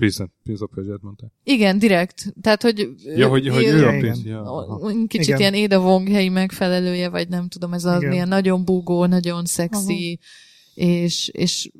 [0.00, 1.32] Prince, Prince of Persia-t mondtál.
[1.44, 2.34] Igen, direkt.
[2.40, 2.88] Tehát, hogy...
[3.16, 3.98] Ja, hogy, hogy Ja, ő a.
[3.98, 4.28] Prince.
[4.28, 4.78] Ja.
[5.06, 5.38] Kicsit Igen.
[5.40, 8.12] ilyen Éda Wong helyi megfelelője, vagy nem tudom, ez az Igen.
[8.12, 10.18] ilyen nagyon bugó, nagyon szexi,
[10.74, 11.70] és, és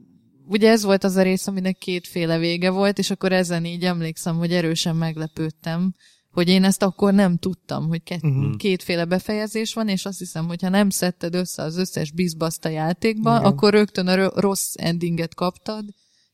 [0.46, 4.36] ugye ez volt az a rész, aminek kétféle vége volt, és akkor ezen így emlékszem,
[4.36, 5.94] hogy erősen meglepődtem,
[6.30, 8.38] hogy én ezt akkor nem tudtam, hogy két, Mhm.
[8.38, 8.56] uh-huh.
[8.56, 12.68] kétféle befejezés van, és azt hiszem, hogy ha nem szedted össze az összes bizbaszt a
[12.68, 13.44] játékba, Igen.
[13.44, 15.84] akkor rögtön a ro- rossz endinget kaptad,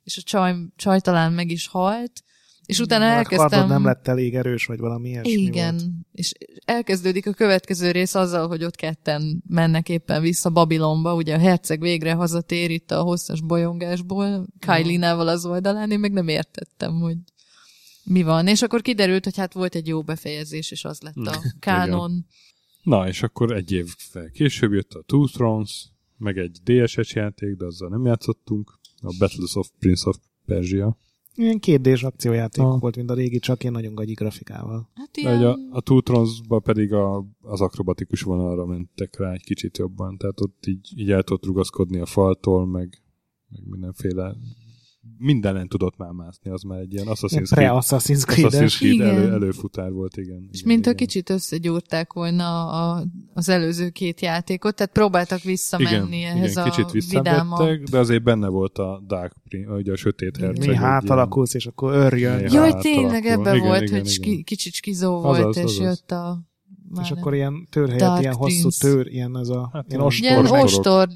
[0.07, 2.25] és a csaj, csaj talán meg is halt,
[2.67, 3.69] és utána Vagy elkezdtem...
[3.69, 5.91] nem lett elég erős, vagy valami ilyesmi Igen, volt.
[6.13, 6.33] és
[6.65, 11.81] elkezdődik a következő rész azzal, hogy ott ketten mennek éppen vissza Babilonba, ugye a herceg
[11.81, 17.17] végre hazatér itt a hosszas bolyongásból, Kylie-nával az oldalán, én meg nem értettem, hogy
[18.05, 18.47] mi van.
[18.47, 22.27] És akkor kiderült, hogy hát volt egy jó befejezés, és az lett a kánon.
[22.83, 23.95] Na, és akkor egy év
[24.33, 28.79] később jött a Two Thrones, meg egy DSS játék, de azzal nem játszottunk.
[29.03, 30.17] A Battles of Prince of
[30.47, 30.97] Persia.
[31.35, 32.81] Ilyen kérdés akciójáték Ah.
[32.81, 34.91] volt, mint a régi, csak ilyen nagyon gagyi grafikával.
[34.95, 35.69] Hát De ugye a, ilyen...
[35.73, 40.67] a Two Thrones-ba pedig a, az akrobatikus vonalra mentek rá egy kicsit jobban, tehát ott
[40.67, 43.03] így, így el tudott rugaszkodni a faltól, meg,
[43.49, 44.37] meg mindenféle
[45.19, 48.77] mindenen tudott már mászni, az már egy ilyen Assassin's Creed, Assassin's Creed-es.
[48.77, 49.33] Creed elő, Igen.
[49.33, 50.49] előfutár volt, igen.
[50.53, 51.07] És igen, mint a igen.
[51.07, 53.05] kicsit összegyúrták volna a,
[53.35, 58.23] az előző két játékot, tehát próbáltak visszamenni igen, ehhez igen, a kicsit vidámabb de azért
[58.23, 60.67] benne volt a Dark Prin- ugye a sötét herceg.
[60.67, 62.39] Mi egy hátalakulsz, és akkor örjön.
[62.39, 62.53] Igen.
[62.53, 64.45] Jaj, Hát, tényleg ebben Igen, volt, igen, hogy igen.
[64.45, 65.79] kicsit skizó volt, Azaz, és azaz.
[65.79, 66.46] jött a...
[66.89, 67.19] Már És nem.
[67.19, 68.89] akkor ilyen tör helyett Dark ilyen hosszú Prince.
[68.89, 70.25] tör, ilyen ez a Hát ilyen ostor.
[70.31, 71.09] Ilyen ostor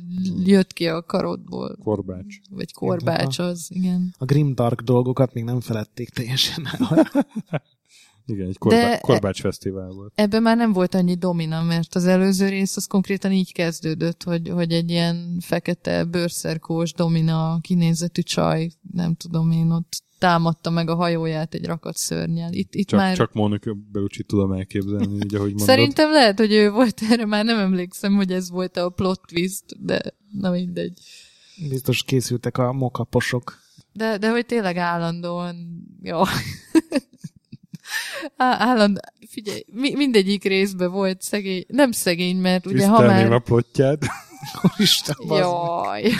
[0.44, 2.34] jött ki a karodból, Korbács.
[2.50, 4.14] vagy korbács az, igen.
[4.18, 7.06] A Grimdark dolgokat még nem feledték teljesen el.
[8.26, 10.12] Igen, egy korbá- De- korbács fesztivál volt.
[10.14, 14.48] Ebben már nem volt annyi domina, mert az előző rész az konkrétan így kezdődött, hogy,
[14.48, 20.94] hogy egy ilyen fekete bőrszerkós domina kinézetű csaj, nem tudom én, ott támadta meg a
[20.94, 22.52] hajóját egy rakat szörnyel.
[22.52, 23.16] Itt, itt Csak, már...
[23.16, 25.66] csak Monica Bellucci tudom elképzelni, így ahogy mondod.
[25.66, 29.64] Szerintem lehet, hogy ő volt erre, már nem emlékszem, hogy ez volt a plot twist,
[29.78, 30.00] de
[30.32, 31.00] na mindegy.
[31.68, 33.58] Biztos készültek a mokaposok.
[33.92, 35.56] De, de hogy tényleg állandóan,
[36.02, 36.22] jó.
[38.36, 43.32] Á, állandó, figyelj, mi, mindegyik részben volt szegény, nem szegény, mert ugye ha már...
[43.32, 44.06] a plotját.
[44.78, 45.52] Isten, bazd
[45.90, 46.12] meg.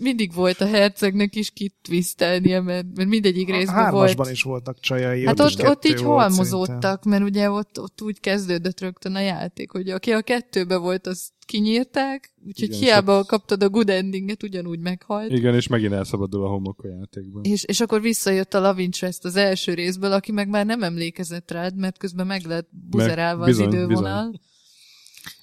[0.00, 4.30] Mindig volt a hercegnek is kitwisztelnie, mert, mert mindegyik A részben hármasban volt.
[4.30, 5.26] is voltak csajai.
[5.26, 9.88] Hát ott, ott így halmozódtak, mert ugye ott, ott úgy kezdődött rögtön a játék, hogy
[9.88, 15.30] aki a kettőbe volt, azt kinyírták, úgyhogy Igen, hiába kaptad a good endinget, ugyanúgy meghalt.
[15.30, 17.44] Igen, és megint elszabadul a homok a játékban.
[17.44, 21.50] És, és akkor visszajött a Love Interest az első részből, aki meg már nem emlékezett
[21.50, 24.40] rád, mert közben meg lett buzerálva bizony, az idővonal.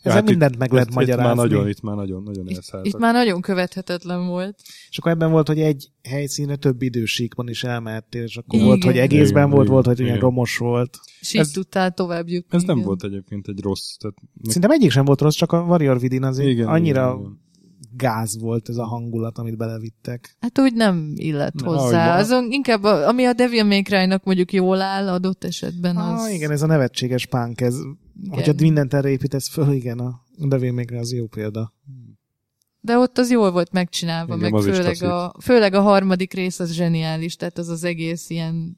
[0.01, 1.41] Ezzel Hát mindent itt- meg lehet itt, itt már magyarázni.
[1.41, 2.93] nagyon, itt már nagyon, nagyon Itt, elszálltak.
[2.93, 4.59] itt már nagyon követhetetlen volt.
[4.89, 8.65] És akkor ebben volt, hogy egy helyszínre több idősíkban is elmehettél, és akkor Igen.
[8.67, 10.21] volt, hogy egészben Igen, volt, igen, volt, hogy ilyen igen.
[10.21, 10.99] romos volt.
[11.19, 12.57] És így Ez- tudtál tovább jutni.
[12.57, 12.87] Ez nem igen.
[12.87, 13.95] volt egyébként egy rossz.
[13.95, 17.19] Tehát meg, Szerintem egyik sem volt rossz, csak a Warrior Within azért igen, annyira Igen,
[17.19, 17.43] igen.
[17.97, 20.35] Gáz volt ez a hangulat, amit belevittek.
[20.39, 22.17] Hát úgy nem illett Ne, hozzá.
[22.17, 26.21] Azon inkább, a, ami a Devil May Cry-nak mondjuk jól áll, adott esetben az...
[26.21, 27.75] Ah, igen, ez a nevetséges punk, ez,
[28.29, 31.73] hogyha mindent erre építesz föl, igen, a Devil May Cry az jó példa.
[32.81, 36.71] De ott az jól volt megcsinálva, Igen, meg főleg a, főleg a harmadik rész az
[36.71, 38.75] zseniális, tehát az az egész ilyen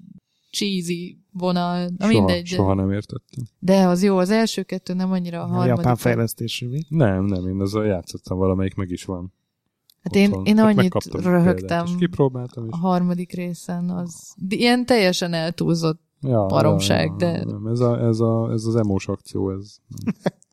[0.51, 2.45] cheesy vonal, na Soha, mindegy.
[2.45, 3.43] soha nem értettem.
[3.59, 5.75] De az jó, az első kettő nem annyira a harmadik.
[5.75, 6.81] japán fejlesztésű, mi?
[6.89, 9.33] Nem, nem, én azzal játszottam, valamelyik meg is van.
[10.03, 10.45] Hát én, otthon.
[10.45, 12.71] én Tehát annyit megkaptam példát, röhögtem És kipróbáltam is.
[12.71, 16.01] a harmadik részen, az ilyen teljesen eltúlzott.
[16.21, 19.75] Ja, baromság, de- Nem, ez, a, ez, a, ez az emós akció, ez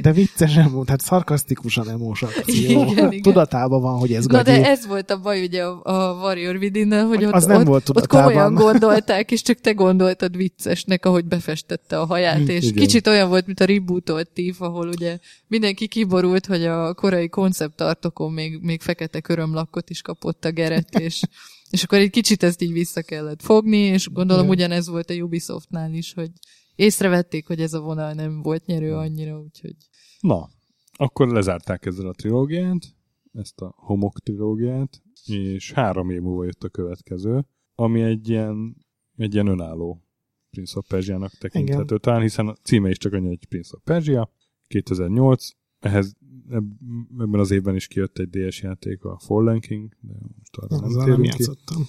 [0.00, 2.82] De vicces emó, tehát szarkasztikusan emós akció.
[2.82, 3.22] Igen, igen.
[3.22, 4.50] Tudatában van, hogy ez Na gagyi.
[4.60, 7.60] de ez volt a baj ugye a, a Warrior within hogy Hogy ott, az nem
[7.60, 8.54] ott, volt ott komolyan tudatában.
[8.54, 12.74] gondolták, és csak te gondoltad viccesnek, ahogy befestette a haját, és Igen.
[12.74, 18.32] kicsit olyan volt, mint a rebootolt Thief, ahol ugye mindenki kiborult, hogy a korai konceptartokon
[18.32, 21.22] még, még fekete körömlakkot is kapott a Geret, és,
[21.70, 24.56] és akkor egy kicsit ezt így vissza kellett fogni, és gondolom Igen.
[24.56, 26.30] ugyanez volt a Ubisoftnál is, hogy
[26.78, 29.76] észrevették, hogy ez a vonal nem volt nyerő annyira, úgyhogy
[30.20, 30.48] Na,
[30.92, 32.94] akkor lezárták ezzel a trilógiát,
[33.32, 38.76] ezt a homok trilógiát, és három év múlva jött a következő, ami egy ilyen,
[39.16, 40.02] egy ilyen önálló
[40.50, 41.98] Prince of Persia-nak tekinthető Igen.
[42.00, 44.32] talán, hiszen a címe is csak annyi, hogy Prince of Persia,
[44.66, 45.48] 2008,
[45.78, 46.16] ehhez
[46.50, 46.80] eb-
[47.18, 51.08] ebben az évben is kijött egy DS játék, a Fallen King, de most arra nem
[51.08, 51.26] nem ki.
[51.26, 51.86] játszottam.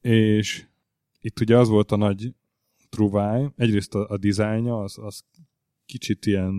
[0.00, 0.66] És
[1.20, 2.34] itt ugye az volt a nagy
[2.96, 5.20] truváj, egyrészt a, a dizájnja, az, az
[5.86, 6.54] kicsit ilyen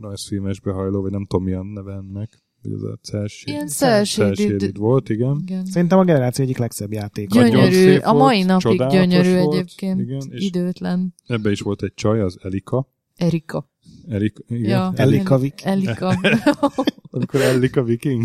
[0.00, 3.66] rajzfilmesbe hajló, vagy nem tudom mi a neve ennek, Vagy az a cel shaded- Ilyen
[3.68, 4.36] cel cel shaded.
[4.36, 5.38] shaded volt, igen.
[5.42, 5.64] Igen.
[5.66, 7.28] Szerintem a generáció egyik legszebb játék.
[7.30, 11.14] Gyönyörű, a mai volt, napig gyönyörű volt, egyébként, igen, és- időtlen.
[11.26, 12.92] Ebbe is volt egy csaj, az Elika.
[13.16, 13.70] Erika.
[14.08, 14.68] Erika, igen.
[14.70, 14.92] Ja.
[14.96, 15.64] Elika Vik.
[15.64, 16.18] Elika.
[17.10, 18.24] Amikor Elika viking.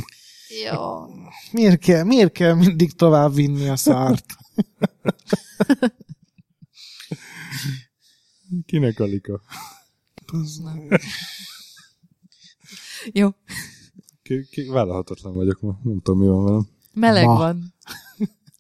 [0.64, 1.08] ja.
[1.52, 4.26] Miért kell, miért kell mindig tovább vinni a szárt?
[8.72, 9.42] Kinek Alika?
[13.20, 13.30] Jó.
[14.24, 15.80] Ki, ki, vállalhatatlan vagyok ma.
[15.84, 16.68] Nem tudom, mi van velem.
[16.94, 17.36] Meleg Ma.
[17.36, 17.74] van.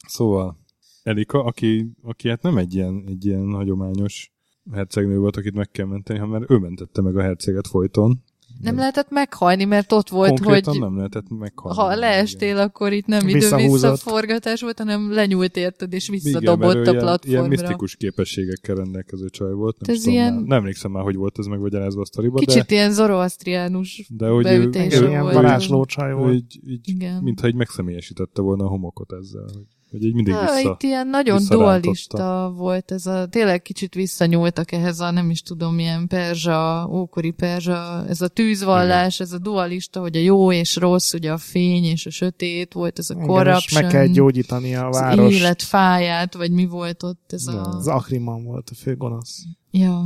[0.07, 0.57] Szóval
[1.03, 4.31] Elika, aki, aki hát nem egy ilyen, egy ilyen hagyományos
[4.71, 8.23] hercegnő volt, akit meg kell menteni, hanem ő mentette meg a herceget folyton.
[8.63, 11.77] Nem lehetett meghalni, mert ott volt, Konkrétan hogy nem lehetett meghalni.
[11.79, 16.77] ha leestél, akkor itt nem idő-visszaforgatás volt, hanem lenyúlt érted, és Igen, visszadobott mert a
[16.77, 17.47] ő ilyen, ilyen platformra.
[17.47, 19.77] misztikus képességekkel rendelkező csaj volt.
[19.79, 22.65] Nem, Ez tudom, ilyen- már, nem emlékszem már, hogy volt ez megmagyarázva a sztoriba, Kicsit
[22.65, 25.33] de, ilyen zoroasztriánus de hogy ő, beütése ő, Igen, ilyen volt.
[25.33, 26.33] varázsló csaj volt.
[26.33, 27.23] így, így Igen.
[27.23, 30.59] mintha így megszemélyesítette volna a homokot ezzel, hogy, hogy így mindig vissza.
[30.59, 35.75] itt ilyen nagyon dualista volt ez a, tényleg kicsit visszanyúltak ehhez a, nem is tudom,
[35.75, 41.13] milyen perzsa, ókori perzsa, ez a tűzvallás, ez a dualista, hogy a jó és rossz,
[41.13, 44.75] ugye a fény és a sötét volt, ez a Igen, és corruption, meg kell gyógyítani
[44.75, 45.33] a az város.
[45.33, 47.61] élet fáját, vagy mi volt ott, ez Ja.
[47.61, 47.75] a...
[47.77, 49.43] Az Achriman volt a fő gonosz.
[49.71, 50.01] Ja,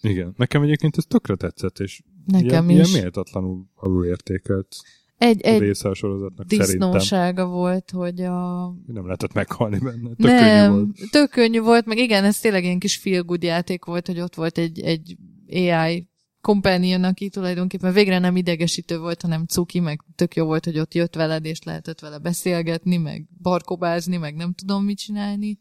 [0.00, 0.34] Igen.
[0.36, 2.88] Nekem egyébként ez tökre tetszett, és nekem ilyen, is.
[2.90, 4.76] ilyen méltatlanul alulértékelt
[5.22, 6.90] Egy, egy része a sorozatnak szerintem.
[6.90, 8.66] disznósága volt, hogy a...
[8.86, 10.08] Nem lehetett meghalni benne.
[10.08, 11.10] Tök nem, könnyű volt.
[11.10, 14.34] tök könnyű volt, meg igen, ez tényleg ilyen kis feel good játék volt, hogy ott
[14.34, 15.16] volt egy, egy
[15.46, 16.08] AI
[16.40, 20.94] companion, aki tulajdonképpen végre nem idegesítő volt, hanem cuki, meg tök jó volt, hogy ott
[20.94, 25.58] jött veled, és lehetett vele beszélgetni, meg barkobázni, meg nem tudom mit csinálni.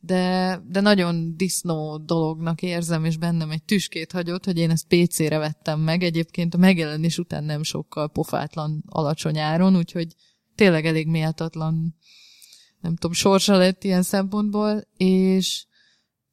[0.00, 5.38] De, de nagyon disznó dolognak érzem, és bennem egy tüskét hagyott, hogy én ezt PC-re
[5.38, 6.02] vettem meg.
[6.02, 10.14] Egyébként a megjelenés után nem sokkal pofátlan alacsony áron, úgyhogy
[10.54, 11.94] tényleg elég méltatlan
[12.80, 15.66] nem tudom, sorsa lett ilyen szempontból, és,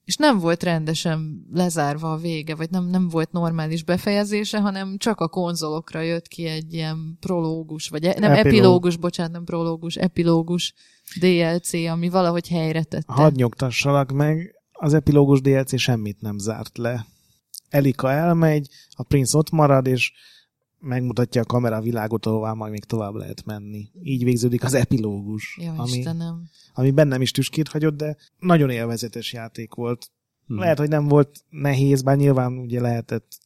[0.07, 5.19] és nem volt rendesen lezárva a vége, vagy nem, nem volt normális befejezése, hanem csak
[5.19, 8.45] a konzolokra jött ki egy ilyen prológus, vagy e- nem Epilóg.
[8.45, 10.73] epilógus, bocsánat, nem prológus, epilógus
[11.19, 13.13] DLC, ami valahogy helyre tette.
[13.13, 17.05] Hadd nyugtassalak meg, az epilógus DLC semmit nem zárt le.
[17.69, 20.11] Elika elmegy, a princ ott marad, és
[20.79, 23.89] megmutatja a kamera a világot, ahová majd még tovább lehet menni.
[24.03, 26.43] Így végződik az epilógus, Ja, ami, Istenem.
[26.73, 30.09] ami bennem is tüskét hagyott, de nagyon élvezetes játék volt.
[30.47, 30.59] Hmm.
[30.59, 33.37] Lehet, hogy nem volt nehéz, bár nyilván ugye lehetett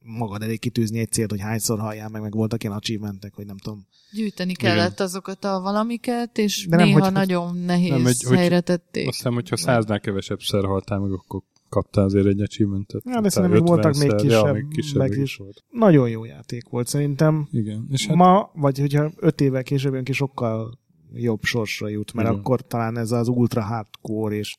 [0.00, 3.56] magad elé kitűzni egy célt, hogy hányszor halljál meg, meg voltak ilyen achievementek, hogy nem
[3.58, 3.86] tudom.
[4.12, 8.60] Gyűjteni kellett azokat a valamiket, és De nem, néha hogy- nagyon nehéz Nem, hogy- helyre
[8.60, 9.06] tették.
[9.08, 13.02] Azt hiszem, hogyha száznál kevesebb szer haltál meg, akkor kaptál azért egy achievementet.
[13.04, 15.36] Ja, de szerintem még voltak még 50-szer, kisebb, ja, még kisebbek meg is is.
[15.36, 15.64] volt.
[15.70, 17.48] Nagyon jó játék volt szerintem.
[17.50, 17.86] Igen.
[17.90, 20.78] És Hát, Ma, vagy hogyha öt évvel később jön ki, sokkal
[21.12, 22.40] jobb sorsra jut, mert Igen.
[22.40, 24.56] akkor talán ez az ultra hardcore, és,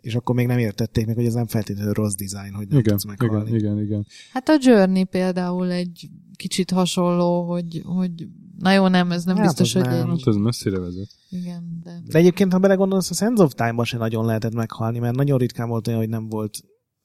[0.00, 2.90] és akkor még nem értették meg, hogy ez nem feltétlenül rossz design, hogy nem igen,
[2.96, 3.48] tudsz meghalni.
[3.48, 4.06] igen, igen, igen.
[4.32, 8.28] Hát a Journey például egy kicsit hasonló, hogy, hogy
[8.62, 9.92] na jó, nem, ez nem Hát biztos, hogy nem.
[10.10, 10.18] egy...
[10.18, 11.08] Hát ez messzire vezet.
[11.30, 12.00] Igen, de...
[12.06, 15.68] De egyébként, ha belegondolsz, a Sense of Time-ba se nagyon lehetett meghalni, mert nagyon ritkán
[15.68, 16.58] volt olyan, hogy nem volt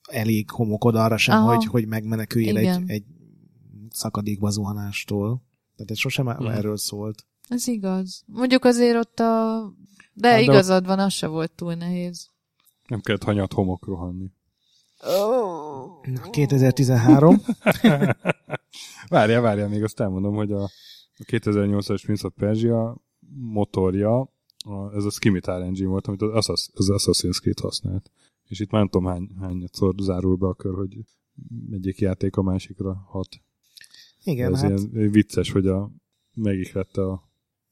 [0.10, 1.56] elég homokod arra sem, Aha.
[1.56, 2.84] hogy, hogy megmeneküljél egy, Igen.
[2.88, 3.04] egy
[3.90, 5.44] szakadékba zuhanástól.
[5.76, 6.46] Tehát ez sosem Mhm.
[6.48, 7.26] erről szólt.
[7.50, 8.24] Ez igaz.
[8.26, 9.62] Mondjuk azért ott a...
[10.14, 12.30] De Hát de igazad van, az se volt túl nehéz.
[12.88, 14.32] Nem kellett hanyat homok rohanni.
[15.00, 16.02] Oh.
[16.32, 17.42] 2013.
[19.08, 20.70] Várjál, várjál, még azt elmondom, hogy a,
[21.20, 22.98] a 2008-as Prince of Persia
[23.36, 24.20] motorja,
[24.66, 28.12] a, ez a Scimitar engine volt, amit az, Assass, az Assassin's Creed használt.
[28.48, 30.98] És itt már nem tudom hány, hányszor zárul be a kör, hogy
[31.72, 33.42] egyik játék a másikra hat.
[34.24, 35.92] Igen, ez hát ilyen vicces, hogy a,
[36.34, 37.30] megihlette a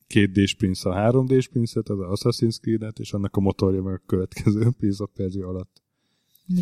[0.10, 4.70] 2D-s Prince a 3D-s Prince-et, az Assassin's Creed-et, és annak a motorja meg a következő
[4.80, 5.82] Prince of Persia alatt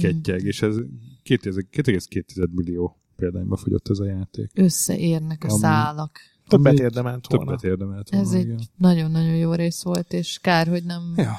[0.02, 0.76] kettyeg, és ez
[1.24, 4.52] 2,2 millió példányba fogyott ez a játék.
[4.54, 6.20] Összeérnek a Ami- szálak.
[6.56, 7.46] Többet érdemelt volna.
[7.46, 8.28] Többet érdemelt volna.
[8.28, 8.60] Ez egy igen.
[8.78, 11.14] nagyon-nagyon jó rész volt, és kár, hogy nem...
[11.16, 11.36] Ja.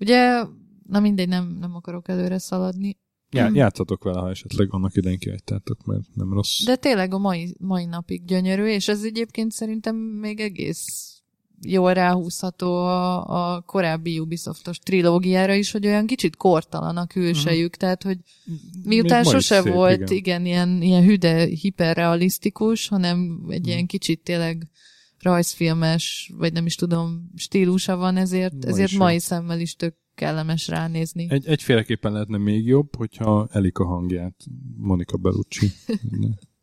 [0.00, 0.44] Ugye,
[0.88, 2.98] na mindegy, nem, nem akarok előre szaladni.
[3.30, 6.64] Já, játszatok vele, ha esetleg annak idején kihagytátok, mert nem rossz.
[6.64, 11.13] De tényleg a mai, mai napig gyönyörű, és ez egyébként szerintem még egész
[11.60, 17.80] jól ráhúzható a, a korábbi Ubisoftos trilógiára is, hogy olyan kicsit kortalan a külsejük, uh-huh.
[17.80, 18.18] tehát hogy
[18.84, 20.16] miután Még sose szép, volt igen.
[20.16, 20.46] igen.
[20.46, 24.68] ilyen, ilyen hüde, hiperrealisztikus, hanem egy ilyen kicsit tényleg
[25.18, 29.94] rajzfilmes, vagy nem is tudom, stílusa van, ezért, Ma ezért is mai szemmel is tök
[30.14, 31.26] kellemes ránézni.
[31.28, 34.34] Egy, egyféleképpen lehetne még jobb, hogyha elik a hangját
[34.76, 35.70] Monika Bellucci.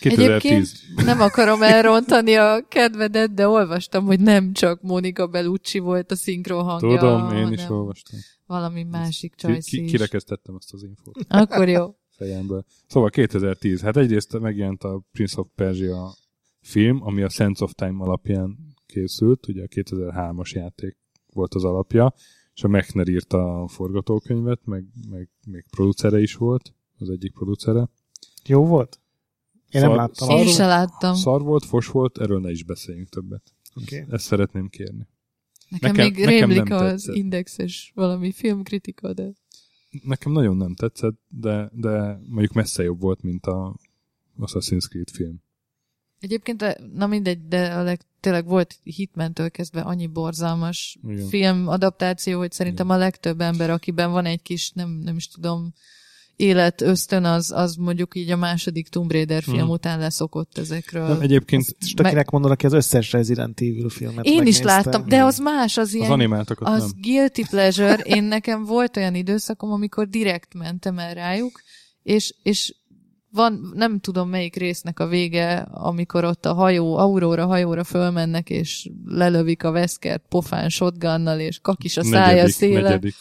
[0.00, 0.82] 2010.
[0.96, 6.64] nem akarom elrontani a kedvedet, de olvastam, hogy nem csak Monika Bellucci volt a szinkron
[6.64, 8.18] hangja, Tudom, én is olvastam.
[8.46, 9.90] valami másik Ki, csajsz ki, is.
[9.90, 11.94] kirekeztettem azt az infót Akkor jó.
[12.16, 12.64] fejemből.
[12.86, 13.80] Szóval 2010.
[13.80, 16.14] Hát egyrészt megjelent a Prince of Persia
[16.60, 18.56] film, ami a Sense of Time alapján
[18.86, 20.96] készült, ugye a 2003-as játék
[21.32, 22.14] volt az alapja,
[22.54, 27.88] és a Mechner írta a forgatókönyvet, meg, meg még producere is volt, az egyik producere.
[28.44, 28.99] Jó volt?
[29.70, 30.28] Én nem Szar- láttam.
[30.28, 31.14] szar- Én se láttam.
[31.14, 33.42] Szar volt, fos volt, erről ne is beszéljünk többet.
[33.74, 34.06] Oké.
[34.10, 35.06] Ezt szeretném kérni.
[35.68, 37.14] Nekem, nekem- még nekem rémlik nem az tetszett.
[37.14, 39.32] indexes valami filmkritika, de
[40.04, 43.76] Nekem nagyon nem tetszett, de, de mondjuk messze jobb volt, mint a
[44.40, 45.42] Assassin's Creed film.
[46.20, 51.26] Egyébként, na mindegy, de a leg, tényleg volt Hitmentől kezdve annyi borzalmas Igen.
[51.26, 55.72] film adaptáció, hogy szerintem a legtöbb ember, akiben van egy kis, nem, nem is tudom,
[56.40, 59.68] élet ösztön, az, az mondjuk így a második Tomb Raider film Mhm.
[59.70, 61.06] után leszokott ezekről.
[61.08, 64.64] Nem, egyébként És akinek mondod, aki az összes Resident Evil filmet Én is megnézte.
[64.64, 66.10] láttam, de az más, az az ilyen...
[66.10, 66.90] animáltakat Az nem.
[67.00, 67.96] guilty pleasure.
[68.02, 71.60] Én nekem volt olyan időszakom, amikor direkt mentem el rájuk,
[72.02, 72.74] és, és
[73.32, 78.90] van, nem tudom melyik résznek a vége, amikor ott a hajó, Aurora hajóra fölmennek, és
[79.06, 82.80] lelövik a veszkert pofán shotgunnal, és kakis a szája negyedik, széle.
[82.80, 83.14] negyedik.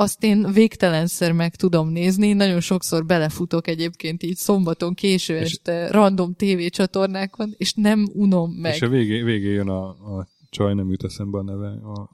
[0.00, 5.90] Azt én végtelenszer meg tudom nézni, nagyon sokszor belefutok egyébként így szombaton késő És- este
[5.90, 8.74] random tévécsatornákon, és nem unom meg.
[8.74, 12.10] És a végé, végé jön a, a csaj, nem jut eszembe a neve, a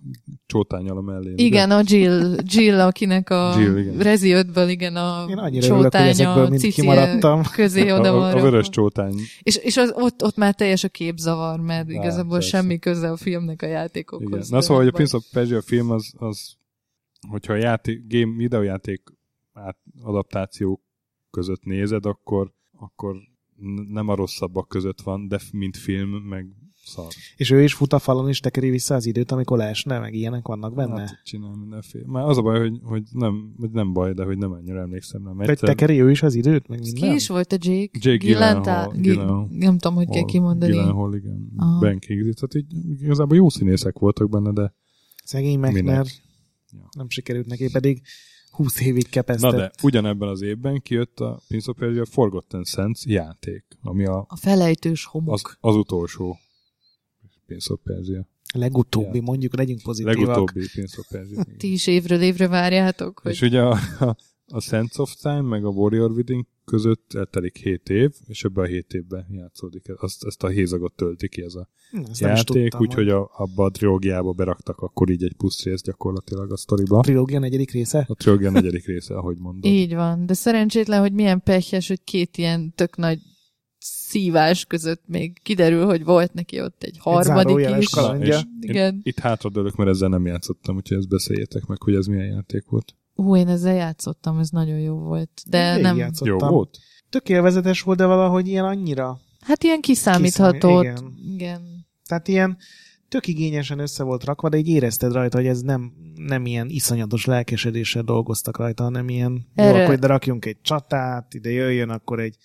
[0.46, 1.32] csótányal a mellé.
[1.36, 3.98] Igen, a Jill, Jill akinek a Jill, igen.
[3.98, 8.50] Rezi 5-ből, igen, a Én annyira örülök, hogy közé a, oda a, van a rakva.
[8.50, 9.14] vörös csótány.
[9.42, 12.48] És, és az, ott, ott már teljes a képzavar, mert Á, igazából persze.
[12.56, 14.28] semmi köze a filmnek a játékokhoz.
[14.28, 14.40] Igen.
[14.40, 14.92] de Na szóval, hogy a.
[14.92, 16.54] Prince of Persia film az, az
[17.28, 19.02] hogyha a játék, game, videójáték
[19.52, 20.82] át, adaptációk
[21.30, 23.16] között nézed, akkor, akkor
[23.88, 26.46] nem a rosszabbak között van, de mint film, meg
[26.86, 27.06] szar.
[27.36, 30.46] És ő is fut a falon, és tekeri vissza az időt, amikor leesne, meg ilyenek
[30.46, 31.00] vannak benne.
[31.00, 32.04] Hát csinál mindenféle.
[32.06, 35.26] Már az a baj, hogy, hogy nem, hogy nem baj, de hogy nem annyira emlékszem
[35.26, 35.46] rá.
[35.46, 37.10] Hogy tekeri ő is az időt, meg minden?
[37.10, 37.98] Ki is volt a Jake?
[38.00, 38.94] Jake Gyllenhaal?
[39.00, 39.48] Gyllenhaal.
[39.50, 40.72] Nem tudom, hogy kell kimondani.
[40.72, 41.52] Gyllenhaal, igen.
[41.80, 42.32] Ben Kingsley.
[42.32, 44.74] Tehát így igazából jó színészek voltak benne, de
[45.24, 46.06] Szegény Mechner.
[46.72, 46.88] Ja.
[46.96, 48.02] Nem sikerült neki, pedig
[48.50, 49.50] 20 évig kepesztett.
[49.50, 54.24] Na de, ugyanebben az évben kijött a Prince of Persia Forgotten Sands játék, ami a,
[54.28, 55.32] A felejtős homok.
[55.34, 56.38] az, az utolsó
[57.46, 58.28] Prince of Persia.
[58.54, 59.22] Legutóbbi, Ja.
[59.22, 60.16] mondjuk, legyünk pozitívak.
[60.18, 61.44] Legutóbbi Prince of Persia.
[61.56, 65.64] Ti is évről évre várjátok, hogy És ugye a, a, a Sense of Time meg
[65.64, 69.92] a Warrior Within között eltelik 7 év, és ebben a 7 évben játszódik.
[69.96, 73.64] Azt, ezt a hézagot tölti ki ez a Hm, ezt játék, úgyhogy hogy a, abba
[73.64, 76.98] a trilógiába beraktak akkor így egy plusz részt gyakorlatilag a sztoriba.
[76.98, 78.04] A trilógia negyedik része?
[78.08, 79.64] A trilógia negyedik része, ahogy mondod.
[79.64, 83.18] Így van, de szerencsétlen, hogy milyen pehjes, hogy két ilyen tök nagy
[83.78, 87.90] szívás között még kiderül, hogy volt neki ott egy harmadik zárójeles is.
[87.90, 88.36] kalandja.
[88.36, 88.94] és Igen.
[88.94, 92.64] Én itt hátradőlök, mert ezzel nem játszottam, úgyhogy ezt beszéljétek meg, hogy ez milyen játék
[92.68, 92.94] volt.
[93.16, 95.30] Ú, én ezzel játszottam, ez nagyon jó volt.
[95.48, 96.38] De Végig nem, játszottam.
[96.48, 96.78] Jó volt?
[97.10, 99.20] Tök élvezetes volt, de valahogy ilyen annyira...
[99.40, 100.80] hát ilyen kiszámítható.
[100.80, 101.32] Kiszámít- Igen.
[101.32, 101.86] igen.
[102.06, 102.56] Tehát ilyen
[103.08, 107.24] tök igényesen össze volt rakva, de így érezted rajta, hogy ez nem, nem ilyen iszonyatos
[107.24, 109.76] lelkesedéssel dolgoztak rajta, hanem ilyen, Erre...
[109.78, 112.36] Jó, akkor ide rakjunk egy csatát, ide jöjjön akkor egy,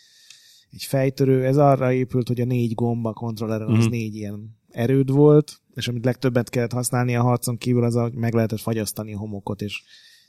[0.72, 1.46] egy fejtörő.
[1.46, 3.90] Ez arra épült, hogy a négy gomba kontrolleren, az Mhm.
[3.90, 8.34] négy ilyen erőd volt, és amit legtöbbet kellett használni a harcon kívül, az, hogy meg
[8.34, 9.84] lehetett fagyasztani a homokot, és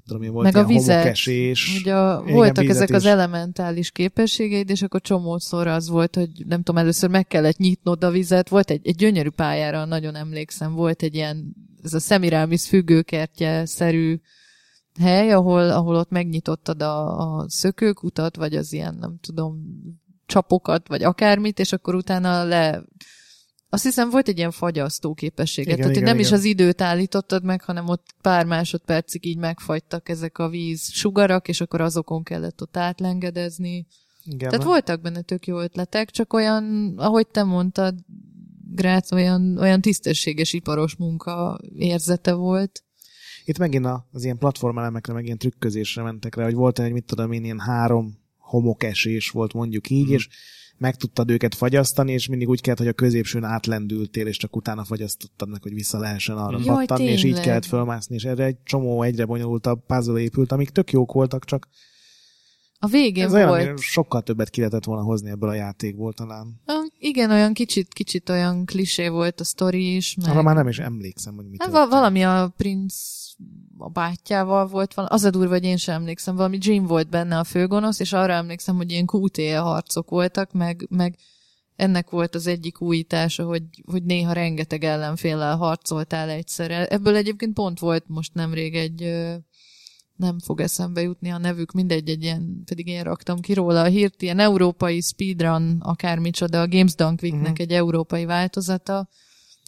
[0.06, 0.96] tudom én, volt Meg a vizet.
[0.96, 1.78] homokesés.
[1.80, 3.08] Ugye a, Igen, voltak ezek az is.
[3.08, 8.10] elementális képességeid, és akkor csomószor az volt, hogy nem tudom, először meg kellett nyitnod a
[8.10, 8.48] vizet.
[8.48, 14.20] Volt egy, egy gyönyörű pályára, nagyon emlékszem, volt egy ilyen, ez a Semiramis függőkertje-szerű
[15.00, 19.62] hely, ahol, ahol ott megnyitottad a, a szökőkutat, vagy az ilyen, nem tudom,
[20.26, 22.82] csapokat, vagy akármit, és akkor utána le...
[23.72, 25.70] Azt hiszem, volt egy ilyen fagyasztó képessége.
[25.70, 26.38] Igen, Tehát, igen, nem is igen.
[26.38, 31.60] az időt állítottad meg, hanem ott pár másodpercig így megfagytak ezek a víz sugarak, és
[31.60, 33.86] akkor azokon kellett ott átlengedezni.
[34.24, 37.94] Igen, Tehát voltak benne tök jó ötletek, csak olyan, ahogy te mondtad,
[38.74, 42.84] Grác, olyan, olyan tisztességes iparos munka érzete volt.
[43.44, 47.32] Itt megint az ilyen platformelemekre, meg ilyen trükközésre mentek rá, hogy volt egy, mit tudom
[47.32, 50.12] én, ilyen három homokesés volt mondjuk így, Mhm.
[50.12, 50.28] és
[50.82, 54.84] meg tudtad őket fagyasztani, és mindig úgy kellett, hogy a középsőn átlendültél, és csak utána
[54.84, 57.42] fagyasztottad meg, hogy vissza lehessen arra Jaj, pattanni, és így tényleg.
[57.42, 61.68] kellett fölmászni, és erre egy csomó egyre bonyolultabb puzzle épült, amik tök jók voltak, csak
[62.84, 63.78] A végén ez olyan, volt.
[63.78, 66.60] sokkal többet ki lehetett volna hozni ebből a játékból talán.
[66.98, 70.14] Igen, olyan kicsit, kicsit olyan klisé volt a sztori is.
[70.14, 70.30] Meg...
[70.30, 72.94] Arra már nem is emlékszem, hogy mit Hát val- valami a princ
[73.78, 77.38] a bátyjával volt, valami, az a durva, hogy én sem emlékszem, valami Jim volt benne
[77.38, 81.16] a főgonosz, és arra emlékszem, hogy ilyen QTE harcok voltak, meg, meg
[81.76, 86.86] ennek volt az egyik újítása, hogy, hogy néha rengeteg ellenféllel harcoltál egyszerre.
[86.86, 89.02] Ebből egyébként pont volt most nemrég egy,
[90.22, 93.86] nem fog eszembe jutni a nevük, mindegy, egy ilyen, pedig én raktam ki róla a
[93.86, 97.60] hírt, ilyen európai speedrun, akármicsoda, a Games Dunk Weeknek Mhm.
[97.60, 99.08] egy európai változata,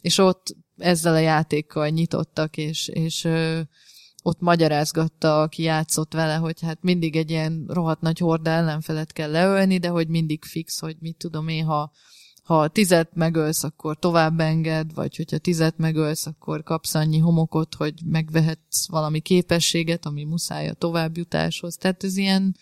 [0.01, 3.59] és ott ezzel a játékkal nyitottak, és, és ö,
[4.23, 9.31] ott magyarázgatta, aki játszott vele, hogy hát mindig egy ilyen rohadt nagy horda ellenfelet kell
[9.31, 11.91] leölni, de hogy mindig fix, hogy mit tudom én, ha,
[12.45, 17.93] ha tizet megölsz, akkor tovább enged, vagy hogyha tizet megölsz, akkor kapsz annyi homokot, hogy
[18.05, 21.75] megvehetsz valami képességet, ami muszáj a továbbjutáshoz.
[21.75, 22.55] Tehát ez ilyen,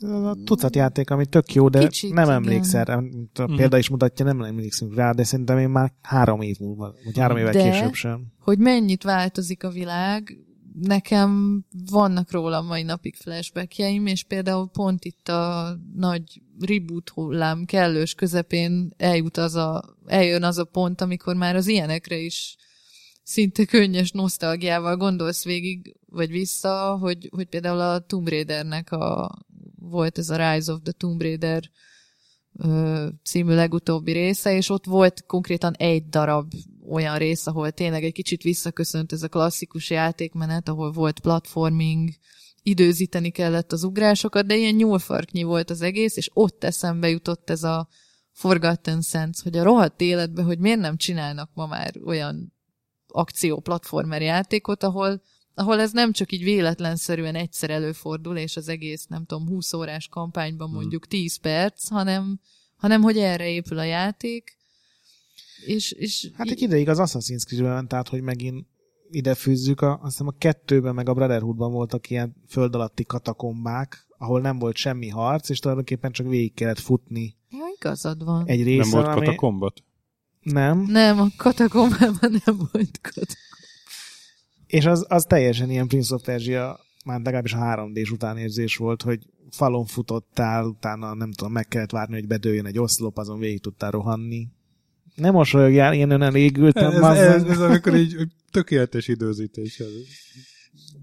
[0.00, 2.34] a tucat játék, ami tök jó, de Kicsit, nem igen.
[2.36, 2.96] emlékszel rá.
[2.96, 6.94] Mint A példa is mutatja, nem emlékszünk rá, de szerintem én már három év múlva,
[7.04, 8.26] vagy három évvel De- később sem.
[8.38, 10.36] hogy mennyit változik a világ,
[10.80, 18.14] nekem vannak róla mai napig flashbackjeim, és például pont itt a nagy reboot hullám kellős
[18.14, 22.56] közepén eljut az a, eljön az a pont, amikor már az ilyenekre is
[23.22, 29.30] szinte könnyes nosztalgiával gondolsz végig, vagy vissza, hogy, hogy például a Tomb Raidernek a,
[29.74, 31.70] volt ez a Rise of the Tomb Raider
[33.24, 36.52] című legutóbbi része, és ott volt konkrétan egy darab
[36.88, 42.08] olyan rész, ahol tényleg egy kicsit visszaköszönt ez a klasszikus játékmenet, ahol volt platforming,
[42.62, 47.62] időzíteni kellett az ugrásokat, de ilyen nyúlfarknyi volt az egész, és ott eszembe jutott ez
[47.62, 47.88] a
[48.32, 52.52] Forgotten Sense, hogy a rohadt életben, hogy miért nem csinálnak ma már olyan
[53.06, 55.22] akció platformer játékot, ahol,
[55.54, 60.08] ahol ez nem csak így véletlenszerűen egyszer előfordul, és az egész, nem tudom, 20 órás
[60.08, 62.40] kampányban mondjuk 10 perc, hanem,
[62.76, 64.56] hanem hogy erre épül a játék,
[65.66, 68.66] és, és Hát egy ideig az Assassin's Creed-ben ment át, hogy megint
[69.10, 74.06] ide fűzzük, a, azt hiszem a kettőben meg a Brotherhoodban voltak ilyen föld alatti katakombák,
[74.18, 78.46] ahol nem volt semmi harc, és tulajdonképpen csak végig kellett futni Ja, igazad van.
[78.46, 79.24] egy Nem részen, volt ami...
[79.26, 79.82] katakombat?
[80.40, 83.36] Nem, Nem, a katakombában nem volt katakomb.
[84.66, 89.26] és az, az teljesen ilyen Prince of Persia, már legalábbis a 3D-s utánérzés volt, hogy
[89.50, 93.90] falon futottál, utána nem tudom, meg kellett várni, hogy bedőljön egy oszlop, azon végig tudtál
[93.90, 94.48] rohanni.
[95.14, 96.90] Nem mosolyogjál, én önen égültem.
[97.04, 98.16] Ez, ez, ez amikor így
[98.50, 99.78] tökéletes időzítés.
[99.78, 99.88] ez.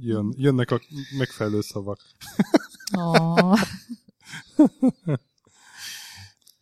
[0.02, 0.82] Jön, jönnek a
[1.18, 2.00] megfelelő szavak.
[2.98, 3.60] Oh.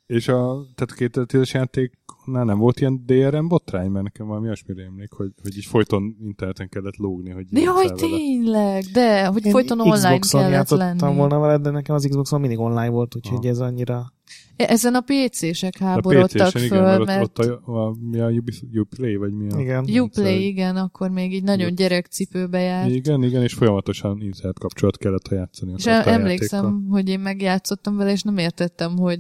[0.08, 4.84] És a, tehát a 2010-es játéknál nem volt ilyen DRM botrány, mert nekem valami olyasmire
[4.84, 9.52] emlék, hogy, hogy így folyton interneten kellett lógni, hogy De jaj, tényleg, de, hogy Én
[9.52, 11.18] folyton online Xboxon kellett játszottam lenni.
[11.18, 13.48] volna veled, de nekem az Xboxon mindig online volt, úgyhogy Aha.
[13.48, 14.14] ez annyira...
[14.56, 18.32] Ezen a PC-sek háborodtak PC-sen, igen, föl, mert, mert ott, ott a, a, mi a
[18.74, 19.60] Uplay, vagy mi a...
[19.60, 20.00] Igen.
[20.00, 22.90] Uplay, igen, akkor még így nagyon gyerekcipőbe járt.
[22.90, 26.84] Igen, igen, és folyamatosan internet kapcsolat kellett, ha játszani És emlékszem, játékkal.
[26.90, 29.20] hogy én megjátszottam vele, és nem értettem, hogy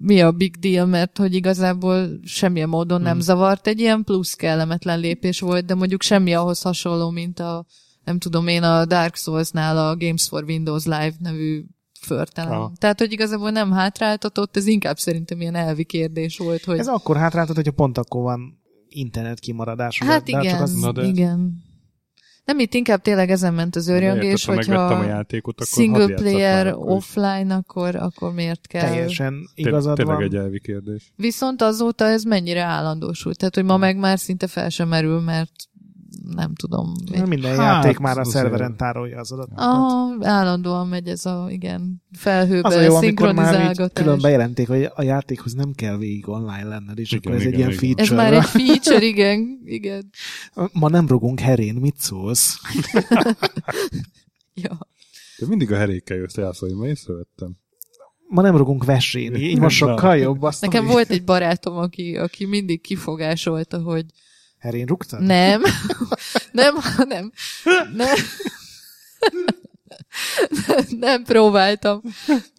[0.00, 3.20] mi a big deal, mert hogy igazából semmilyen módon nem Hmm.
[3.20, 3.66] zavart.
[3.66, 7.64] Egy ilyen plusz kellemetlen lépés volt, de mondjuk semmi ahhoz hasonló, mint a,
[8.04, 11.64] nem tudom én, a Dark Souls-nál a Games for Windows Live nevű
[12.00, 12.52] förtelem.
[12.52, 12.72] Aha.
[12.78, 16.78] Tehát, hogy igazából nem hátráltatott, ez inkább szerintem ilyen elvi kérdés volt, hogy...
[16.78, 18.58] Ez akkor hátráltat, hogyha pont akkor van
[18.88, 19.98] internet kimaradás.
[19.98, 21.66] Hát de csak igen, az- Na de- igen.
[22.48, 26.64] Nem, itt inkább tényleg ezen ment az őrjöngés, ha megvettem a játékot, akkor single player
[26.64, 28.88] már offline, akkor, akkor miért kell?
[28.88, 30.24] Teljesen Té- igazad Tényleg van.
[30.24, 31.12] egy elvi kérdés.
[31.16, 33.38] Viszont azóta ez mennyire állandósult.
[33.38, 35.52] Tehát, hogy ma meg már szinte fel sem merül, mert
[36.34, 36.92] nem tudom.
[37.12, 37.26] Egy...
[37.26, 38.36] Minden Hát, játék már a azért.
[38.36, 39.64] szerveren tárolja az adatokat.
[39.64, 44.04] Ah, állandóan megy ez a, igen, felhőbe az a jó, amikor már így szinkronizálgatás.
[44.04, 47.52] külön bejelenték, hogy a játékhoz nem kell végig online lenned, és Igen, akkor ez egy
[47.52, 47.80] igen, ilyen igen.
[47.80, 48.02] feature.
[48.02, 50.10] ez már egy feature, igen, igen.
[50.72, 52.58] Ma nem rugunk herén, mit szólsz?
[54.62, 54.78] Ja.
[55.38, 57.56] De mindig a herékkel jössz elszólni, ma észrevettem.
[58.28, 60.42] Ma nem rugunk vesén, így most sokkal jobb.
[60.42, 64.04] Azt Nekem volt egy barátom, aki, aki mindig kifogásolta, hogy
[64.58, 65.20] Herén rugtad?
[65.20, 65.62] nem,
[66.52, 67.32] nem, hanem
[67.94, 68.16] nem,
[71.00, 72.02] nem próbáltam.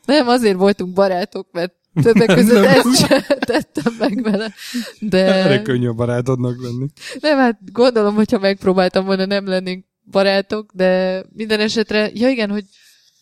[0.05, 4.53] Nem, azért voltunk barátok, mert többek között ezt sem tettem meg vele.
[4.99, 6.88] De könnyű a barátodnak lenni.
[7.19, 12.65] nem, hát gondolom, hogyha megpróbáltam volna, nem lennénk barátok, de minden esetre, ja igen, hogy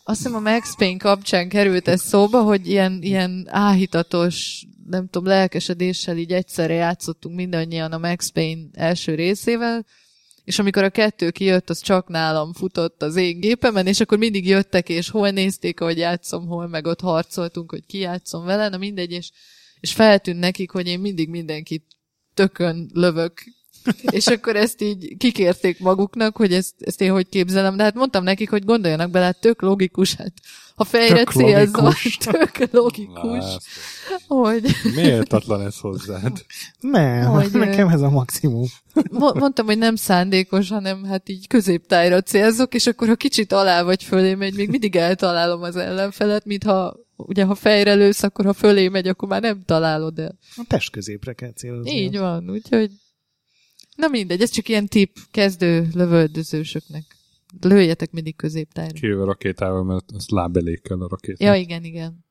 [0.04, 5.28] azt hiszem a Max Payne kapcsán került ez szóba, hogy ilyen, ilyen áhítatos, nem tudom,
[5.28, 9.86] lelkesedéssel így egyszerre játszottunk mindannyian a Max Payne első részével,
[10.44, 14.46] és amikor a kettő kijött, az csak nálam futott az én gépemen, és akkor mindig
[14.46, 18.76] jöttek, és hol nézték, ahogy játszom, hol meg ott harcoltunk, hogy ki játszom vele, na
[18.76, 19.30] mindegy, és
[19.80, 21.84] és feltűnt nekik, hogy én mindig mindenkit
[22.34, 23.42] tökön lövök,
[24.10, 28.24] és akkor ezt így kikérték maguknak, hogy ezt, ezt én hogy képzelem, de hát mondtam
[28.24, 30.32] nekik, hogy gondoljanak bele, hát tök logikus, hát
[30.78, 32.16] ha fejre Tök célzol, logikus.
[32.16, 33.44] tök logikus,
[34.26, 34.62] hogy
[34.94, 36.44] Méltatlan ez hozzád.
[36.80, 38.66] Nem, Hogy, nekem ez a maximum.
[39.10, 43.82] Mo- mondtam, hogy nem szándékos, hanem hát így középtájra célzok, és akkor ha kicsit alá
[43.82, 48.52] vagy fölé megy, még mindig eltalálom az ellenfelet, mintha ugye ha fejre lősz, akkor ha
[48.52, 50.38] fölé megy, akkor már nem találod el.
[50.56, 51.90] A test középre kell célozni.
[52.00, 52.90] Így van, úgyhogy
[53.96, 57.04] na mindegy, ez csak ilyen tip kezdő lövöldözősöknek.
[57.60, 58.92] Lőjetek mindig középtájra.
[58.92, 61.40] Kivéve rakétával, mert azt lábelékkel a rakétát.
[61.40, 62.26] Ja, igen, igen.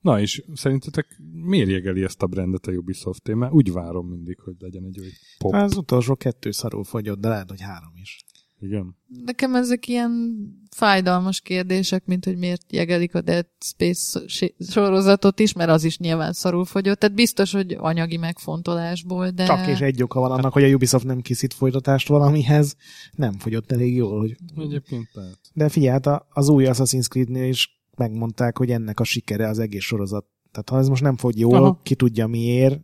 [0.00, 3.28] Na és szerintetek miért jegeli ezt a brandet a Ubisoft?
[3.28, 5.52] Én már úgy várom mindig, hogy legyen egy olyan pop.
[5.52, 8.24] Az utolsó kettő szarul fogyott, de lehet, hogy három is.
[8.62, 8.96] Igen.
[9.24, 10.36] Nekem ezek ilyen
[10.70, 15.98] fájdalmas kérdések, mint hogy miért jegelik a Dead Space so- sorozatot is, mert az is
[15.98, 16.98] nyilván szarul fogyott.
[16.98, 19.46] Tehát biztos, hogy anyagi megfontolásból, de...
[19.46, 22.76] Csak és egy oka van annak, hogy a Ubisoft nem készít folytatást valamihez,
[23.12, 24.18] nem fogyott elég jól.
[24.18, 24.36] Hogy...
[24.56, 25.38] Egyébként lehet.
[25.52, 29.58] De figyelj, hát a- az új Assassin's Creed-nél is megmondták, hogy ennek a sikere az
[29.58, 30.26] egész sorozat.
[30.50, 31.80] Tehát ha ez most nem fogy jól, Aha.
[31.82, 32.80] Ki tudja miért,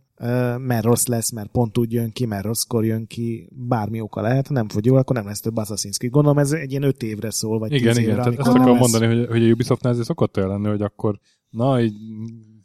[0.57, 4.47] mert rossz lesz, mert pont úgy jön ki, mert rosszkor jön ki, bármi oka lehet,
[4.47, 6.13] ha nem fogy jól, akkor nem lesz több Assassin's Creed.
[6.13, 8.09] Gondolom ez egy ilyen öt évre szól, vagy Igen, tíz igen.
[8.09, 11.19] évre, Tehát ezt akarom mondani, hogy, hogy a Ubisoftnál ezért szokott olyan lenni, hogy akkor
[11.49, 11.93] na, így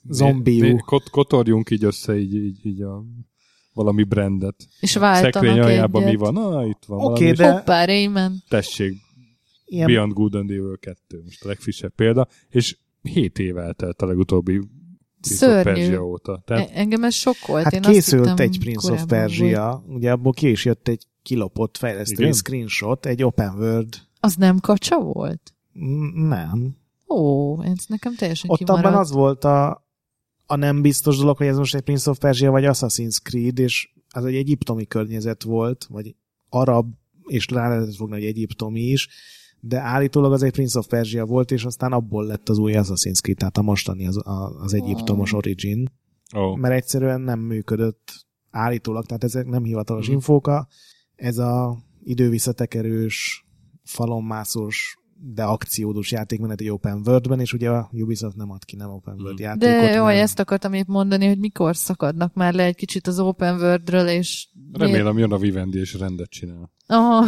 [0.08, 0.76] Zombiú.
[0.78, 3.04] kot, kotorjunk így össze így, így, így a
[3.72, 4.66] valami brandet.
[4.80, 6.14] És Szekrény váltanak aljában egyet.
[6.14, 6.32] mi van?
[6.32, 7.24] Na, itt van Oké, valami.
[7.26, 8.42] és de- Hoppá, Rayman.
[8.48, 8.94] Tessék,
[9.66, 14.06] Ilyen, Beyond Good and Evil 2, most a legfrissebb példa, és 7 év eltelt a
[14.06, 14.60] legutóbbi
[15.26, 15.80] Prince of Szörnyű.
[15.80, 16.42] Persia óta.
[16.46, 17.62] Tehát E- Engem ez sokkolt.
[17.64, 21.76] hát Én készült hittem, egy Prince of Persia, ugye abból ki is jött egy kilopott
[21.76, 23.94] fejlesztői screenshot, egy open world.
[24.20, 25.54] Az nem kacsa volt?
[25.78, 26.76] Mm, Nem.
[27.08, 28.86] Ó, ez nekem teljesen Ott kimaradt.
[28.86, 29.86] abban az volt a,
[30.46, 33.92] a nem biztos dolog, hogy ez most egy Prince of Persia vagy Assassin's Creed, és
[34.10, 36.14] az egy egyiptomi környezet volt, vagy
[36.48, 36.92] arab,
[37.26, 39.08] és rá lehetett fogni, hogy egyiptomi is,
[39.66, 43.20] de állítólag az egy Prince of Persia volt, és aztán abból lett az új Assassin's
[43.20, 44.20] Creed, tehát a mostani az,
[44.62, 45.92] az egyiptomos origin,
[46.36, 50.14] ó, mert egyszerűen nem működött állítólag, tehát ezek nem hivatalos Mhm.
[50.14, 50.68] infóka,
[51.16, 53.44] ez a idővisszatekerős,
[53.82, 54.98] falonmászós,
[55.34, 59.14] de akciódus játékmenet egy open worldben, és ugye a Ubisoft nem ad ki nem open
[59.14, 59.42] world Mhm.
[59.42, 59.80] játékot.
[59.80, 63.18] De jó, mert- ezt akartam épp mondani, hogy mikor szakadnak már le egy kicsit az
[63.20, 64.48] open worldről, és...
[64.72, 66.72] remélem jön a Vivendi és rendet csinál.
[66.86, 67.24] Aha,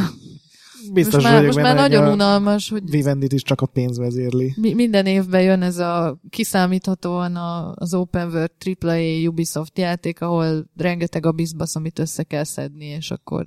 [0.93, 3.61] Biztos most már, vagyok most már benne, hogy nagyon a unalmas, hogy Vivendit is csak
[3.61, 4.55] a pénz vezérli.
[4.57, 8.51] mi, minden évben jön ez a kiszámíthatóan a, az Open World
[8.81, 13.47] AAA Ubisoft játék, ahol rengeteg a bizbasz, amit össze kell szedni, és akkor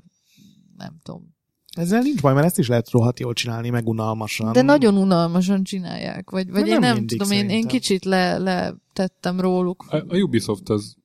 [0.78, 1.38] nem tudom.
[1.76, 4.54] Ezzel nincs baj, mert ezt is lehet rohadt jól csinálni, meg unalmasan.
[4.54, 8.06] De nagyon unalmasan csinálják, vagy, vagy De én nem nem mindig tudom, én, én kicsit
[8.06, 9.86] le, letettem róluk.
[9.88, 10.96] A, a Ubisoft az,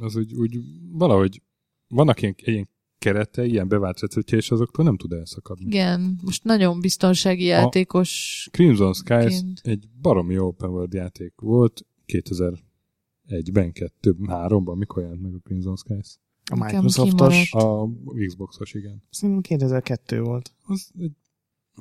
[0.00, 0.58] az úgy, úgy
[0.92, 1.42] valahogy
[1.88, 2.68] vannak ilyen, ilyen
[3.00, 5.64] kerete, ilyen bevált receptje, és azoktól nem tud elszakadni.
[5.66, 8.48] Igen, most nagyon biztonsági játékos.
[8.52, 9.60] Crimson Skies Ként.
[9.62, 16.18] egy baromi open world játék volt 2001-ben, 2 3-ban, mikor jelent meg a Crimson Skies?
[16.52, 17.52] A Microsoftos.
[17.52, 17.88] A
[18.26, 19.02] Xboxos, igen.
[19.10, 20.52] Szerintem 2002 volt.
[20.66, 21.12] Az egy,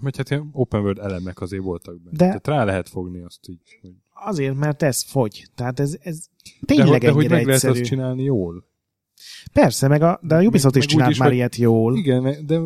[0.01, 2.17] vagy hát ilyen open world elemek azért voltak benne.
[2.17, 3.77] De- Tehát rá lehet fogni azt így.
[3.81, 3.93] Hogy,
[4.25, 5.47] Azért, mert ez fogy.
[5.55, 7.79] Tehát ez, ez de, tényleg hogy- de hogy meg lehet egyszerű.
[7.79, 8.67] azt csinálni jól.
[9.53, 11.97] Persze, meg a, de a Ubisoft meg is csinált már ilyet jól.
[11.97, 12.59] Igen, de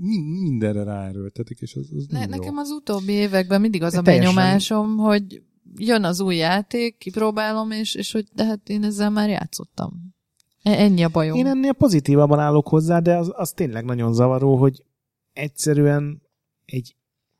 [0.00, 2.60] mi- mindenre ráerőltetik, és az, az Ne, nekem jó.
[2.60, 5.42] az utóbbi években mindig az De a teljesen- benyomásom, hogy
[5.76, 10.14] jön az új játék, kipróbálom, és, és hogy de hát én ezzel már játszottam.
[10.62, 11.36] E- Ennyi a bajom.
[11.36, 14.84] Én ennél pozitívabban állok hozzá, de az, az tényleg nagyon zavaró, hogy
[15.32, 16.22] egyszerűen
[16.64, 16.96] egy,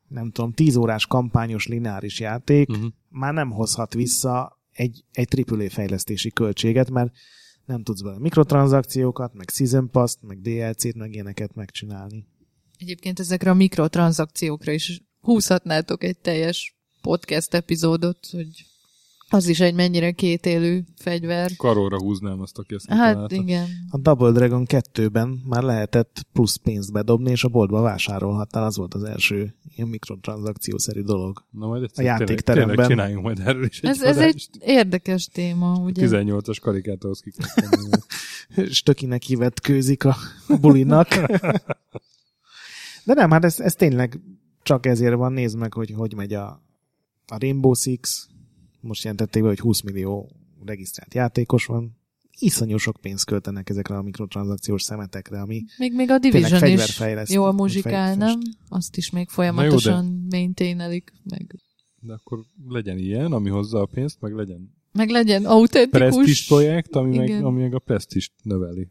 [0.07, 2.85] nem tudom, 10 órás kampányos lineáris játék Uh-huh.
[3.09, 7.11] már nem hozhat vissza egy, egy AAA fejlesztési költséget, mert
[7.67, 12.27] nem tudsz vele mikrotranszakciókat, meg Season Pass-t, meg DLC-t, meg ilyeneket megcsinálni.
[12.77, 18.65] Egyébként ezekre a mikrotranszakciókra is húzhatnátok egy teljes podcast epizódot, hogy
[19.29, 21.51] az is egy mennyire kétélű fegyver.
[21.57, 23.35] Karóra húznám azt, aki ezt Hát kitalálta.
[23.35, 23.65] igen.
[23.89, 28.93] A Double Dragon 2-ben már lehetett plusz pénzt bedobni, és a boltba vásárolhattál, az volt
[28.93, 31.45] az első ilyen mikrotranszakciószerű dolog.
[31.51, 32.75] Na majd egyszer A játékteremben.
[32.75, 36.07] tényleg csináljunk majd erről is egy Ez, ez egy érdekes téma, ugye?
[36.07, 37.89] 18-as karikátorhoz ki kell tenni.
[38.79, 40.15] Stökinek hívett kőzik a
[40.61, 41.07] bulinak.
[43.05, 44.19] De nem, hát ez, ez tényleg
[44.63, 46.45] csak ezért van, nézd meg, hogy hogy megy a,
[47.27, 48.27] a Rainbow Six.
[48.79, 50.29] Most jelentették be, hogy 20 millió
[50.65, 51.97] regisztrált játékos van.
[52.39, 57.33] Iszonyú sok pénzt költenek ezekre a mikrotranszakciós szemetekre, ami Még, még a Division is fegyverfejlesztő-
[57.33, 58.39] jól muzsikál, nem?
[58.69, 61.55] Azt is még folyamatosan maintainelik, meg
[61.99, 65.99] De akkor legyen ilyen, ami hozza a pénzt, meg legyen Meg legyen autentikus.
[65.99, 68.87] Prestige projekt, ami meg, ami meg a Prestige növeli.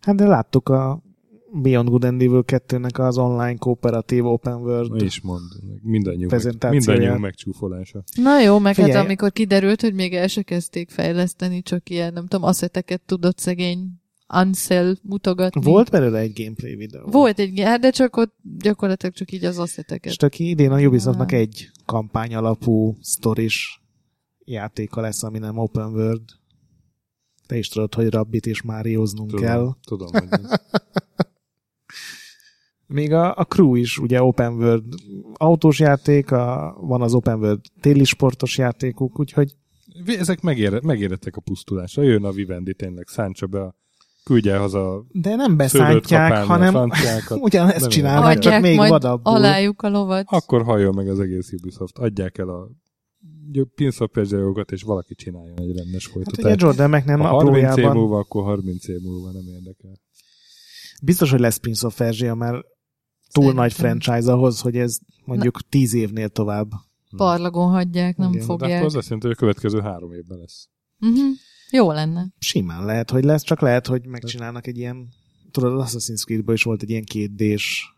[0.00, 1.02] Hát de láttuk a
[1.52, 5.02] Beyond Good and Evil 2-nek az online kooperatív open world.
[5.02, 5.42] Is mond,
[5.82, 8.02] mindannyiunk, meg, mindannyiunk megcsúfolása.
[8.22, 8.92] Na jó, meg Figyelj.
[8.92, 13.38] hát amikor kiderült, hogy még el se kezdték fejleszteni, csak ilyen, nem tudom, asszeteket tudott
[13.38, 14.00] szegény
[14.32, 15.62] Ansel mutogatni.
[15.62, 17.06] Volt belőle egy gameplay videó.
[17.06, 20.12] Volt egy, hát de csak ott gyakorlatilag csak így az És asszeteket.
[20.12, 23.82] csak idén a Ubisoftnak egy kampány alapú sztoris
[24.44, 26.22] játéka lesz, ami nem open world.
[27.46, 29.76] Te is tudod, hogy Rabbit és Márióznunk Tudom, kell.
[29.82, 30.50] tudom hogy ez.
[32.92, 34.84] Még a, a Crew is ugye open world
[35.34, 39.54] autós játék, a, van az open world téli sportos játékuk, úgyhogy
[40.06, 42.02] Ezek megére, megérettek a pusztulásra.
[42.02, 43.74] Jön a Vivendi tényleg, szántsa be a
[44.24, 46.90] küldje haza de nem beszántják, hanem
[47.28, 49.34] ugyanezt Nem csinálnak, csak még majd vadabbul.
[49.34, 50.24] alájuk a lovat.
[50.28, 51.98] Akkor halljon meg az egész Ubisoft.
[51.98, 52.68] Adják el a
[53.74, 56.60] Prince of jogokat, és valaki csináljon egy rendes Hát ugye folytatást.
[56.60, 59.90] Jordan meg nem ha 30 év múlva, akkor 30 év múlva nem érdekel.
[61.02, 62.64] Biztos, hogy lesz Prince of Persia, mert
[63.32, 63.54] túl Szerintem.
[63.54, 66.70] nagy franchise ahhoz, hogy ez mondjuk tíz évnél tovább.
[67.16, 68.84] Parlagon hagyják, nem Igen, De akkor fogják.
[68.84, 70.68] az azt jelenti, hogy a következő három évben lesz.
[71.00, 71.34] Uh-huh.
[71.70, 72.26] Jó lenne.
[72.38, 75.08] Simán lehet, hogy lesz, csak lehet, hogy megcsinálnak egy ilyen,
[75.50, 77.94] tudod, az Assassin's Creed-ből is volt egy ilyen kétdés,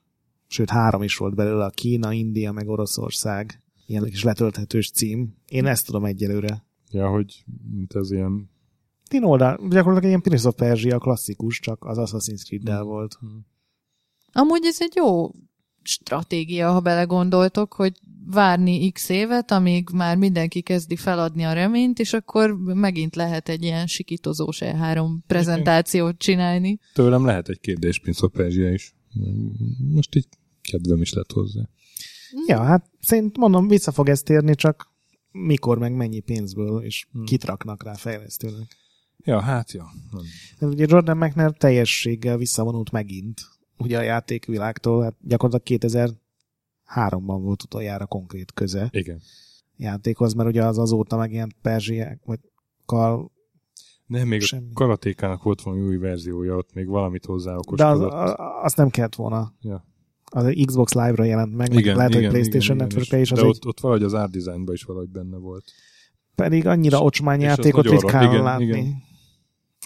[0.46, 3.62] sőt három is volt belőle, a Kína, India, meg Oroszország.
[3.86, 5.34] Ilyen kis letölthetős cím.
[5.46, 6.64] Én ezt tudom egyelőre.
[6.90, 8.50] Ja, hogy mint ez ilyen...
[9.08, 13.18] Tin oldal, gyakorlatilag egy ilyen Prince of Persia klasszikus, csak az Assassin's Creed-del volt.
[14.32, 15.30] Amúgy ez egy jó
[15.82, 17.92] stratégia, ha belegondoltok, hogy
[18.26, 23.62] várni x évet, amíg már mindenki kezdi feladni a reményt, és akkor megint lehet egy
[23.62, 26.78] ilyen sikítozós E3 prezentációt csinálni.
[26.94, 28.94] Tőlem lehet egy kérdés Prince of Persia is.
[29.92, 30.28] Most így
[30.62, 31.68] kedvem is lett hozzá.
[32.46, 34.90] Ja, hát szerint mondom, vissza fog ezt térni, csak
[35.30, 37.24] mikor, meg mennyi pénzből, és Hmm.
[37.24, 38.76] kit raknak rá fejlesztőnek.
[39.24, 39.86] Ja, hát ja.
[40.60, 43.40] Ugye Jordan McNair teljességgel visszavonult megint,
[43.78, 45.82] ugye a játékvilágtól, hát gyakorlatilag
[46.94, 49.20] 2003-ban volt utoljára konkrét köze Igen.
[49.76, 52.38] játékhoz, mert ugye az azóta megjelent Perzsiák, vagy
[52.86, 53.30] Kal,
[54.06, 54.66] Nem, még Semmi.
[54.70, 58.88] a karatékának volt valami új verziója, ott még valamit hozzá de az, a- azt nem
[58.90, 59.52] kellett volna.
[59.60, 59.86] Ja.
[60.24, 63.44] Az Xbox Live-ra jelent meg, meg Igen, lehet, igen, hogy PlayStation igen, is, az De
[63.44, 65.64] egy, ott, ott valahogy az art designban is valahogy benne volt.
[66.34, 68.30] pedig annyira ocsmány játékot ritkán.
[68.32, 68.64] Igen, látni.
[68.64, 69.02] igen.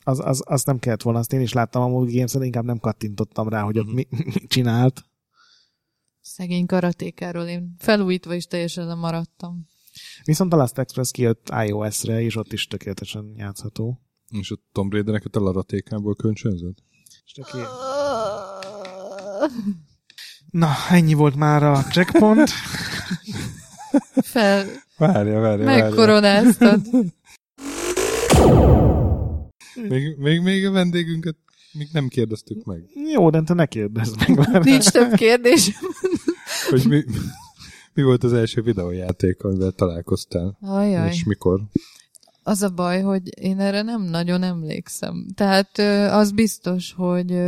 [0.08, 2.78] Az, az, azt nem kellett volna, azt én is láttam a Movie Games-en, inkább nem
[2.78, 3.94] kattintottam rá, hogy ott Mhm.
[3.94, 5.04] mi, mit csinált.
[6.20, 9.66] Szegény karatékáról én felújítva is teljesen lemaradtam.
[10.24, 14.00] Viszont a Last Express kijött iOS-re, és ott is tökéletesen játszható.
[14.40, 16.78] És a Tomb Raidereket a laratékából kölcsönzött?
[17.24, 17.58] És töké...
[20.50, 22.50] Na, ennyi volt már a checkpoint.
[24.22, 24.66] Fel,
[24.96, 25.84] Várja, várja, várja.
[25.84, 26.80] megkoronáztad.
[29.88, 31.36] Még, még, még a vendégünket
[31.72, 34.36] még nem kérdeztük meg, Jó, de te ne kérdezz meg.
[34.38, 34.64] Már.
[34.64, 35.70] Nincs több kérdés.
[36.70, 37.04] hogy mi,
[37.94, 41.08] mi volt az első videójáték, amivel találkoztál, Ajaj.
[41.08, 41.60] és mikor.
[42.42, 45.26] Az a baj, hogy én erre nem nagyon emlékszem.
[45.34, 45.78] Tehát
[46.12, 47.38] az biztos, hogy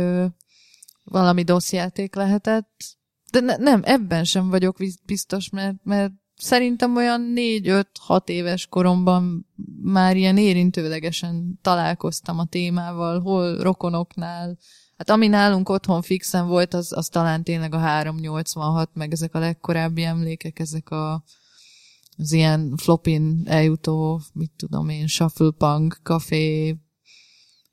[1.03, 2.97] valami doszjáték lehetett,
[3.31, 7.83] de ne, nem, ebben sem vagyok biz- biztos, mert, mert szerintem olyan 4-5-6
[8.25, 9.47] éves koromban
[9.81, 14.57] már ilyen érintőlegesen találkoztam a témával, hol rokonoknál.
[14.97, 19.39] Hát ami nálunk otthon fixen volt, az, az talán tényleg a 386, meg ezek a
[19.39, 21.23] legkorábbi emlékek, ezek a
[22.19, 26.77] az ilyen flopin eljutó, mit tudom én, shuffle punk, café,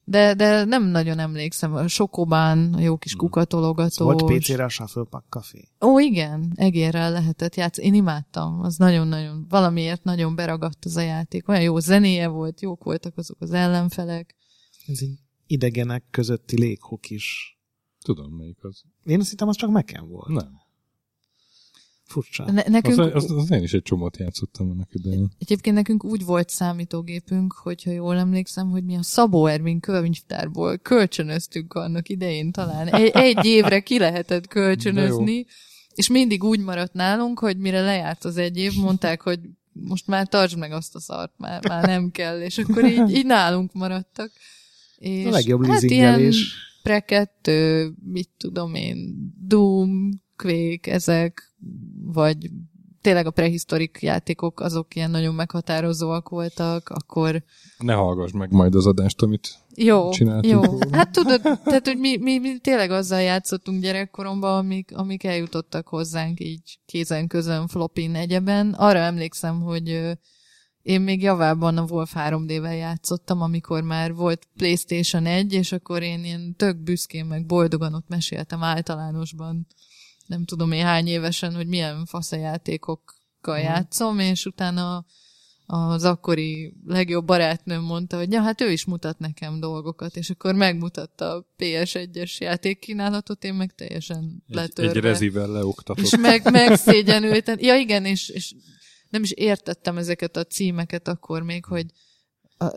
[0.08, 1.74] de, de nem nagyon emlékszem.
[1.74, 4.04] A Sokobán, a jó kis kukatologató.
[4.04, 5.68] Volt PC-re a Shufflepack Café.
[5.80, 7.86] Ó, igen, egérrel lehetett játszani.
[7.86, 11.48] Én imádtam, az nagyon-nagyon, valamiért nagyon beragadt az a játék.
[11.48, 14.34] Olyan jó zenéje volt, jók voltak azok az ellenfelek.
[14.86, 17.58] Ez egy idegenek közötti léghok is.
[18.04, 18.82] Tudom, melyik az.
[19.04, 20.28] Én azt hittem, az csak nekem volt.
[20.28, 20.64] Nem.
[22.06, 22.52] Furcsa.
[22.52, 25.28] Ne, nekünk, Az, az, az, én is egy csomót játszottam annak idején.
[25.38, 31.74] Egyébként nekünk úgy volt számítógépünk, hogyha jól emlékszem, hogy mi a Szabó Ervin könyvtárból kölcsönöztünk
[31.74, 32.86] annak idején talán.
[32.86, 35.46] Egy, egy évre ki lehetett kölcsönözni,
[35.94, 39.40] és mindig úgy maradt nálunk, hogy mire lejárt az egy év, mondták, hogy
[39.72, 43.26] most már tartsd meg azt a szart, már, már nem kell, és akkor így, így
[43.26, 44.30] nálunk maradtak.
[44.98, 46.32] És A legjobb hát ilyen
[46.82, 49.14] Pre 2, mit tudom én,
[49.46, 51.54] Doom, Quake, ezek,
[52.04, 52.50] vagy
[53.06, 57.42] tényleg a prehisztorik játékok, azok ilyen nagyon meghatározóak voltak, akkor
[57.78, 60.78] Ne hallgass meg majd az adást, amit jó, Csináltunk jó.
[60.90, 66.40] Hát tudod, tehát, hogy mi, mi, mi tényleg azzal játszottunk gyerekkoromban, amik, amik eljutottak hozzánk
[66.40, 68.72] így kézen közön flopin egyeben.
[68.72, 70.16] Arra emlékszem, hogy
[70.82, 76.24] én még javában a Wolf 3D-vel játszottam, amikor már volt PlayStation 1, és akkor én
[76.24, 79.66] ilyen tök büszkén meg boldogan ott meséltem általánosban,
[80.26, 85.04] nem tudom én hány évesen, hogy milyen faszajátékokkal játszom, és utána
[85.66, 90.54] az akkori legjobb barátnőm mondta, hogy ja, hát ő is mutat nekem dolgokat, és akkor
[90.54, 94.90] megmutatta a PS1-es játékkínálatot, én meg teljesen letörve.
[94.90, 96.04] Egy, egy rezivel leoktatott.
[96.04, 97.56] És meg, megszégyenültem.
[97.60, 98.54] Ja igen, és, és
[99.08, 101.86] nem is értettem ezeket a címeket akkor még, hogy
[102.58, 102.72] a,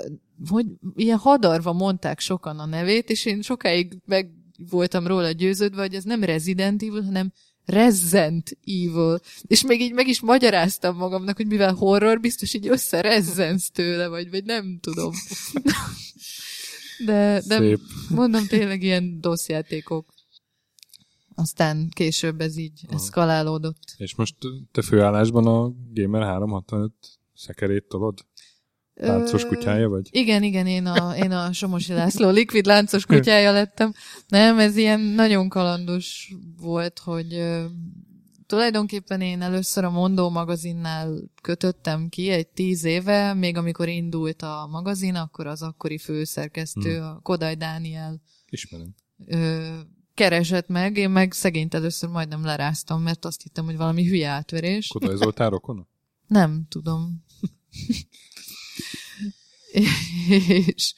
[0.50, 0.66] hogy
[0.96, 4.32] ilyen hadarva mondták sokan a nevét, és én sokáig meg
[4.70, 7.32] voltam róla győződve, hogy ez nem Resident Evil, hanem
[7.66, 9.20] Resident Evil.
[9.48, 14.30] És még így meg is magyaráztam magamnak, hogy mivel horror, biztos így összerezzensz tőle, vagy,
[14.30, 15.14] vagy nem tudom.
[17.06, 17.80] De, de Szép.
[18.10, 20.14] mondom, tényleg ilyen doszjátékok.
[21.36, 22.96] Aztán később ez így Aha.
[22.96, 23.96] eszkalálódott.
[23.98, 24.36] És most
[24.72, 26.92] te főállásban a Gamer 365
[27.34, 28.26] szekerét tolod?
[29.08, 30.08] Láncos kutyája vagy?
[30.12, 33.94] Igen, igen, én a, én a Somosi László likvid láncos kutyája lettem.
[34.28, 37.66] Nem, ez ilyen nagyon kalandos volt, hogy ö,
[38.46, 44.68] tulajdonképpen én először a Mondó magazinnál kötöttem ki egy tíz éve, még amikor indult a
[44.72, 47.08] magazin, akkor az akkori főszerkesztő, Hmm.
[47.08, 48.96] a Kodály Dániel Ismerem.
[49.26, 49.68] ö,
[50.14, 54.88] keresett meg, én meg szegényt először majdnem leráztam, mert azt hittem, hogy valami hülye átverés.
[54.88, 55.88] Kodai Zoltán rokona?
[56.28, 57.24] Nem tudom.
[60.48, 60.94] és,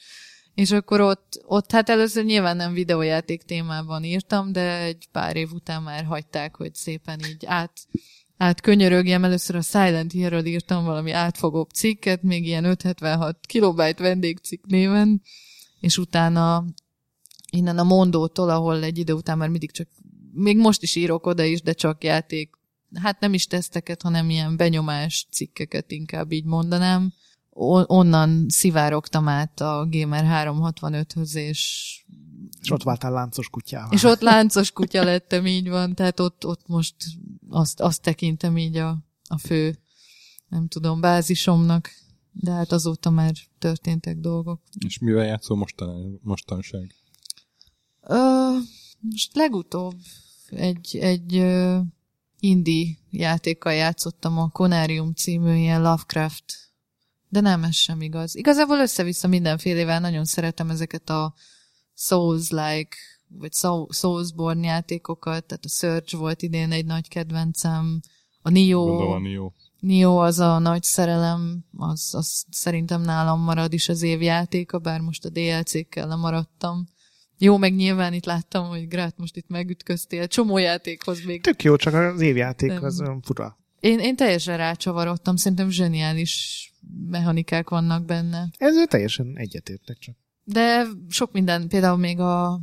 [0.54, 5.52] és akkor ott, ott hát először nyilván nem videójáték témában írtam, de egy pár év
[5.52, 7.72] után már hagyták, hogy szépen így át,
[8.36, 9.24] át könyörögjem.
[9.24, 15.22] Először a Silent Hill-ről írtam valami átfogóbb cikket, még ilyen 576 kilobájt vendégcikk néven,
[15.80, 16.64] és utána
[17.50, 19.88] innen a Mondótól, ahol egy idő után már mindig csak,
[20.32, 22.50] még most is írok oda is, de csak játék,
[22.94, 27.12] hát nem is teszteket, hanem ilyen benyomás cikkeket inkább így mondanám.
[27.54, 32.04] Onnan szivárogtam át a Gamer 365-höz, és,
[32.60, 33.92] És ott váltál láncos kutyával.
[33.92, 36.94] és ott láncos kutya lettem, így van, tehát ott, ott most
[37.48, 38.98] azt, azt tekintem így a,
[39.28, 39.78] a fő,
[40.48, 41.90] nem tudom, bázisomnak,
[42.32, 44.60] de hát azóta már történtek dolgok.
[44.86, 46.94] És mivel játszol mostan, mostanság?
[48.00, 48.16] Ö,
[49.00, 49.96] most legutóbb
[50.48, 51.80] egy, egy ö,
[52.40, 56.71] indie játékkal játszottam, a Conarium című ilyen Lovecraft,
[57.32, 58.36] de nem, ez sem igaz.
[58.36, 61.34] Igazából össze-vissza mindenfélevel nagyon szeretem ezeket a
[61.94, 62.96] Souls-like,
[63.28, 68.00] vagy Soul- Soulsborne játékokat, tehát a Search volt idén egy nagy kedvencem,
[68.42, 69.52] a Nioh, Gondolom.
[69.80, 75.00] Nio az a nagy szerelem, az, az szerintem nálam marad is az év játéka, bár
[75.00, 76.88] most a DLC-kkel lemaradtam.
[77.38, 80.26] Jó, meg nyilván itt láttam, hogy Grát most itt megütköztél.
[80.26, 81.42] Csomó játékhoz még.
[81.42, 82.84] Tök jó, csak az évjáték Nem.
[82.84, 83.58] az olyan fura.
[83.80, 86.66] Én, én teljesen rácsavarodtam, szerintem zseniális
[87.06, 88.48] mechanikák vannak benne.
[88.58, 90.16] Ezzel teljesen egyetértek csak.
[90.44, 92.60] De sok minden, például még a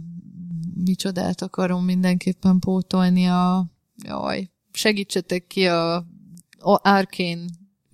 [0.84, 3.66] micsodát akarom mindenképpen pótolni a
[4.04, 5.96] jaj, segítsetek ki a,
[6.60, 7.46] a Arcane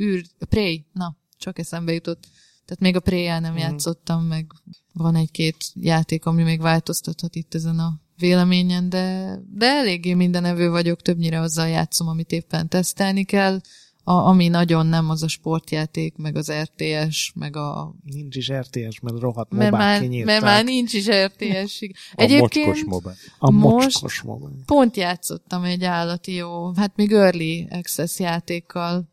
[0.01, 2.27] űr, a Prey, na, csak eszembe jutott.
[2.65, 3.57] Tehát még a prey nem Mhm.
[3.57, 4.51] játszottam, meg
[4.93, 11.01] van egy-két játék, ami még változtathat itt ezen a véleményen, de, de eléggé mindenevő vagyok,
[11.01, 13.61] többnyire azzal játszom, amit éppen tesztelni kell.
[14.07, 18.99] A, ami nagyon nem, az a sportjáték, meg az RTS, meg a Nincs is RTS,
[18.99, 20.25] mert rohadt mert mobák már, kinyírták.
[20.25, 21.79] mert már nincs is RTS.
[22.15, 23.15] A mocskos mobile.
[23.37, 24.61] A mocskos mobile.
[24.65, 29.09] Pont játszottam egy állati jó, hát még early access játékkal,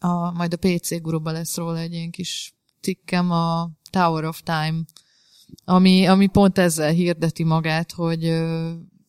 [0.00, 4.84] a, majd a PC guruba lesz róla egy ilyen kis cikkem, a Tower of Time,
[5.64, 8.42] ami, ami pont ezzel hirdeti magát, hogy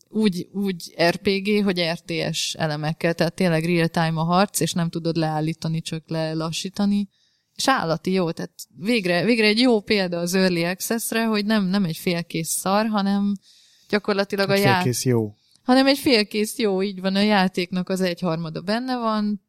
[0.09, 5.15] úgy, úgy RPG, hogy RTS elemekkel, tehát tényleg real time a harc, és nem tudod
[5.15, 7.09] leállítani, csak lelassítani.
[7.55, 11.83] És állati jó, tehát végre, végre egy jó példa az Early Access-re, hogy nem, nem
[11.83, 13.33] egy félkész szar, hanem
[13.89, 15.35] gyakorlatilag a já- Félkész jó.
[15.63, 19.41] hanem egy félkész jó, így van, a játéknak az egyharmada benne van,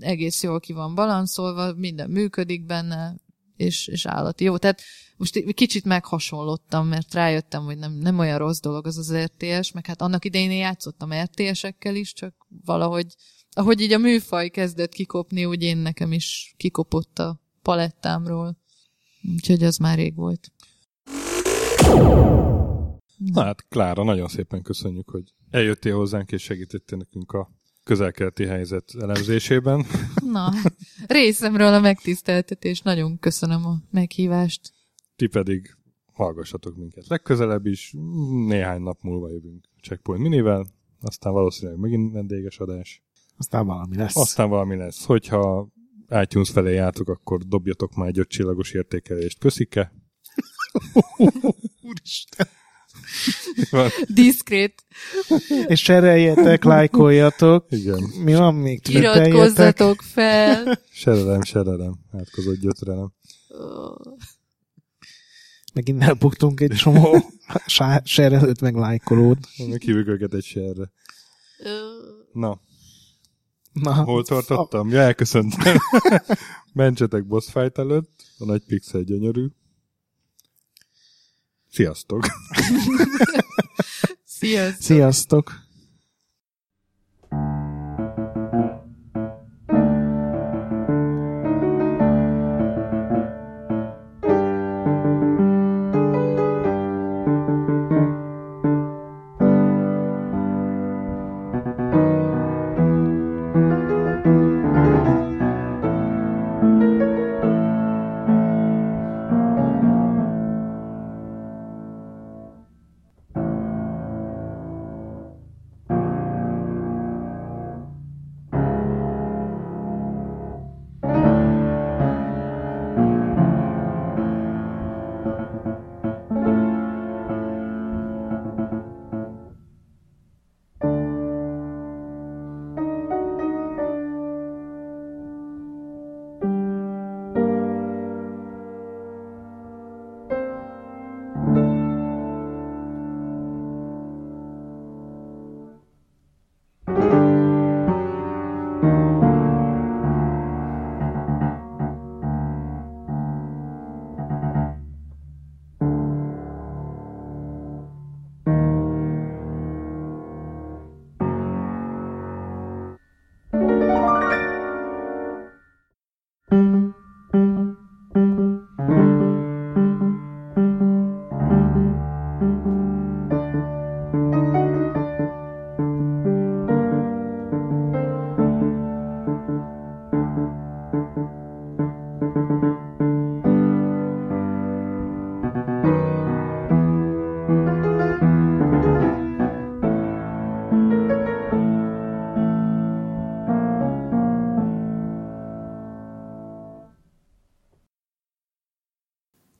[0.00, 3.14] egész jól ki van balanszolva, minden működik benne,
[3.56, 4.56] és, és állati jó.
[4.56, 4.80] Tehát
[5.18, 9.86] most kicsit meghasonlottam, mert rájöttem, hogy nem, nem olyan rossz dolog az az RTS, meg
[9.86, 12.34] hát annak idején én játszottam RTS-ekkel is, csak
[12.64, 13.14] valahogy,
[13.50, 18.56] ahogy így a műfaj kezdett kikopni, úgy én nekem is kikopott a palettámról.
[19.34, 20.52] Úgyhogy az már rég volt.
[23.16, 27.50] Na hát, Klára, nagyon szépen köszönjük, hogy eljöttél hozzánk, és segítettél nekünk a
[27.84, 29.86] közelkeleti helyzet elemzésében.
[30.24, 30.52] Na,
[31.06, 32.80] részemről a megtiszteltetés.
[32.80, 34.72] Nagyon köszönöm a meghívást.
[35.18, 35.76] Ti pedig
[36.12, 37.94] hallgassatok minket legközelebb is.
[38.46, 40.66] Néhány nap múlva jövünk Checkpoint Minivel,
[41.00, 43.02] aztán valószínűleg megint vendéges adás.
[43.36, 44.16] Aztán valami lesz.
[44.16, 45.04] Aztán valami lesz.
[45.04, 45.68] Hogyha
[46.08, 49.38] iTunes felé jártok, akkor dobjatok már egy csillagos értékelést.
[49.38, 49.92] Köszike.
[51.88, 52.46] Úristen.
[54.08, 54.84] Diszkrét.
[55.66, 57.66] És sereljetek, lájkoljatok.
[57.68, 58.02] Igen.
[58.24, 58.88] Mi van még?
[58.88, 60.78] Iratkozzatok fel.
[60.90, 61.94] Serelem, serelem.
[62.12, 63.12] Átkozott gyötrelem.
[65.78, 67.24] Megint elbuktunk egy csomó
[68.04, 69.48] serelőt, meg lájkolót.
[69.68, 70.90] Meghívjuk őket egy serre.
[72.32, 72.60] Na,
[73.72, 74.88] Na, hol tartottam?
[74.88, 75.76] Ja, elköszöntem.
[76.72, 78.24] Mentsetek boss fight előtt.
[78.38, 79.46] A nagy pixel gyönyörű.
[81.70, 82.26] Sziasztok!
[84.38, 84.82] Sziasztok.
[84.82, 85.67] Sziasztok!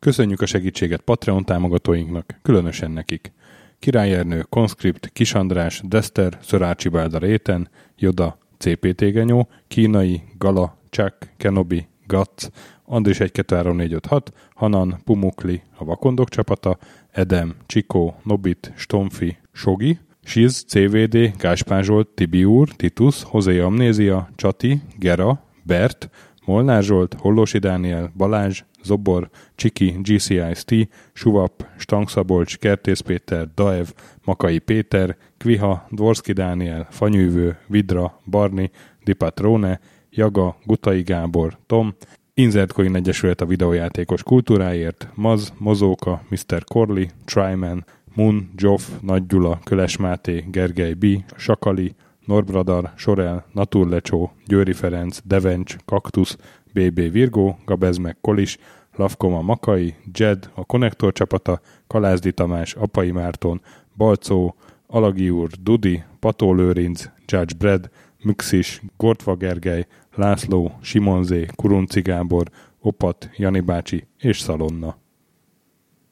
[0.08, 3.32] Köszönjük a segítséget Patreon támogatóinknak, különösen nekik.
[3.78, 11.32] Király Ernő, Conscript, Kis András, Dester, Szörácsi Bálda Réten, Joda, CPT Genyó, Kínai, Gala, Chuck,
[11.36, 12.50] Kenobi, Gatz,
[12.84, 16.78] Andris 123456, Hanan, Pumukli, a Vakondok csapata,
[17.10, 25.42] Edem, Csikó, Nobit, Stomfi, Sogi, Siz, CVD, Gáspár Zsolt, Tibiúr, Titus, Hozé Amnézia, Csati, Gera,
[25.62, 26.10] Bert,
[26.48, 30.74] Molnár Zsolt, Hollósi Dániel, Balázs, Zobor, Csiki, GCIST,
[31.12, 33.86] Suvap, Stangszabolcs, Kertész Péter, Daev,
[34.24, 38.70] Makai Péter, Kviha, Dvorski Dániel, Fanyűvő, Vidra, Barni,
[39.04, 39.80] Dipatrone,
[40.10, 41.94] Jaga, Gutai Gábor, Tom,
[42.34, 46.64] Insert Coin Egyesület a videójátékos kultúráért, Maz, Mozóka, Mr.
[46.64, 47.84] Corley, Tryman,
[48.14, 51.06] Moon, Joff, Nagy Gyula, Köles Máté, Gergely B,
[51.36, 51.94] Sakali,
[52.28, 56.36] Norbradar, Sorel, Naturlecsó, Győri Ferenc, Devencs, Kaktusz,
[56.72, 58.58] BB Virgó, Gabezmek Kolis,
[58.96, 63.60] Lavkoma Makai, Jed, a Konnektor csapata, Kalázdi Tamás, Apai Márton,
[63.96, 64.54] Balcó,
[64.86, 67.90] Alagi úr, Dudi, Pató Lőrinc, Judge Brad,
[68.22, 72.50] Müxis, Gortva Gergely, László, Simonzé, Kurunci Gábor,
[72.80, 74.96] Opat, Jani bácsi és Szalonna.